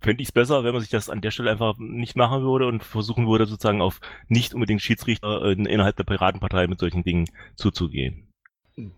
fände 0.00 0.22
ich 0.22 0.28
es 0.28 0.32
besser, 0.32 0.64
wenn 0.64 0.72
man 0.72 0.80
sich 0.80 0.90
das 0.90 1.10
an 1.10 1.20
der 1.20 1.30
Stelle 1.30 1.50
einfach 1.50 1.76
nicht 1.78 2.16
machen 2.16 2.42
würde 2.42 2.66
und 2.66 2.82
versuchen 2.82 3.28
würde, 3.28 3.46
sozusagen 3.46 3.80
auf 3.80 4.00
nicht 4.28 4.54
unbedingt 4.54 4.82
Schiedsrichter 4.82 5.42
äh, 5.42 5.52
innerhalb 5.52 5.96
der 5.96 6.04
Piratenpartei 6.04 6.66
mit 6.66 6.80
solchen 6.80 7.04
Dingen 7.04 7.26
zuzugehen. 7.56 8.31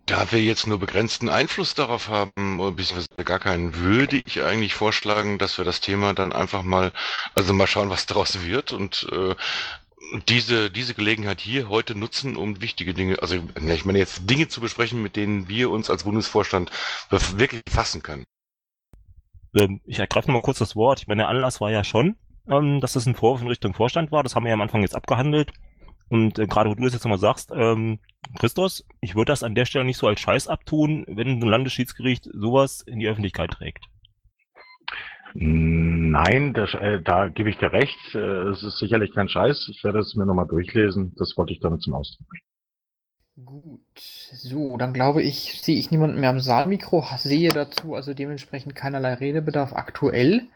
Da 0.07 0.31
wir 0.31 0.41
jetzt 0.41 0.69
nur 0.69 0.79
begrenzten 0.79 1.29
Einfluss 1.29 1.75
darauf 1.75 2.09
haben, 2.09 2.59
beziehungsweise 2.77 3.09
gar 3.25 3.41
keinen, 3.41 3.75
würde 3.75 4.23
ich 4.25 4.41
eigentlich 4.43 4.75
vorschlagen, 4.75 5.39
dass 5.39 5.59
wir 5.59 5.65
das 5.65 5.81
Thema 5.81 6.15
dann 6.15 6.33
einfach 6.33 6.63
mal, 6.63 6.93
also 7.35 7.53
mal 7.53 7.67
schauen, 7.67 7.91
was 7.91 8.07
daraus 8.07 8.45
wird 8.45 8.73
und 8.73 9.09
äh, 9.11 9.35
diese, 10.29 10.71
diese 10.71 10.95
Gelegenheit 10.95 11.41
hier 11.41 11.69
heute 11.69 11.99
nutzen, 11.99 12.37
um 12.37 12.61
wichtige 12.61 12.95
Dinge, 12.95 13.21
also 13.21 13.35
ich 13.35 13.85
meine 13.85 13.99
jetzt 13.99 14.31
Dinge 14.31 14.47
zu 14.47 14.61
besprechen, 14.61 15.03
mit 15.03 15.17
denen 15.17 15.49
wir 15.49 15.71
uns 15.71 15.91
als 15.91 16.05
Bundesvorstand 16.05 16.71
wirklich 17.11 17.63
fassen 17.69 18.03
können. 18.03 18.25
Ich 19.87 19.99
ergreife 19.99 20.31
mal 20.31 20.43
kurz 20.43 20.59
das 20.59 20.77
Wort. 20.77 21.01
Ich 21.01 21.07
meine, 21.07 21.23
der 21.23 21.29
Anlass 21.29 21.61
war 21.61 21.71
ja 21.71 21.85
schon, 21.85 22.17
ähm, 22.49 22.81
dass 22.81 22.95
das 22.95 23.07
ein 23.07 23.15
Vorwurf 23.15 23.41
in 23.41 23.49
Richtung 23.49 23.75
Vorstand 23.75 24.13
war. 24.13 24.23
Das 24.23 24.35
haben 24.35 24.45
wir 24.45 24.51
ja 24.51 24.55
am 24.55 24.61
Anfang 24.61 24.83
jetzt 24.83 24.97
abgehandelt. 24.97 25.53
Und 26.09 26.39
äh, 26.39 26.47
gerade 26.47 26.71
wo 26.71 26.75
du 26.75 26.87
es 26.87 26.93
jetzt 26.93 27.05
nochmal 27.05 27.19
sagst, 27.19 27.51
ähm, 27.55 27.99
Christos, 28.39 28.85
ich 29.01 29.15
würde 29.15 29.33
das 29.33 29.43
an 29.43 29.55
der 29.55 29.65
Stelle 29.65 29.85
nicht 29.85 29.99
so 29.99 30.07
als 30.07 30.21
Scheiß 30.21 30.49
abtun, 30.49 31.05
wenn 31.09 31.29
ein 31.29 31.41
Landesschiedsgericht 31.41 32.29
sowas 32.33 32.83
in 32.83 32.99
die 32.99 33.09
Öffentlichkeit 33.09 33.51
trägt. 33.51 33.87
Nein, 35.35 36.55
das, 36.55 36.75
äh, 36.75 37.03
da 37.03 37.29
gebe 37.29 37.51
ich 37.51 37.59
dir 37.59 37.73
recht. 37.73 37.99
Äh, 38.15 38.51
es 38.51 38.63
ist 38.63 38.79
sicherlich 38.79 39.13
kein 39.13 39.29
Scheiß. 39.29 39.69
Ich 39.69 39.83
werde 39.83 39.99
es 39.99 40.15
mir 40.15 40.27
nochmal 40.27 40.47
durchlesen. 40.47 41.13
Das 41.17 41.37
wollte 41.37 41.53
ich 41.53 41.61
damit 41.61 41.83
zum 41.83 41.95
Ausdruck 41.95 42.29
bringen. 42.29 42.45
Gut, 43.45 43.81
so, 43.99 44.77
dann 44.77 44.93
glaube 44.93 45.21
ich, 45.21 45.61
sehe 45.61 45.77
ich 45.77 45.91
niemanden 45.91 46.21
mehr 46.21 46.31
am 46.31 46.39
Saalmikro, 46.39 47.05
sehe 47.17 47.49
dazu 47.49 47.97
also 47.97 48.15
dementsprechend 48.15 48.77
keinerlei 48.77 49.15
Redebedarf 49.15 49.73
aktuell. 49.73 50.47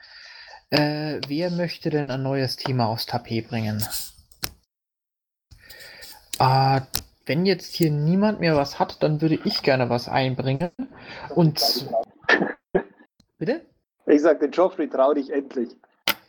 Äh, 0.70 1.20
wer 1.26 1.50
möchte 1.50 1.90
denn 1.90 2.08
ein 2.08 2.22
neues 2.22 2.54
Thema 2.54 2.86
aufs 2.86 3.06
Tapet 3.06 3.48
bringen? 3.48 3.82
Äh, 6.38 6.80
wenn 7.26 7.46
jetzt 7.46 7.74
hier 7.74 7.90
niemand 7.90 8.40
mehr 8.40 8.56
was 8.56 8.78
hat, 8.78 9.02
dann 9.02 9.20
würde 9.20 9.38
ich 9.44 9.62
gerne 9.62 9.90
was 9.90 10.08
einbringen. 10.08 10.70
Und. 11.34 11.88
Bitte? 13.38 13.62
Ich 14.06 14.22
sagte, 14.22 14.46
Joffrey, 14.46 14.88
trau 14.88 15.12
dich 15.12 15.30
endlich. 15.30 15.76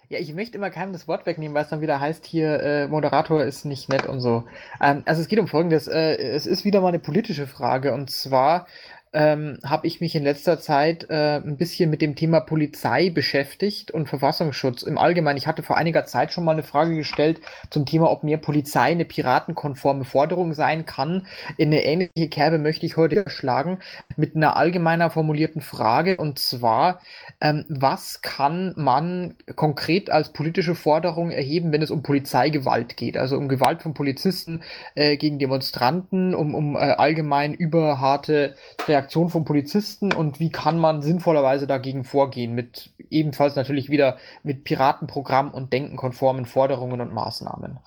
Ja, 0.09 0.17
ich 0.17 0.33
möchte 0.33 0.57
immer 0.57 0.71
keinem 0.71 0.91
das 0.91 1.07
Wort 1.07 1.27
wegnehmen, 1.27 1.53
weil 1.53 1.63
es 1.63 1.69
dann 1.69 1.81
wieder 1.81 1.99
heißt, 1.99 2.25
hier 2.25 2.59
äh, 2.61 2.87
Moderator 2.87 3.43
ist 3.43 3.63
nicht 3.63 3.89
nett 3.89 4.07
und 4.07 4.21
so. 4.21 4.43
Ähm, 4.81 5.03
also 5.05 5.21
es 5.21 5.27
geht 5.27 5.37
um 5.37 5.47
Folgendes. 5.47 5.87
Äh, 5.87 6.15
es 6.15 6.47
ist 6.47 6.65
wieder 6.65 6.81
mal 6.81 6.87
eine 6.87 6.99
politische 6.99 7.45
Frage 7.45 7.93
und 7.93 8.09
zwar 8.09 8.65
ähm, 9.11 9.57
habe 9.65 9.87
ich 9.87 10.01
mich 10.01 10.15
in 10.15 10.23
letzter 10.23 10.59
Zeit 10.59 11.09
äh, 11.09 11.37
ein 11.37 11.57
bisschen 11.57 11.89
mit 11.89 12.01
dem 12.01 12.15
Thema 12.15 12.41
Polizei 12.41 13.09
beschäftigt 13.09 13.89
und 13.89 14.07
Verfassungsschutz 14.07 14.83
im 14.83 14.97
Allgemeinen. 14.97 15.37
Ich 15.37 15.47
hatte 15.47 15.63
vor 15.63 15.77
einiger 15.77 16.05
Zeit 16.05 16.31
schon 16.31 16.43
mal 16.43 16.51
eine 16.51 16.63
Frage 16.63 16.95
gestellt 16.95 17.41
zum 17.71 17.85
Thema, 17.85 18.11
ob 18.11 18.23
mehr 18.23 18.37
Polizei 18.37 18.91
eine 18.91 19.05
piratenkonforme 19.05 20.05
Forderung 20.05 20.53
sein 20.53 20.85
kann. 20.85 21.25
In 21.57 21.69
eine 21.69 21.83
ähnliche 21.83 22.29
Kerbe 22.29 22.59
möchte 22.59 22.85
ich 22.85 22.97
heute 22.97 23.23
schlagen 23.27 23.79
mit 24.15 24.35
einer 24.35 24.55
allgemeiner 24.55 25.09
formulierten 25.09 25.61
Frage 25.61 26.17
und 26.17 26.37
zwar, 26.37 27.01
ähm, 27.41 27.65
was 27.67 28.21
kann 28.21 28.73
man 28.77 29.35
konkret 29.55 30.11
als 30.11 30.33
politische 30.33 30.75
Forderung 30.75 31.31
erheben, 31.31 31.71
wenn 31.71 31.81
es 31.81 31.89
um 31.89 32.03
Polizeigewalt 32.03 32.95
geht? 32.95 33.17
Also 33.17 33.37
um 33.37 33.47
Gewalt 33.47 33.81
von 33.81 33.95
Polizisten 33.95 34.61
äh, 34.93 35.17
gegen 35.17 35.39
Demonstranten, 35.39 36.35
um, 36.35 36.53
um 36.53 36.75
äh, 36.75 36.79
allgemein 36.79 37.55
überharte 37.55 38.55
Reaktion 38.99 39.29
von 39.29 39.45
Polizisten 39.45 40.11
und 40.11 40.41
wie 40.41 40.49
kann 40.49 40.77
man 40.77 41.01
sinnvollerweise 41.01 41.67
dagegen 41.67 42.03
vorgehen 42.03 42.53
mit 42.53 42.91
ebenfalls 43.09 43.55
natürlich 43.55 43.89
wieder 43.89 44.17
mit 44.43 44.65
Piratenprogramm 44.65 45.51
und 45.51 45.71
denkenkonformen 45.71 46.45
Forderungen 46.45 46.99
und 46.99 47.13
Maßnahmen. 47.13 47.79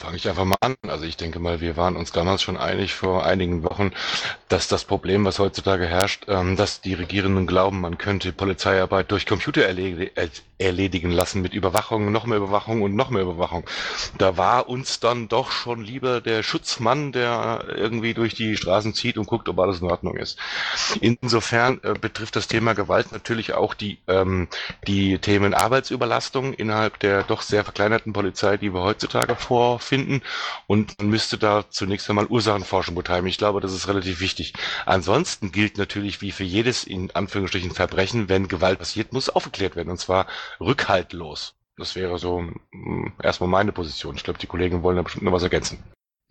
Fange 0.00 0.16
ich 0.16 0.26
einfach 0.26 0.46
mal 0.46 0.56
an. 0.62 0.76
Also 0.88 1.04
ich 1.04 1.18
denke 1.18 1.40
mal, 1.40 1.60
wir 1.60 1.76
waren 1.76 1.94
uns 1.94 2.10
damals 2.10 2.40
schon 2.40 2.56
einig 2.56 2.94
vor 2.94 3.26
einigen 3.26 3.62
Wochen, 3.64 3.92
dass 4.48 4.66
das 4.66 4.86
Problem, 4.86 5.26
was 5.26 5.38
heutzutage 5.38 5.86
herrscht, 5.86 6.24
ähm, 6.26 6.56
dass 6.56 6.80
die 6.80 6.94
Regierenden 6.94 7.46
glauben, 7.46 7.82
man 7.82 7.98
könnte 7.98 8.32
Polizeiarbeit 8.32 9.10
durch 9.10 9.26
Computer 9.26 9.62
erledi 9.62 10.10
erledigen 10.60 11.10
lassen 11.10 11.40
mit 11.40 11.54
Überwachung, 11.54 12.12
noch 12.12 12.26
mehr 12.26 12.36
Überwachung 12.36 12.82
und 12.82 12.94
noch 12.94 13.08
mehr 13.10 13.22
Überwachung. 13.22 13.64
Da 14.18 14.36
war 14.36 14.68
uns 14.68 15.00
dann 15.00 15.28
doch 15.28 15.50
schon 15.50 15.82
lieber 15.82 16.20
der 16.20 16.42
Schutzmann, 16.42 17.12
der 17.12 17.64
irgendwie 17.74 18.12
durch 18.14 18.34
die 18.34 18.56
Straßen 18.56 18.94
zieht 18.94 19.16
und 19.16 19.26
guckt, 19.26 19.48
ob 19.48 19.58
alles 19.58 19.80
in 19.80 19.90
Ordnung 19.90 20.16
ist. 20.16 20.38
Insofern 21.00 21.80
äh, 21.82 21.94
betrifft 21.98 22.36
das 22.36 22.46
Thema 22.46 22.74
Gewalt 22.74 23.10
natürlich 23.10 23.54
auch 23.54 23.72
die, 23.74 23.98
ähm, 24.06 24.48
die 24.86 25.18
Themen 25.18 25.54
Arbeitsüberlastung 25.54 26.52
innerhalb 26.52 26.98
der 27.00 27.22
doch 27.22 27.40
sehr 27.42 27.64
verkleinerten 27.64 28.12
Polizei, 28.12 28.58
die 28.58 28.74
wir 28.74 28.82
heutzutage 28.82 29.36
vorfinden. 29.90 30.22
Und 30.66 30.98
man 30.98 31.10
müsste 31.10 31.38
da 31.38 31.64
zunächst 31.68 32.08
einmal 32.08 32.26
Ursachenforschung 32.26 32.94
betreiben. 32.94 33.26
Ich 33.26 33.38
glaube, 33.38 33.60
das 33.60 33.72
ist 33.72 33.88
relativ 33.88 34.20
wichtig. 34.20 34.54
Ansonsten 34.86 35.52
gilt 35.52 35.78
natürlich 35.78 36.20
wie 36.20 36.32
für 36.32 36.44
jedes 36.44 36.84
in 36.84 37.10
Anführungsstrichen 37.10 37.72
Verbrechen, 37.72 38.28
wenn 38.28 38.48
Gewalt 38.48 38.78
passiert, 38.78 39.12
muss 39.12 39.28
aufgeklärt 39.28 39.76
werden. 39.76 39.90
Und 39.90 39.98
zwar 39.98 40.26
rückhaltlos. 40.60 41.54
Das 41.76 41.96
wäre 41.96 42.18
so 42.18 42.40
hm, 42.72 43.12
erstmal 43.22 43.50
meine 43.50 43.72
Position. 43.72 44.16
Ich 44.16 44.24
glaube, 44.24 44.38
die 44.38 44.46
Kollegen 44.46 44.82
wollen 44.82 44.96
da 44.96 45.02
bestimmt 45.02 45.24
noch 45.24 45.32
was 45.32 45.42
ergänzen. 45.42 45.82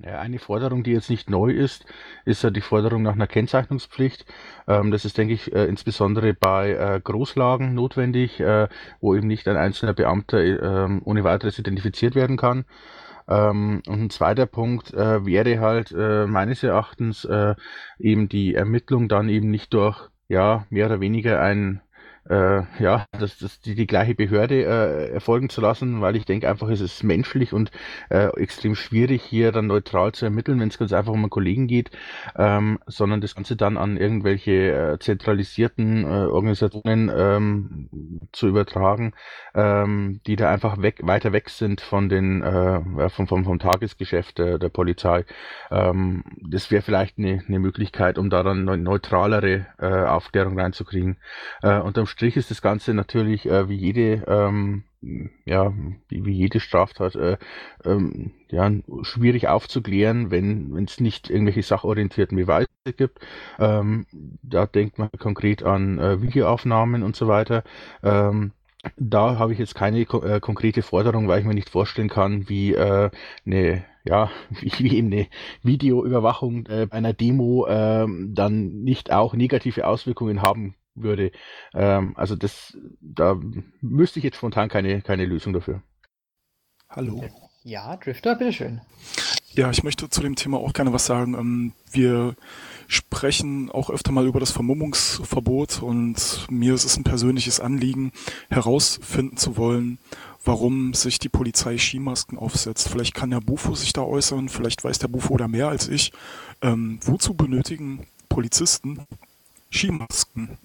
Ja, 0.01 0.19
eine 0.21 0.39
Forderung, 0.39 0.83
die 0.83 0.91
jetzt 0.91 1.09
nicht 1.09 1.29
neu 1.29 1.51
ist, 1.51 1.85
ist 2.23 2.41
ja 2.41 2.51
die 2.51 2.61
Forderung 2.61 3.01
nach 3.01 3.15
einer 3.15 3.27
Kennzeichnungspflicht. 3.27 4.25
Ähm, 4.65 4.91
das 4.91 5.03
ist, 5.03 5.17
denke 5.17 5.33
ich, 5.33 5.51
äh, 5.51 5.65
insbesondere 5.65 6.33
bei 6.33 6.71
äh, 6.71 7.01
Großlagen 7.03 7.73
notwendig, 7.73 8.39
äh, 8.39 8.69
wo 9.01 9.13
eben 9.13 9.27
nicht 9.27 9.45
ein 9.49 9.57
einzelner 9.57 9.93
Beamter 9.93 10.39
äh, 10.39 11.01
ohne 11.03 11.25
weiteres 11.25 11.59
identifiziert 11.59 12.15
werden 12.15 12.37
kann. 12.37 12.63
Ähm, 13.29 13.81
und 13.87 14.01
ein 14.01 14.09
zweiter 14.09 14.45
Punkt 14.45 14.93
äh, 14.93 15.25
wäre 15.25 15.59
halt 15.59 15.91
äh, 15.91 16.25
meines 16.25 16.63
Erachtens 16.63 17.27
eben 17.99 18.29
die 18.29 18.55
Ermittlung 18.55 19.07
dann 19.07 19.29
eben 19.29 19.49
nicht 19.49 19.73
durch 19.73 20.09
ja 20.27 20.65
mehr 20.69 20.87
oder 20.87 20.99
weniger 20.99 21.41
ein 21.41 21.81
äh, 22.29 22.61
ja, 22.79 23.05
das, 23.11 23.37
das 23.39 23.59
die, 23.59 23.75
die 23.75 23.87
gleiche 23.87 24.15
Behörde 24.15 24.63
äh, 24.63 25.13
erfolgen 25.13 25.49
zu 25.49 25.61
lassen, 25.61 26.01
weil 26.01 26.15
ich 26.15 26.25
denke 26.25 26.47
einfach, 26.47 26.69
es 26.69 26.81
ist 26.81 27.03
menschlich 27.03 27.53
und 27.53 27.71
äh, 28.09 28.27
extrem 28.39 28.75
schwierig, 28.75 29.23
hier 29.23 29.51
dann 29.51 29.67
neutral 29.67 30.11
zu 30.11 30.25
ermitteln, 30.25 30.59
wenn 30.59 30.69
es 30.69 30.77
ganz 30.77 30.93
einfach 30.93 31.11
um 31.11 31.19
einen 31.19 31.29
Kollegen 31.29 31.67
geht, 31.67 31.91
ähm, 32.37 32.79
sondern 32.85 33.21
das 33.21 33.35
Ganze 33.35 33.55
dann 33.55 33.77
an 33.77 33.97
irgendwelche 33.97 34.51
äh, 34.93 34.99
zentralisierten 34.99 36.03
äh, 36.03 36.07
Organisationen 36.07 37.11
ähm, 37.13 37.89
zu 38.31 38.47
übertragen, 38.47 39.13
ähm, 39.55 40.21
die 40.27 40.35
da 40.35 40.51
einfach 40.51 40.81
weg, 40.81 40.99
weiter 41.03 41.33
weg 41.33 41.49
sind 41.49 41.81
von 41.81 42.09
den 42.09 42.43
äh, 42.43 43.09
vom, 43.09 43.27
vom, 43.27 43.43
vom 43.43 43.59
Tagesgeschäft 43.59 44.37
der, 44.37 44.59
der 44.59 44.69
Polizei. 44.69 45.25
Ähm, 45.71 46.23
das 46.47 46.69
wäre 46.69 46.83
vielleicht 46.83 47.17
eine, 47.17 47.43
eine 47.47 47.59
Möglichkeit, 47.59 48.17
um 48.17 48.29
da 48.29 48.43
dann 48.43 48.65
neutralere 48.83 49.65
äh, 49.79 49.85
Aufklärung 49.85 50.59
reinzukriegen. 50.59 51.17
Äh, 51.63 51.79
unterm 51.79 52.05
Strich 52.19 52.35
ist 52.35 52.51
das 52.51 52.61
Ganze 52.61 52.93
natürlich 52.93 53.45
äh, 53.45 53.69
wie 53.69 53.77
jede 53.77 54.25
ähm, 54.27 54.83
ja, 55.45 55.73
wie, 56.09 56.33
jede 56.33 56.59
Straftat, 56.59 57.15
äh, 57.15 57.37
ähm, 57.85 58.33
ja, 58.49 58.69
schwierig 59.03 59.47
aufzuklären, 59.47 60.29
wenn 60.29 60.75
es 60.83 60.99
nicht 60.99 61.29
irgendwelche 61.29 61.63
sachorientierten 61.63 62.35
Beweise 62.35 62.67
gibt. 62.97 63.19
Ähm, 63.57 64.05
da 64.43 64.65
denkt 64.65 64.99
man 64.99 65.07
konkret 65.17 65.63
an 65.63 65.97
äh, 65.97 66.21
Videoaufnahmen 66.21 67.03
und 67.03 67.15
so 67.15 67.29
weiter. 67.29 67.63
Ähm, 68.03 68.51
da 68.97 69.39
habe 69.39 69.53
ich 69.53 69.59
jetzt 69.59 69.75
keine 69.75 70.01
äh, 70.01 70.41
konkrete 70.41 70.81
Forderung, 70.81 71.29
weil 71.29 71.39
ich 71.39 71.45
mir 71.45 71.53
nicht 71.53 71.69
vorstellen 71.69 72.09
kann, 72.09 72.49
wie 72.49 72.73
äh, 72.73 73.11
eine 73.45 73.85
ja, 74.03 74.29
wie, 74.49 74.73
wie 74.79 74.97
eben 74.97 75.07
eine 75.07 75.27
Videoüberwachung 75.63 76.65
äh, 76.65 76.87
einer 76.89 77.13
Demo 77.13 77.65
äh, 77.65 78.05
dann 78.27 78.83
nicht 78.83 79.09
auch 79.13 79.33
negative 79.35 79.87
Auswirkungen 79.87 80.41
haben 80.41 80.75
würde. 81.01 81.31
Ähm, 81.73 82.13
also 82.15 82.35
das, 82.35 82.77
da 83.01 83.39
müsste 83.81 84.19
ich 84.19 84.25
jetzt 84.25 84.37
spontan 84.37 84.69
keine, 84.69 85.01
keine 85.01 85.25
Lösung 85.25 85.53
dafür. 85.53 85.81
Hallo. 86.89 87.23
Ja, 87.63 87.97
Drifter, 87.97 88.35
bitteschön. 88.35 88.81
Ja, 89.51 89.69
ich 89.71 89.83
möchte 89.83 90.09
zu 90.09 90.21
dem 90.21 90.35
Thema 90.35 90.57
auch 90.57 90.73
gerne 90.73 90.93
was 90.93 91.05
sagen. 91.05 91.33
Ähm, 91.33 91.73
wir 91.91 92.35
sprechen 92.87 93.69
auch 93.69 93.89
öfter 93.89 94.11
mal 94.11 94.25
über 94.25 94.39
das 94.39 94.51
Vermummungsverbot 94.51 95.81
und 95.83 96.47
mir 96.49 96.73
ist 96.73 96.85
es 96.85 96.97
ein 96.97 97.03
persönliches 97.03 97.59
Anliegen, 97.59 98.11
herausfinden 98.49 99.37
zu 99.37 99.57
wollen, 99.57 99.99
warum 100.43 100.93
sich 100.93 101.19
die 101.19 101.29
Polizei 101.29 101.77
Skimasken 101.77 102.37
aufsetzt. 102.37 102.89
Vielleicht 102.89 103.13
kann 103.13 103.31
der 103.31 103.41
Bufo 103.41 103.75
sich 103.75 103.93
da 103.93 104.01
äußern, 104.01 104.49
vielleicht 104.49 104.83
weiß 104.83 104.99
der 104.99 105.07
Bufo 105.07 105.37
da 105.37 105.47
mehr 105.47 105.67
als 105.67 105.87
ich. 105.87 106.11
Ähm, 106.61 106.99
wozu 107.03 107.33
benötigen 107.33 108.07
Polizisten 108.29 109.05
Skimasken? 109.71 110.57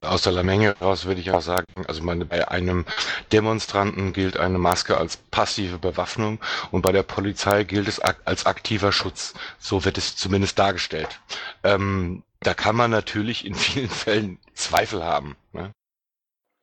Aus 0.00 0.22
der 0.22 0.42
Menge 0.42 0.76
heraus 0.78 1.04
würde 1.06 1.20
ich 1.20 1.30
auch 1.30 1.42
sagen, 1.42 1.66
also 1.86 2.02
meine, 2.02 2.24
bei 2.24 2.48
einem 2.48 2.84
Demonstranten 3.32 4.12
gilt 4.12 4.36
eine 4.36 4.58
Maske 4.58 4.96
als 4.96 5.16
passive 5.16 5.78
Bewaffnung 5.78 6.38
und 6.70 6.82
bei 6.82 6.92
der 6.92 7.02
Polizei 7.02 7.64
gilt 7.64 7.88
es 7.88 8.00
ak 8.00 8.20
als 8.24 8.46
aktiver 8.46 8.92
Schutz. 8.92 9.34
So 9.58 9.84
wird 9.84 9.98
es 9.98 10.16
zumindest 10.16 10.58
dargestellt. 10.58 11.20
Ähm, 11.64 12.22
da 12.40 12.54
kann 12.54 12.76
man 12.76 12.90
natürlich 12.90 13.44
in 13.44 13.54
vielen 13.54 13.88
Fällen 14.04 14.38
Zweifel 14.54 15.04
haben. 15.04 15.36
Ne? 15.52 15.72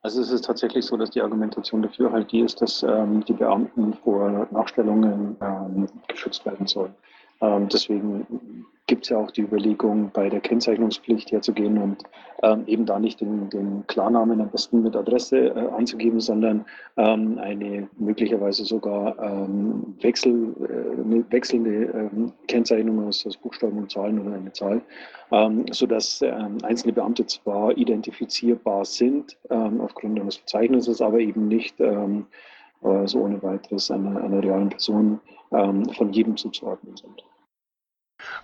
Also 0.02 0.22
es 0.22 0.32
ist 0.32 0.46
tatsächlich 0.46 0.86
so, 0.86 0.98
dass 0.98 1.12
die 1.12 1.22
Argumentation 1.22 1.82
dafür 1.82 2.12
halt 2.12 2.32
die 2.32 2.42
ist, 2.42 2.62
dass 2.62 2.84
ähm, 2.84 3.24
die 3.26 3.34
Beamten 3.34 3.94
vor 3.94 4.48
Nachstellungen 4.52 5.38
ähm, 5.42 5.88
geschützt 6.10 6.46
werden 6.46 6.68
sollen. 6.68 6.94
Ähm, 7.42 7.68
deswegen 7.70 8.26
gibt 8.88 9.06
es 9.06 9.10
ja 9.10 9.18
auch 9.18 9.32
die 9.32 9.42
Überlegung, 9.42 10.12
bei 10.14 10.30
der 10.30 10.42
Kennzeichnungspflicht 10.42 11.32
herzugehen 11.32 11.78
und 11.78 12.04
ähm, 12.44 12.64
eben 12.68 12.86
da 12.86 13.00
nicht 13.00 13.22
den, 13.22 13.50
den, 13.50 13.88
Klarnamen 13.88 14.42
am 14.42 14.50
besten 14.50 14.84
mit 14.84 14.96
Adresse 14.96 15.48
äh, 15.48 15.70
anzugeben, 15.70 16.20
sondern 16.20 16.66
ähm, 16.98 17.38
eine 17.40 17.88
möglicherweise 17.98 18.66
sogar 18.66 19.18
ähm, 19.20 19.96
Wechsel, 20.02 20.54
äh, 20.60 21.32
wechselnde 21.32 21.86
ähm, 21.86 22.34
Kennzeichnung 22.48 23.08
aus, 23.08 23.26
aus, 23.26 23.38
Buchstaben 23.38 23.78
und 23.78 23.90
Zahlen 23.90 24.20
oder 24.20 24.36
eine 24.36 24.52
Zahl, 24.52 24.82
ähm, 25.32 25.66
sodass 25.72 26.22
ähm, 26.22 26.58
einzelne 26.64 26.92
Beamte 26.92 27.26
zwar 27.26 27.78
identifizierbar 27.78 28.84
sind 28.86 29.38
aufgrund 29.50 30.20
eines 30.20 30.38
Verzeichnisses, 30.38 31.02
aber 31.02 31.20
eben 31.20 31.48
nicht 31.48 31.80
äh, 32.84 33.08
so 33.08 33.20
ohne 33.22 33.42
weiteres 33.42 33.90
einer, 33.92 34.22
einer 34.22 34.44
realen 34.44 34.70
Person 34.70 35.20
von 35.54 36.12
jedem 36.12 36.36
zuzuordnen 36.36 36.98
sind. 36.98 37.24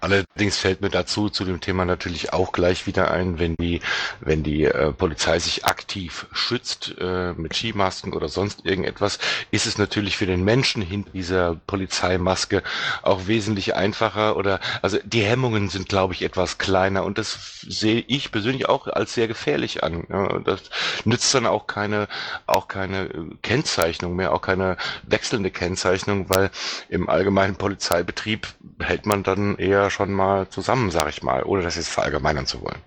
Allerdings 0.02 0.58
fällt 0.58 0.82
mir 0.82 0.90
dazu 0.90 1.30
zu 1.30 1.46
dem 1.46 1.60
Thema 1.60 1.86
natürlich 1.86 2.34
auch 2.34 2.52
gleich 2.52 2.88
wieder 2.88 3.12
ein, 3.12 3.40
wenn 3.40 3.56
die, 3.56 3.82
wenn 4.22 4.44
die 4.44 4.66
äh, 4.66 4.92
Polizei 4.94 5.40
sich 5.40 5.66
aktiv 5.66 6.28
schützt 6.32 6.96
äh, 7.00 7.34
mit 7.34 7.56
Skimasken 7.56 8.14
oder 8.14 8.30
sonst 8.30 8.66
irgendetwas, 8.66 9.20
ist 9.52 9.66
es 9.66 9.78
natürlich 9.78 10.18
für 10.18 10.26
den 10.26 10.44
Menschen 10.44 10.82
hinter 10.82 11.12
dieser 11.12 11.56
Polizeimaske 11.68 12.64
auch 13.02 13.28
wesentlich 13.28 13.76
einfacher 13.76 14.38
oder 14.38 14.60
also 14.82 14.98
die 15.04 15.24
Hemmungen 15.24 15.70
sind, 15.70 15.90
glaube 15.90 16.14
ich, 16.14 16.22
etwas 16.22 16.58
kleiner 16.58 17.04
und 17.04 17.18
das 17.18 17.62
sehe 17.68 18.04
ich 18.08 18.32
persönlich 18.32 18.68
auch 18.70 18.88
als 18.88 19.14
sehr 19.14 19.28
gefährlich 19.28 19.84
an. 19.84 20.06
Ja, 20.10 20.40
das 20.40 20.62
nützt 21.06 21.34
dann 21.34 21.46
auch 21.46 21.68
keine, 21.68 22.08
auch 22.46 22.68
keine 22.68 23.10
Kennzeichnung 23.42 24.16
mehr, 24.16 24.34
auch 24.34 24.42
keine 24.42 24.78
wechselnde 25.04 25.52
Kennzeichnung, 25.52 26.30
weil 26.30 26.52
im 26.90 27.10
allgemeinen 27.10 27.56
Polizeibetrieb 27.56 28.48
hält 28.80 29.06
man 29.06 29.24
dann 29.24 29.58
eher 29.58 29.89
schon 29.90 30.14
mal 30.14 30.50
zusammen, 30.50 30.92
sag 30.92 31.10
ich 31.10 31.24
mal, 31.24 31.44
ohne 31.44 31.64
das 31.64 31.76
jetzt 31.76 31.90
verallgemeinern 31.90 32.46
zu 32.46 32.62
wollen. 32.62 32.82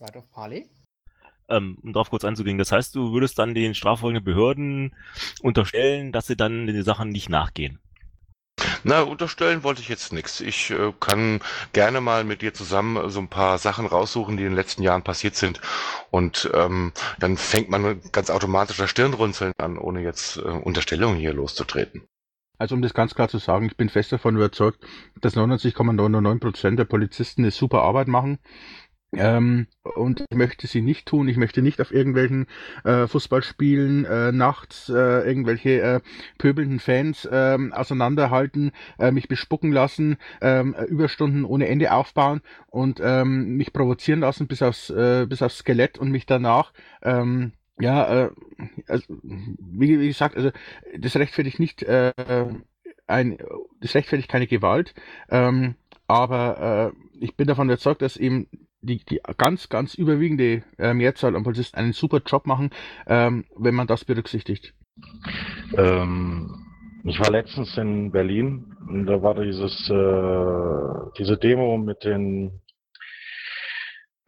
Right 0.00 0.16
of 0.16 0.30
Parley? 0.30 0.68
Ähm, 1.48 1.78
um 1.82 1.92
darauf 1.92 2.10
kurz 2.10 2.24
einzugehen, 2.24 2.58
das 2.58 2.72
heißt, 2.72 2.94
du 2.94 3.12
würdest 3.12 3.38
dann 3.38 3.54
den 3.54 3.74
straffolgenden 3.74 4.24
Behörden 4.24 4.94
unterstellen, 5.42 6.12
dass 6.12 6.26
sie 6.26 6.36
dann 6.36 6.66
den 6.66 6.82
Sachen 6.82 7.10
nicht 7.10 7.28
nachgehen. 7.28 7.78
Na, 8.84 9.02
unterstellen 9.02 9.62
wollte 9.64 9.82
ich 9.82 9.88
jetzt 9.88 10.12
nichts. 10.12 10.40
Ich 10.40 10.70
äh, 10.70 10.92
kann 10.98 11.40
gerne 11.72 12.00
mal 12.00 12.24
mit 12.24 12.40
dir 12.40 12.54
zusammen 12.54 13.10
so 13.10 13.20
ein 13.20 13.28
paar 13.28 13.58
Sachen 13.58 13.86
raussuchen, 13.86 14.36
die 14.36 14.44
in 14.44 14.50
den 14.50 14.56
letzten 14.56 14.82
Jahren 14.82 15.02
passiert 15.02 15.36
sind. 15.36 15.60
Und 16.10 16.50
ähm, 16.54 16.92
dann 17.18 17.36
fängt 17.36 17.68
man 17.68 18.00
ganz 18.12 18.30
automatisch 18.30 18.78
das 18.78 18.90
Stirnrunzeln 18.90 19.52
an, 19.58 19.78
ohne 19.78 20.02
jetzt 20.02 20.38
äh, 20.38 20.40
Unterstellungen 20.40 21.18
hier 21.18 21.32
loszutreten. 21.32 22.06
Also 22.58 22.74
um 22.74 22.82
das 22.82 22.94
ganz 22.94 23.14
klar 23.14 23.28
zu 23.28 23.38
sagen, 23.38 23.66
ich 23.66 23.76
bin 23.76 23.88
fest 23.88 24.12
davon 24.12 24.36
überzeugt, 24.36 24.84
dass 25.20 25.36
99,99% 25.36 26.76
der 26.76 26.84
Polizisten 26.84 27.42
eine 27.42 27.50
super 27.50 27.82
Arbeit 27.82 28.08
machen. 28.08 28.38
Ähm, 29.12 29.66
und 29.82 30.24
ich 30.28 30.36
möchte 30.36 30.66
sie 30.66 30.82
nicht 30.82 31.06
tun. 31.06 31.28
Ich 31.28 31.36
möchte 31.36 31.62
nicht 31.62 31.80
auf 31.80 31.92
irgendwelchen 31.92 32.46
äh, 32.84 33.06
Fußballspielen 33.06 34.04
äh, 34.04 34.32
nachts 34.32 34.88
äh, 34.88 35.26
irgendwelche 35.26 35.80
äh, 35.80 36.00
pöbelnden 36.38 36.80
Fans 36.80 37.24
äh, 37.24 37.56
auseinanderhalten, 37.70 38.72
äh, 38.98 39.12
mich 39.12 39.28
bespucken 39.28 39.72
lassen, 39.72 40.16
äh, 40.40 40.64
Überstunden 40.86 41.44
ohne 41.44 41.68
Ende 41.68 41.92
aufbauen 41.92 42.42
und 42.66 43.00
ähm, 43.02 43.56
mich 43.56 43.72
provozieren 43.72 44.20
lassen 44.20 44.48
bis 44.48 44.62
aufs, 44.62 44.90
äh, 44.90 45.26
bis 45.28 45.40
aufs 45.40 45.58
Skelett 45.58 45.98
und 45.98 46.10
mich 46.10 46.26
danach 46.26 46.72
ähm, 47.02 47.52
ja, 47.78 48.24
äh, 48.24 48.30
also, 48.88 49.04
wie, 49.22 50.00
wie 50.00 50.08
gesagt, 50.08 50.36
also 50.36 50.50
das 50.98 51.16
rechtfertigt 51.16 51.60
nicht 51.60 51.82
äh, 51.82 52.12
ein, 53.06 53.38
das 53.80 53.94
rechtfertigt 53.94 54.30
keine 54.30 54.46
Gewalt, 54.46 54.94
ähm, 55.30 55.74
aber 56.06 56.92
äh, 56.92 57.24
ich 57.24 57.36
bin 57.36 57.46
davon 57.46 57.68
überzeugt, 57.68 58.02
dass 58.02 58.16
eben 58.16 58.48
die, 58.80 59.04
die 59.04 59.20
ganz, 59.36 59.68
ganz 59.68 59.94
überwiegende 59.94 60.62
äh, 60.78 60.94
Mehrzahl 60.94 61.34
an 61.34 61.42
Polizisten 61.42 61.76
einen 61.76 61.92
super 61.92 62.20
Job 62.24 62.46
machen, 62.46 62.70
ähm, 63.06 63.44
wenn 63.56 63.74
man 63.74 63.86
das 63.86 64.04
berücksichtigt. 64.04 64.74
Ähm, 65.76 66.66
ich 67.04 67.20
war 67.20 67.30
letztens 67.30 67.76
in 67.76 68.10
Berlin 68.10 68.74
und 68.88 69.06
da 69.06 69.22
war 69.22 69.34
dieses 69.34 69.90
äh, 69.90 71.10
diese 71.18 71.36
Demo 71.36 71.76
mit 71.78 72.04
den 72.04 72.60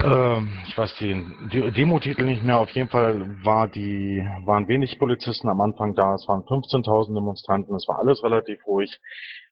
ähm, 0.02 0.58
ich 0.66 0.78
weiß 0.78 0.96
den 0.96 1.48
Demo-Titel 1.50 2.24
nicht 2.24 2.42
mehr. 2.42 2.58
Auf 2.58 2.70
jeden 2.70 2.88
Fall 2.88 3.44
war 3.44 3.68
die, 3.68 4.26
waren 4.44 4.68
wenig 4.68 4.98
Polizisten 4.98 5.48
am 5.48 5.60
Anfang 5.60 5.94
da. 5.94 6.14
Es 6.14 6.26
waren 6.28 6.42
15.000 6.42 7.14
Demonstranten. 7.14 7.74
Es 7.74 7.88
war 7.88 7.98
alles 7.98 8.22
relativ 8.22 8.64
ruhig. 8.66 8.98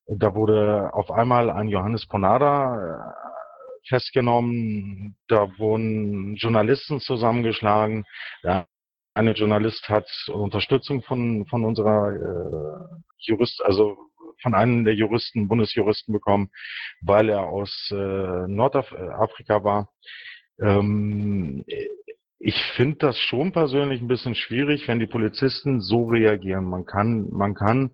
Da 0.07 0.35
wurde 0.35 0.91
auf 0.93 1.11
einmal 1.11 1.51
ein 1.51 1.69
Johannes 1.69 2.07
Ponada 2.07 2.77
äh, 2.77 3.89
festgenommen. 3.89 5.17
Da 5.29 5.49
wurden 5.59 6.37
Journalisten 6.37 7.01
zusammengeschlagen. 7.01 8.05
Der 8.45 8.67
eine 9.15 9.33
Journalist 9.33 9.89
hat 9.89 10.07
Unterstützung 10.29 11.03
von, 11.03 11.47
von 11.47 11.65
unserer 11.65 12.13
äh, 12.13 13.01
Jurist, 13.19 13.63
also 13.65 13.97
von 14.43 14.55
einem 14.55 14.85
der 14.85 14.95
Juristen, 14.95 15.49
Bundesjuristen 15.49 16.13
bekommen, 16.13 16.51
weil 17.01 17.31
er 17.31 17.45
aus 17.45 17.89
äh, 17.91 17.95
Nordafrika 18.47 19.65
war. 19.65 19.89
Ähm, 20.61 21.65
ich 22.39 22.63
finde 22.77 22.97
das 22.99 23.19
schon 23.19 23.53
persönlich 23.53 24.01
ein 24.01 24.09
bisschen 24.09 24.35
schwierig, 24.35 24.87
wenn 24.89 25.01
die 25.01 25.07
Polizisten 25.07 25.81
so 25.81 26.05
reagieren. 26.05 26.65
Man 26.65 26.85
kann, 26.85 27.29
man 27.31 27.55
kann 27.55 27.91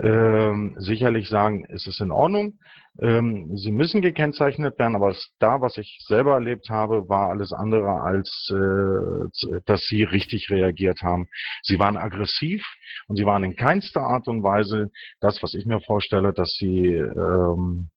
ähm, 0.00 0.74
sicherlich 0.78 1.28
sagen, 1.28 1.66
es 1.68 1.86
ist 1.86 2.00
in 2.00 2.10
Ordnung. 2.10 2.58
Ähm, 3.00 3.56
sie 3.56 3.72
müssen 3.72 4.02
gekennzeichnet 4.02 4.78
werden, 4.78 4.96
aber 4.96 5.14
da, 5.38 5.60
was 5.60 5.78
ich 5.78 6.04
selber 6.06 6.34
erlebt 6.34 6.68
habe, 6.68 7.08
war 7.08 7.30
alles 7.30 7.52
andere 7.52 8.02
als, 8.02 8.50
äh, 8.50 9.60
dass 9.64 9.82
sie 9.86 10.02
richtig 10.02 10.50
reagiert 10.50 11.02
haben. 11.02 11.28
Sie 11.62 11.78
waren 11.78 11.96
aggressiv 11.96 12.64
und 13.08 13.16
sie 13.16 13.24
waren 13.24 13.44
in 13.44 13.56
keinster 13.56 14.02
Art 14.02 14.28
und 14.28 14.42
Weise 14.42 14.90
das, 15.20 15.42
was 15.42 15.54
ich 15.54 15.66
mir 15.66 15.80
vorstelle, 15.80 16.32
dass 16.32 16.52
sie, 16.52 16.86
ähm, 16.86 17.88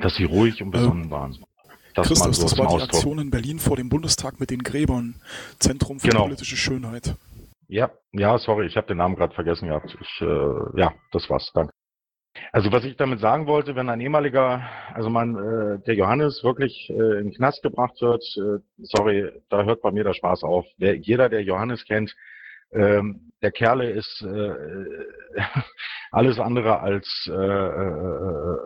dass 0.00 0.16
sie 0.16 0.24
ruhig 0.24 0.62
und 0.62 0.72
besonnen 0.72 1.04
ähm, 1.04 1.10
waren. 1.10 1.38
Das 1.94 2.08
Christus, 2.08 2.36
so 2.36 2.42
das 2.42 2.58
war 2.58 2.76
die 2.76 2.82
Aktion 2.82 3.18
in 3.18 3.30
Berlin 3.30 3.58
vor 3.58 3.76
dem 3.76 3.88
Bundestag 3.88 4.40
mit 4.40 4.50
den 4.50 4.62
Gräbern. 4.62 5.16
Zentrum 5.58 6.00
für 6.00 6.08
genau. 6.08 6.24
politische 6.24 6.56
Schönheit. 6.56 7.14
Ja, 7.68 7.90
ja, 8.12 8.38
sorry, 8.38 8.66
ich 8.66 8.76
habe 8.76 8.88
den 8.88 8.96
Namen 8.96 9.16
gerade 9.16 9.34
vergessen 9.34 9.68
gehabt. 9.68 9.96
Ich, 10.00 10.20
äh, 10.20 10.80
ja, 10.80 10.92
das 11.12 11.28
war's. 11.30 11.50
Danke. 11.54 11.72
Also 12.52 12.70
was 12.72 12.84
ich 12.84 12.96
damit 12.96 13.20
sagen 13.20 13.46
wollte, 13.46 13.74
wenn 13.74 13.88
ein 13.88 14.00
ehemaliger, 14.00 14.62
also 14.94 15.10
man, 15.10 15.36
äh, 15.36 15.78
der 15.84 15.94
Johannes 15.94 16.42
wirklich 16.44 16.88
äh, 16.90 17.18
in 17.18 17.26
den 17.26 17.34
Knast 17.34 17.62
gebracht 17.62 18.00
wird, 18.00 18.22
äh, 18.36 18.60
sorry, 18.78 19.30
da 19.48 19.64
hört 19.64 19.82
bei 19.82 19.90
mir 19.90 20.04
der 20.04 20.14
Spaß 20.14 20.44
auf. 20.44 20.64
Der, 20.78 20.96
jeder, 20.96 21.28
der 21.28 21.42
Johannes 21.42 21.84
kennt, 21.84 22.14
Ähm, 22.72 23.32
der 23.42 23.50
Kerle 23.50 23.90
ist 23.90 24.22
äh, 24.22 24.54
alles 26.12 26.38
andere 26.38 26.80
als 26.80 27.28
äh, 27.28 27.32
äh, 27.32 28.56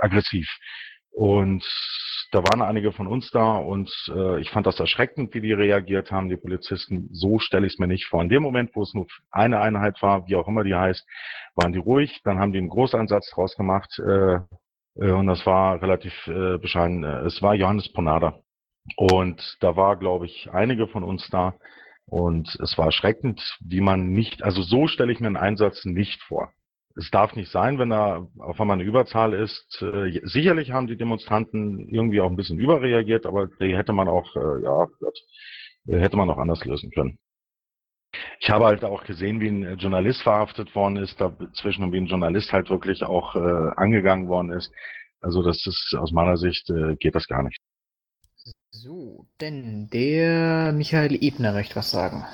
aggressiv. 0.00 0.48
Und 1.14 1.64
da 2.32 2.40
waren 2.40 2.60
einige 2.60 2.90
von 2.90 3.06
uns 3.06 3.30
da 3.30 3.56
und 3.56 3.88
äh, 4.12 4.40
ich 4.40 4.50
fand 4.50 4.66
das 4.66 4.80
erschreckend, 4.80 5.32
wie 5.32 5.40
die 5.40 5.52
reagiert 5.52 6.10
haben, 6.10 6.28
die 6.28 6.36
Polizisten. 6.36 7.08
So 7.12 7.38
stelle 7.38 7.68
ich 7.68 7.74
es 7.74 7.78
mir 7.78 7.86
nicht 7.86 8.06
vor. 8.06 8.20
In 8.20 8.28
dem 8.28 8.42
Moment, 8.42 8.74
wo 8.74 8.82
es 8.82 8.92
nur 8.94 9.06
eine 9.30 9.60
Einheit 9.60 10.02
war, 10.02 10.26
wie 10.26 10.34
auch 10.34 10.48
immer 10.48 10.64
die 10.64 10.74
heißt, 10.74 11.06
waren 11.54 11.72
die 11.72 11.78
ruhig. 11.78 12.20
Dann 12.24 12.40
haben 12.40 12.50
die 12.50 12.58
einen 12.58 12.68
Großeinsatz 12.68 13.30
draus 13.30 13.54
gemacht 13.56 13.96
äh, 14.00 14.40
äh, 14.96 15.12
und 15.12 15.28
das 15.28 15.46
war 15.46 15.80
relativ 15.80 16.12
äh, 16.26 16.58
bescheiden. 16.58 17.04
Es 17.04 17.40
war 17.42 17.54
Johannes 17.54 17.92
Ponada. 17.92 18.40
Und 18.96 19.56
da 19.60 19.76
war, 19.76 19.96
glaube 19.96 20.26
ich, 20.26 20.50
einige 20.52 20.88
von 20.88 21.04
uns 21.04 21.28
da. 21.30 21.54
Und 22.06 22.58
es 22.60 22.76
war 22.76 22.86
erschreckend, 22.86 23.40
wie 23.60 23.80
man 23.80 24.08
nicht, 24.08 24.42
also 24.42 24.62
so 24.62 24.88
stelle 24.88 25.12
ich 25.12 25.20
mir 25.20 25.28
einen 25.28 25.36
Einsatz 25.36 25.84
nicht 25.84 26.20
vor 26.24 26.52
es 26.96 27.10
darf 27.10 27.34
nicht 27.34 27.50
sein, 27.50 27.78
wenn 27.78 27.90
da 27.90 28.26
auf 28.38 28.60
einmal 28.60 28.76
eine 28.76 28.88
Überzahl 28.88 29.34
ist. 29.34 29.82
Äh, 29.82 30.20
sicherlich 30.24 30.70
haben 30.70 30.86
die 30.86 30.96
Demonstranten 30.96 31.88
irgendwie 31.88 32.20
auch 32.20 32.30
ein 32.30 32.36
bisschen 32.36 32.58
überreagiert, 32.58 33.26
aber 33.26 33.48
die 33.60 33.76
hätte 33.76 33.92
man 33.92 34.08
auch, 34.08 34.34
äh, 34.36 34.62
ja, 34.62 34.86
hätte 35.86 36.16
man 36.16 36.30
auch 36.30 36.38
anders 36.38 36.64
lösen 36.64 36.90
können. 36.90 37.18
Ich 38.40 38.48
habe 38.50 38.66
halt 38.66 38.84
auch 38.84 39.04
gesehen, 39.04 39.40
wie 39.40 39.48
ein 39.48 39.78
Journalist 39.78 40.22
verhaftet 40.22 40.74
worden 40.74 40.96
ist, 40.96 41.20
dazwischen 41.20 41.82
und 41.82 41.92
wie 41.92 41.98
ein 41.98 42.06
Journalist 42.06 42.52
halt 42.52 42.70
wirklich 42.70 43.02
auch 43.02 43.34
äh, 43.34 43.70
angegangen 43.76 44.28
worden 44.28 44.52
ist. 44.52 44.72
Also 45.20 45.42
das 45.42 45.66
ist 45.66 45.96
aus 45.98 46.12
meiner 46.12 46.36
Sicht 46.36 46.70
äh, 46.70 46.96
geht 46.96 47.14
das 47.14 47.26
gar 47.26 47.42
nicht. 47.42 47.58
So, 48.70 49.26
denn 49.40 49.88
der 49.92 50.72
Michael 50.72 51.18
Ebner 51.22 51.52
möchte 51.52 51.76
was 51.76 51.90
sagen. 51.90 52.24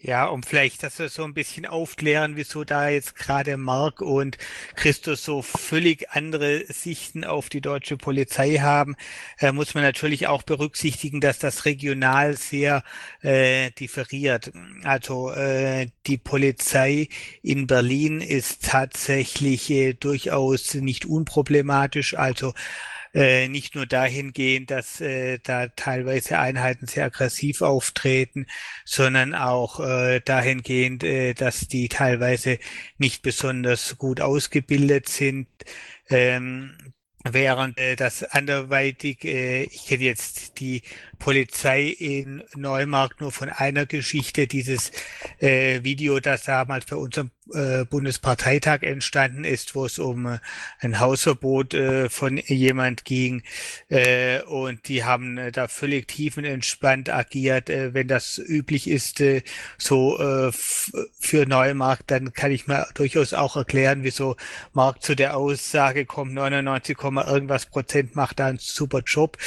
Ja, 0.00 0.26
um 0.26 0.44
vielleicht, 0.44 0.84
dass 0.84 1.00
wir 1.00 1.08
so 1.08 1.24
ein 1.24 1.34
bisschen 1.34 1.66
aufklären, 1.66 2.36
wieso 2.36 2.62
da 2.62 2.88
jetzt 2.88 3.16
gerade 3.16 3.56
Mark 3.56 4.00
und 4.00 4.38
Christus 4.76 5.24
so 5.24 5.42
völlig 5.42 6.10
andere 6.10 6.64
Sichten 6.72 7.24
auf 7.24 7.48
die 7.48 7.60
deutsche 7.60 7.96
Polizei 7.96 8.58
haben, 8.58 8.94
äh, 9.40 9.50
muss 9.50 9.74
man 9.74 9.82
natürlich 9.82 10.28
auch 10.28 10.44
berücksichtigen, 10.44 11.20
dass 11.20 11.40
das 11.40 11.64
regional 11.64 12.36
sehr 12.36 12.84
äh, 13.22 13.72
differiert. 13.72 14.52
Also 14.84 15.32
äh, 15.32 15.88
die 16.06 16.18
Polizei 16.18 17.08
in 17.42 17.66
Berlin 17.66 18.20
ist 18.20 18.66
tatsächlich 18.66 19.68
äh, 19.68 19.94
durchaus 19.94 20.74
nicht 20.74 21.06
unproblematisch. 21.06 22.14
Also 22.14 22.54
äh, 23.18 23.48
nicht 23.48 23.74
nur 23.74 23.86
dahingehend, 23.86 24.70
dass 24.70 25.00
äh, 25.00 25.38
da 25.42 25.68
teilweise 25.68 26.38
Einheiten 26.38 26.86
sehr 26.86 27.06
aggressiv 27.06 27.62
auftreten, 27.62 28.46
sondern 28.84 29.34
auch 29.34 29.80
äh, 29.80 30.20
dahingehend, 30.20 31.02
äh, 31.04 31.34
dass 31.34 31.68
die 31.68 31.88
teilweise 31.88 32.58
nicht 32.98 33.22
besonders 33.22 33.98
gut 33.98 34.20
ausgebildet 34.20 35.08
sind. 35.08 35.48
Ähm, 36.08 36.76
während 37.24 37.78
äh, 37.78 37.96
das 37.96 38.22
anderweitig, 38.24 39.24
äh, 39.24 39.64
ich 39.64 39.86
kenne 39.86 40.04
jetzt 40.04 40.60
die 40.60 40.82
Polizei 41.18 41.88
in 41.88 42.42
Neumarkt 42.54 43.20
nur 43.20 43.32
von 43.32 43.48
einer 43.48 43.86
Geschichte, 43.86 44.46
dieses 44.46 44.92
äh, 45.38 45.82
Video, 45.82 46.20
das 46.20 46.44
damals 46.44 46.86
bei 46.86 46.96
unserem 46.96 47.30
äh, 47.52 47.84
Bundesparteitag 47.84 48.82
entstanden 48.82 49.44
ist, 49.44 49.74
wo 49.74 49.86
es 49.86 49.98
um 49.98 50.26
äh, 50.26 50.38
ein 50.80 51.00
Hausverbot 51.00 51.74
äh, 51.74 52.08
von 52.08 52.36
jemand 52.36 53.04
ging. 53.04 53.42
Äh, 53.88 54.42
und 54.42 54.88
die 54.88 55.04
haben 55.04 55.38
äh, 55.38 55.52
da 55.52 55.68
völlig 55.68 56.08
tiefenentspannt 56.08 57.10
agiert. 57.10 57.70
Äh, 57.70 57.94
wenn 57.94 58.08
das 58.08 58.38
üblich 58.38 58.88
ist, 58.88 59.20
äh, 59.20 59.42
so 59.78 60.18
äh, 60.18 60.52
für 60.52 61.46
Neumarkt, 61.46 62.10
dann 62.10 62.32
kann 62.32 62.50
ich 62.50 62.66
mir 62.66 62.86
durchaus 62.94 63.32
auch 63.32 63.56
erklären, 63.56 64.02
wieso 64.02 64.36
Markt 64.72 65.02
zu 65.02 65.14
der 65.14 65.36
Aussage 65.36 66.04
kommt, 66.04 66.34
99, 66.34 66.98
irgendwas 67.02 67.66
Prozent 67.66 68.14
macht 68.14 68.40
da 68.40 68.46
einen 68.46 68.58
super 68.58 69.00
Job. 69.04 69.38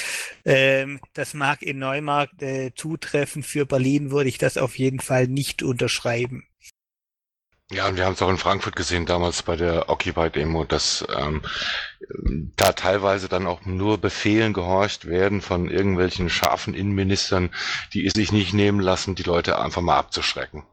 Ähm, 0.46 1.00
das 1.14 1.34
mag 1.34 1.61
in 1.62 1.80
Neumarkt 1.80 2.42
äh, 2.42 2.74
zutreffen. 2.76 3.44
Für 3.44 3.66
Berlin 3.66 4.12
würde 4.12 4.30
ich 4.30 4.38
das 4.38 4.58
auf 4.58 4.78
jeden 4.78 5.00
Fall 5.00 5.28
nicht 5.28 5.64
unterschreiben. 5.64 6.48
Ja, 7.72 7.88
und 7.88 7.96
wir 7.96 8.06
haben 8.06 8.14
es 8.14 8.22
auch 8.22 8.30
in 8.30 8.38
Frankfurt 8.38 8.76
gesehen 8.76 9.06
damals 9.06 9.44
bei 9.44 9.56
der 9.56 9.88
Occupy-Demo, 9.88 10.66
dass 10.66 11.06
ähm, 11.18 11.42
da 12.58 12.74
teilweise 12.74 13.30
dann 13.30 13.48
auch 13.48 13.66
nur 13.66 13.98
Befehlen 13.98 14.52
gehorcht 14.52 15.06
werden 15.06 15.40
von 15.40 15.70
irgendwelchen 15.70 16.28
scharfen 16.28 16.74
Innenministern, 16.74 17.50
die 17.94 18.06
es 18.06 18.12
sich 18.14 18.34
nicht 18.34 18.54
nehmen 18.54 18.82
lassen, 18.82 19.16
die 19.16 19.24
Leute 19.24 19.58
einfach 19.58 19.82
mal 19.82 19.98
abzuschrecken. 19.98 20.64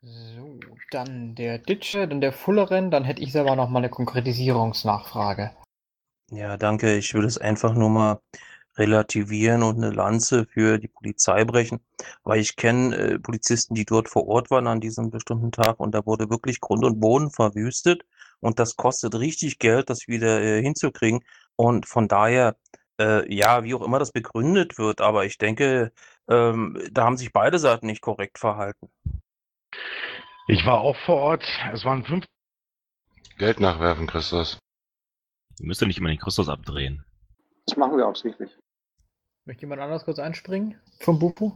So, 0.00 0.58
dann 0.90 1.36
der 1.36 1.58
Ditsche, 1.58 2.08
dann 2.08 2.20
der 2.20 2.32
Fulleren, 2.32 2.90
dann 2.90 3.04
hätte 3.04 3.22
ich 3.22 3.30
selber 3.30 3.54
noch 3.54 3.68
mal 3.68 3.78
eine 3.78 3.90
Konkretisierungsnachfrage. 3.90 5.52
Ja, 6.32 6.56
danke. 6.56 6.96
Ich 6.96 7.14
will 7.14 7.24
es 7.24 7.38
einfach 7.38 7.74
nur 7.74 7.90
mal 7.90 8.20
relativieren 8.76 9.62
und 9.62 9.76
eine 9.76 9.90
Lanze 9.90 10.46
für 10.46 10.78
die 10.78 10.88
Polizei 10.88 11.44
brechen, 11.44 11.80
weil 12.24 12.40
ich 12.40 12.56
kenne 12.56 12.96
äh, 12.96 13.18
Polizisten, 13.18 13.74
die 13.74 13.84
dort 13.84 14.08
vor 14.08 14.26
Ort 14.26 14.50
waren 14.50 14.66
an 14.66 14.80
diesem 14.80 15.10
bestimmten 15.10 15.52
Tag 15.52 15.78
und 15.80 15.92
da 15.94 16.06
wurde 16.06 16.30
wirklich 16.30 16.60
Grund 16.60 16.84
und 16.84 17.00
Boden 17.00 17.30
verwüstet 17.30 18.02
und 18.40 18.58
das 18.58 18.76
kostet 18.76 19.14
richtig 19.14 19.58
Geld, 19.58 19.90
das 19.90 20.08
wieder 20.08 20.40
äh, 20.42 20.62
hinzukriegen 20.62 21.20
und 21.56 21.86
von 21.86 22.08
daher, 22.08 22.56
äh, 22.98 23.32
ja, 23.32 23.64
wie 23.64 23.74
auch 23.74 23.82
immer 23.82 23.98
das 23.98 24.12
begründet 24.12 24.78
wird, 24.78 25.00
aber 25.00 25.26
ich 25.26 25.38
denke, 25.38 25.92
ähm, 26.28 26.82
da 26.90 27.04
haben 27.04 27.16
sich 27.16 27.32
beide 27.32 27.58
Seiten 27.58 27.86
nicht 27.86 28.00
korrekt 28.00 28.38
verhalten. 28.38 28.88
Ich 30.48 30.64
war 30.66 30.80
auch 30.80 30.96
vor 31.04 31.16
Ort, 31.16 31.44
es 31.72 31.84
waren 31.84 32.04
fünf. 32.04 32.24
Geld 33.38 33.60
nachwerfen, 33.60 34.06
Christus. 34.06 34.58
Du 35.58 35.64
müsst 35.64 35.80
ja 35.80 35.86
nicht 35.86 35.98
immer 35.98 36.08
den 36.08 36.18
Christus 36.18 36.48
abdrehen. 36.48 37.04
Das 37.66 37.76
machen 37.76 37.96
wir 37.96 38.06
absichtlich. 38.06 38.58
Möchte 39.44 39.62
jemand 39.62 39.80
anders 39.80 40.04
kurz 40.04 40.18
einspringen? 40.18 40.80
Vom 41.00 41.18
Bupu? 41.18 41.52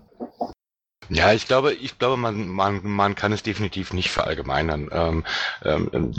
Ja, 1.09 1.33
ich 1.33 1.47
glaube, 1.47 1.73
ich 1.73 1.99
glaube, 1.99 2.17
man, 2.17 2.49
man, 2.49 2.81
man 2.83 3.15
kann 3.15 3.33
es 3.33 3.43
definitiv 3.43 3.93
nicht 3.93 4.11
verallgemeinern. 4.11 4.89
Ähm, 4.93 5.25
ähm, 5.65 6.15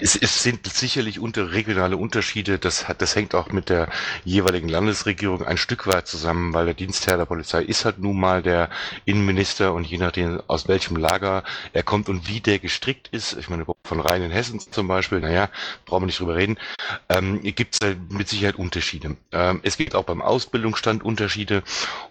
es, 0.00 0.16
es 0.16 0.42
sind 0.42 0.66
sicherlich 0.66 1.18
unter 1.20 1.52
regionale 1.52 1.96
Unterschiede. 1.96 2.58
Das, 2.58 2.86
das 2.98 3.14
hängt 3.16 3.34
auch 3.34 3.50
mit 3.50 3.68
der 3.68 3.88
jeweiligen 4.24 4.68
Landesregierung 4.68 5.44
ein 5.44 5.56
Stück 5.56 5.86
weit 5.86 6.06
zusammen, 6.06 6.54
weil 6.54 6.66
der 6.66 6.74
Dienstherr 6.74 7.16
der 7.18 7.24
Polizei 7.26 7.62
ist 7.62 7.84
halt 7.84 7.98
nun 7.98 8.18
mal 8.18 8.42
der 8.42 8.70
Innenminister 9.04 9.72
und 9.74 9.86
je 9.86 9.98
nachdem 9.98 10.40
aus 10.46 10.68
welchem 10.68 10.96
Lager 10.96 11.44
er 11.72 11.82
kommt 11.82 12.08
und 12.08 12.28
wie 12.28 12.40
der 12.40 12.58
gestrickt 12.58 13.08
ist, 13.08 13.36
ich 13.38 13.48
meine 13.48 13.64
von 13.84 14.00
Rhein 14.00 14.22
in 14.22 14.30
Hessen 14.30 14.60
zum 14.60 14.88
Beispiel, 14.88 15.20
naja, 15.20 15.48
brauchen 15.84 16.02
wir 16.02 16.06
nicht 16.06 16.20
drüber 16.20 16.36
reden, 16.36 16.58
ähm, 17.08 17.42
gibt 17.42 17.76
es 17.82 17.96
mit 18.08 18.28
Sicherheit 18.28 18.56
Unterschiede. 18.56 19.16
Ähm, 19.32 19.60
es 19.62 19.76
gibt 19.76 19.94
auch 19.94 20.04
beim 20.04 20.22
Ausbildungsstand 20.22 21.04
Unterschiede 21.04 21.62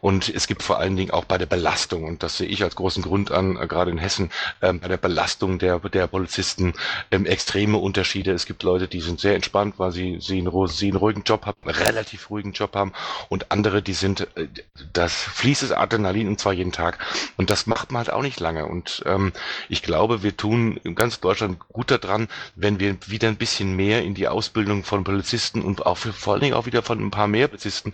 und 0.02 0.30
es 0.30 0.48
gibt 0.48 0.64
vor 0.64 0.80
allen 0.80 0.96
Dingen 0.96 1.12
auch 1.12 1.26
bei 1.26 1.38
der 1.38 1.46
Belastung 1.46 1.99
Belastung, 2.00 2.04
und 2.04 2.24
das 2.24 2.38
sehe 2.38 2.48
ich 2.48 2.64
als 2.64 2.76
großen 2.76 3.04
Grund 3.04 3.32
an, 3.32 3.58
äh, 3.58 3.68
gerade 3.68 3.92
in 3.92 3.98
Hessen, 3.98 4.32
ähm, 4.62 4.80
bei 4.80 4.88
der 4.88 4.98
Belastung 4.98 5.60
der, 5.60 5.80
der 5.80 6.08
Polizisten 6.08 6.74
ähm, 7.12 7.26
extreme 7.26 7.78
Unterschiede. 7.78 8.32
Es 8.32 8.46
gibt 8.46 8.64
Leute, 8.64 8.88
die 8.88 9.02
sind 9.02 9.20
sehr 9.20 9.36
entspannt, 9.36 9.76
weil 9.78 9.92
sie, 9.92 10.20
sie, 10.22 10.40
einen, 10.40 10.68
sie 10.68 10.88
einen 10.88 10.98
ruhigen 10.98 11.24
Job 11.24 11.46
haben, 11.46 11.58
einen 11.64 11.76
relativ 11.76 12.30
ruhigen 12.30 12.54
Job 12.54 12.76
haben, 12.76 12.94
und 13.30 13.52
andere, 13.52 13.82
die 13.82 13.94
sind, 13.94 14.28
äh, 14.36 14.48
das 14.94 15.14
fließt 15.14 15.64
das 15.64 15.72
Adrenalin 15.72 16.28
und 16.28 16.40
zwar 16.40 16.54
jeden 16.54 16.72
Tag. 16.72 17.00
Und 17.38 17.50
das 17.50 17.68
macht 17.68 17.92
man 17.92 18.00
halt 18.00 18.12
auch 18.12 18.22
nicht 18.22 18.40
lange. 18.40 18.66
Und 18.66 19.04
ähm, 19.06 19.32
ich 19.68 19.82
glaube, 19.82 20.24
wir 20.24 20.36
tun 20.36 20.80
in 20.84 20.96
ganz 20.96 21.20
Deutschland 21.20 21.60
gut 21.60 21.92
daran, 21.92 22.28
wenn 22.56 22.80
wir 22.80 22.98
wieder 23.08 23.28
ein 23.28 23.38
bisschen 23.38 23.76
mehr 23.76 24.04
in 24.04 24.14
die 24.14 24.28
Ausbildung 24.28 24.84
von 24.84 25.04
Polizisten 25.04 25.62
und 25.62 25.86
auch 25.86 25.98
für, 25.98 26.14
vor 26.14 26.34
allen 26.34 26.42
Dingen 26.42 26.54
auch 26.54 26.66
wieder 26.66 26.84
von 26.84 27.00
ein 27.00 27.12
paar 27.12 27.28
mehr 27.28 27.48
Polizisten 27.48 27.94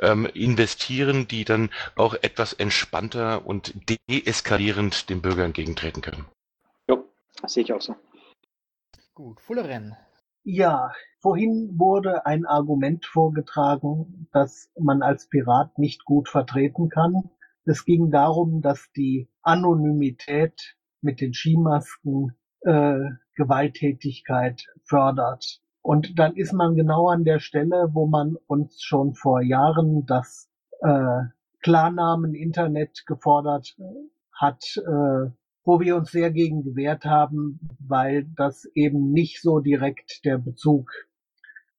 ähm, 0.00 0.26
investieren, 0.26 1.26
die 1.28 1.44
dann 1.44 1.70
auch 1.96 2.14
etwas 2.22 2.52
entspannter 2.52 3.31
und 3.36 3.74
deeskalierend 4.08 5.10
dem 5.10 5.22
Bürger 5.22 5.44
entgegentreten 5.44 6.02
können. 6.02 6.26
Ja, 6.88 6.98
sehe 7.46 7.64
ich 7.64 7.72
auch 7.72 7.80
so. 7.80 7.96
Gut, 9.14 9.40
Fullerrennen. 9.40 9.96
Ja, 10.44 10.92
vorhin 11.20 11.78
wurde 11.78 12.26
ein 12.26 12.46
Argument 12.46 13.06
vorgetragen, 13.06 14.28
das 14.32 14.70
man 14.78 15.02
als 15.02 15.28
Pirat 15.28 15.78
nicht 15.78 16.04
gut 16.04 16.28
vertreten 16.28 16.88
kann. 16.88 17.30
Es 17.64 17.84
ging 17.84 18.10
darum, 18.10 18.60
dass 18.60 18.90
die 18.96 19.28
Anonymität 19.42 20.76
mit 21.00 21.20
den 21.20 21.32
Skimasken 21.32 22.36
äh, 22.62 22.98
Gewalttätigkeit 23.36 24.66
fördert. 24.84 25.60
Und 25.80 26.18
dann 26.18 26.34
ist 26.36 26.52
man 26.52 26.74
genau 26.74 27.08
an 27.08 27.24
der 27.24 27.38
Stelle, 27.38 27.90
wo 27.92 28.06
man 28.06 28.36
uns 28.46 28.82
schon 28.82 29.14
vor 29.14 29.42
Jahren 29.42 30.06
das 30.06 30.48
äh, 30.80 31.22
Klarnamen 31.62 32.34
Internet 32.34 33.04
gefordert 33.06 33.76
hat, 34.32 34.62
äh, 34.76 35.30
wo 35.64 35.80
wir 35.80 35.96
uns 35.96 36.10
sehr 36.10 36.30
gegen 36.30 36.64
gewehrt 36.64 37.04
haben, 37.04 37.60
weil 37.78 38.26
das 38.36 38.64
eben 38.74 39.12
nicht 39.12 39.40
so 39.40 39.60
direkt 39.60 40.24
der 40.24 40.38
Bezug 40.38 40.90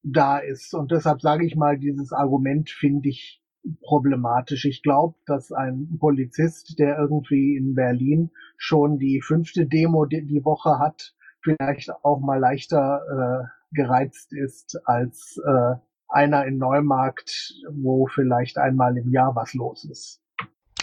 da 0.03 0.37
ist. 0.37 0.73
Und 0.73 0.91
deshalb 0.91 1.21
sage 1.21 1.45
ich 1.45 1.55
mal, 1.55 1.77
dieses 1.77 2.11
Argument 2.11 2.69
finde 2.69 3.09
ich 3.09 3.41
problematisch. 3.81 4.65
Ich 4.65 4.83
glaube, 4.83 5.15
dass 5.25 5.51
ein 5.51 5.97
Polizist, 5.99 6.77
der 6.79 6.97
irgendwie 6.97 7.55
in 7.55 7.75
Berlin 7.75 8.31
schon 8.57 8.97
die 8.99 9.21
fünfte 9.21 9.65
Demo 9.65 10.05
die, 10.05 10.25
die 10.25 10.43
Woche 10.43 10.79
hat, 10.79 11.13
vielleicht 11.41 11.91
auch 12.03 12.19
mal 12.19 12.39
leichter 12.39 13.01
äh, 13.09 13.75
gereizt 13.75 14.33
ist 14.33 14.79
als 14.85 15.39
äh, 15.45 15.75
einer 16.13 16.45
in 16.45 16.57
Neumarkt, 16.57 17.53
wo 17.71 18.07
vielleicht 18.07 18.57
einmal 18.57 18.97
im 18.97 19.09
Jahr 19.11 19.35
was 19.35 19.53
los 19.53 19.83
ist. 19.83 20.22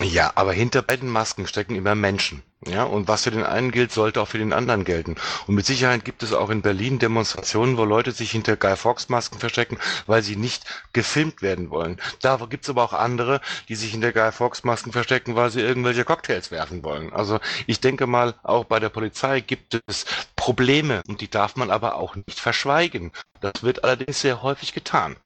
Ja, 0.03 0.33
aber 0.35 0.53
hinter 0.55 0.81
beiden 0.83 1.11
Masken 1.11 1.47
stecken 1.47 1.75
immer 1.75 1.95
Menschen. 1.95 2.43
Ja, 2.67 2.85
und 2.85 3.07
was 3.07 3.25
für 3.25 3.31
den 3.31 3.43
einen 3.45 3.71
gilt, 3.71 3.93
sollte 3.93 4.21
auch 4.21 4.29
für 4.29 4.39
den 4.39 4.53
anderen 4.55 4.85
gelten. 4.85 5.17
Und 5.47 5.55
mit 5.55 5.67
Sicherheit 5.67 6.05
gibt 6.07 6.23
es 6.23 6.33
auch 6.33 6.49
in 6.51 6.63
Berlin 6.63 6.99
Demonstrationen, 6.99 7.77
wo 7.77 7.85
Leute 7.85 8.13
sich 8.13 8.31
hinter 8.31 8.57
Guy 8.57 8.77
Fawkes 8.77 9.11
Masken 9.11 9.39
verstecken, 9.39 9.79
weil 10.07 10.23
sie 10.23 10.37
nicht 10.37 10.65
gefilmt 10.95 11.43
werden 11.43 11.69
wollen. 11.71 12.01
Da 12.23 12.37
gibt 12.49 12.65
es 12.65 12.71
aber 12.71 12.83
auch 12.83 12.93
andere, 12.95 13.41
die 13.69 13.75
sich 13.75 13.91
hinter 13.93 14.13
Guy 14.13 14.33
Fawkes 14.33 14.65
Masken 14.65 14.93
verstecken, 14.93 15.37
weil 15.37 15.51
sie 15.51 15.61
irgendwelche 15.61 16.05
Cocktails 16.05 16.51
werfen 16.51 16.83
wollen. 16.83 17.13
Also 17.13 17.39
ich 17.67 17.81
denke 17.81 18.07
mal, 18.07 18.35
auch 18.43 18.65
bei 18.65 18.81
der 18.81 18.89
Polizei 18.89 19.41
gibt 19.41 19.81
es 19.87 20.07
Probleme 20.35 21.03
und 21.09 21.21
die 21.21 21.29
darf 21.31 21.57
man 21.57 21.71
aber 21.71 21.97
auch 21.97 22.17
nicht 22.17 22.41
verschweigen. 22.41 23.13
Das 23.41 23.63
wird 23.63 23.85
allerdings 23.85 24.21
sehr 24.21 24.43
häufig 24.43 24.73
getan. 24.73 25.17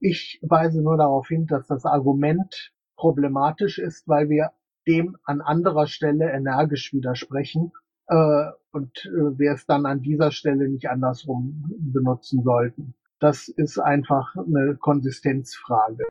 Ich 0.00 0.40
weise 0.42 0.82
nur 0.82 0.96
darauf 0.96 1.28
hin, 1.28 1.46
dass 1.46 1.68
das 1.68 1.84
Argument 1.84 2.71
problematisch 3.02 3.80
ist, 3.80 4.06
weil 4.06 4.28
wir 4.28 4.52
dem 4.86 5.16
an 5.24 5.40
anderer 5.40 5.88
Stelle 5.88 6.30
energisch 6.30 6.92
widersprechen 6.92 7.72
äh, 8.06 8.44
und 8.70 8.96
äh, 9.06 9.38
wir 9.38 9.52
es 9.52 9.66
dann 9.66 9.86
an 9.86 10.02
dieser 10.02 10.30
Stelle 10.30 10.68
nicht 10.68 10.88
andersrum 10.88 11.64
benutzen 11.80 12.44
sollten. 12.44 12.94
Das 13.18 13.48
ist 13.48 13.78
einfach 13.80 14.36
eine 14.36 14.76
Konsistenzfrage. 14.76 16.04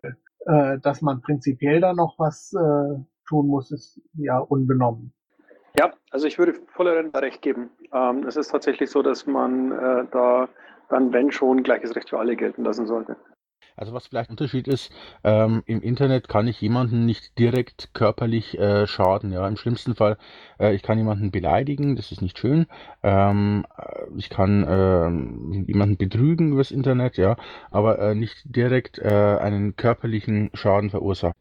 Äh, 0.45 0.79
dass 0.79 1.01
man 1.01 1.21
prinzipiell 1.21 1.79
da 1.79 1.93
noch 1.93 2.19
was 2.19 2.51
äh, 2.53 2.99
tun 3.25 3.47
muss, 3.47 3.71
ist 3.71 4.01
ja 4.15 4.39
unbenommen. 4.39 5.13
Ja, 5.79 5.93
also 6.09 6.27
ich 6.27 6.37
würde 6.39 6.55
voller 6.67 7.05
recht 7.13 7.41
geben. 7.41 7.69
Ähm, 7.93 8.25
es 8.27 8.35
ist 8.35 8.49
tatsächlich 8.49 8.89
so, 8.89 9.01
dass 9.01 9.25
man 9.25 9.71
äh, 9.71 10.05
da 10.11 10.49
dann, 10.89 11.13
wenn 11.13 11.31
schon, 11.31 11.63
gleiches 11.63 11.95
Recht 11.95 12.09
für 12.09 12.19
alle 12.19 12.35
gelten 12.35 12.65
lassen 12.65 12.85
sollte. 12.85 13.15
Also 13.75 13.93
was 13.93 14.07
vielleicht 14.07 14.29
ein 14.29 14.33
Unterschied 14.33 14.67
ist, 14.67 14.91
ähm, 15.23 15.63
im 15.65 15.81
Internet 15.81 16.27
kann 16.27 16.47
ich 16.47 16.61
jemanden 16.61 17.05
nicht 17.05 17.37
direkt 17.39 17.93
körperlich 17.93 18.57
äh, 18.59 18.87
schaden. 18.87 19.31
Ja, 19.31 19.47
im 19.47 19.57
schlimmsten 19.57 19.95
Fall, 19.95 20.17
äh, 20.59 20.73
ich 20.75 20.83
kann 20.83 20.97
jemanden 20.97 21.31
beleidigen, 21.31 21.95
das 21.95 22.11
ist 22.11 22.21
nicht 22.21 22.37
schön. 22.37 22.67
Ähm, 23.03 23.65
äh, 23.77 24.05
ich 24.17 24.29
kann 24.29 24.63
äh, 24.63 25.61
jemanden 25.67 25.97
betrügen 25.97 26.51
übers 26.53 26.71
Internet, 26.71 27.17
ja, 27.17 27.35
aber 27.71 27.99
äh, 27.99 28.15
nicht 28.15 28.43
direkt 28.45 28.99
äh, 28.99 29.37
einen 29.39 29.75
körperlichen 29.75 30.51
Schaden 30.53 30.89
verursachen. 30.89 31.35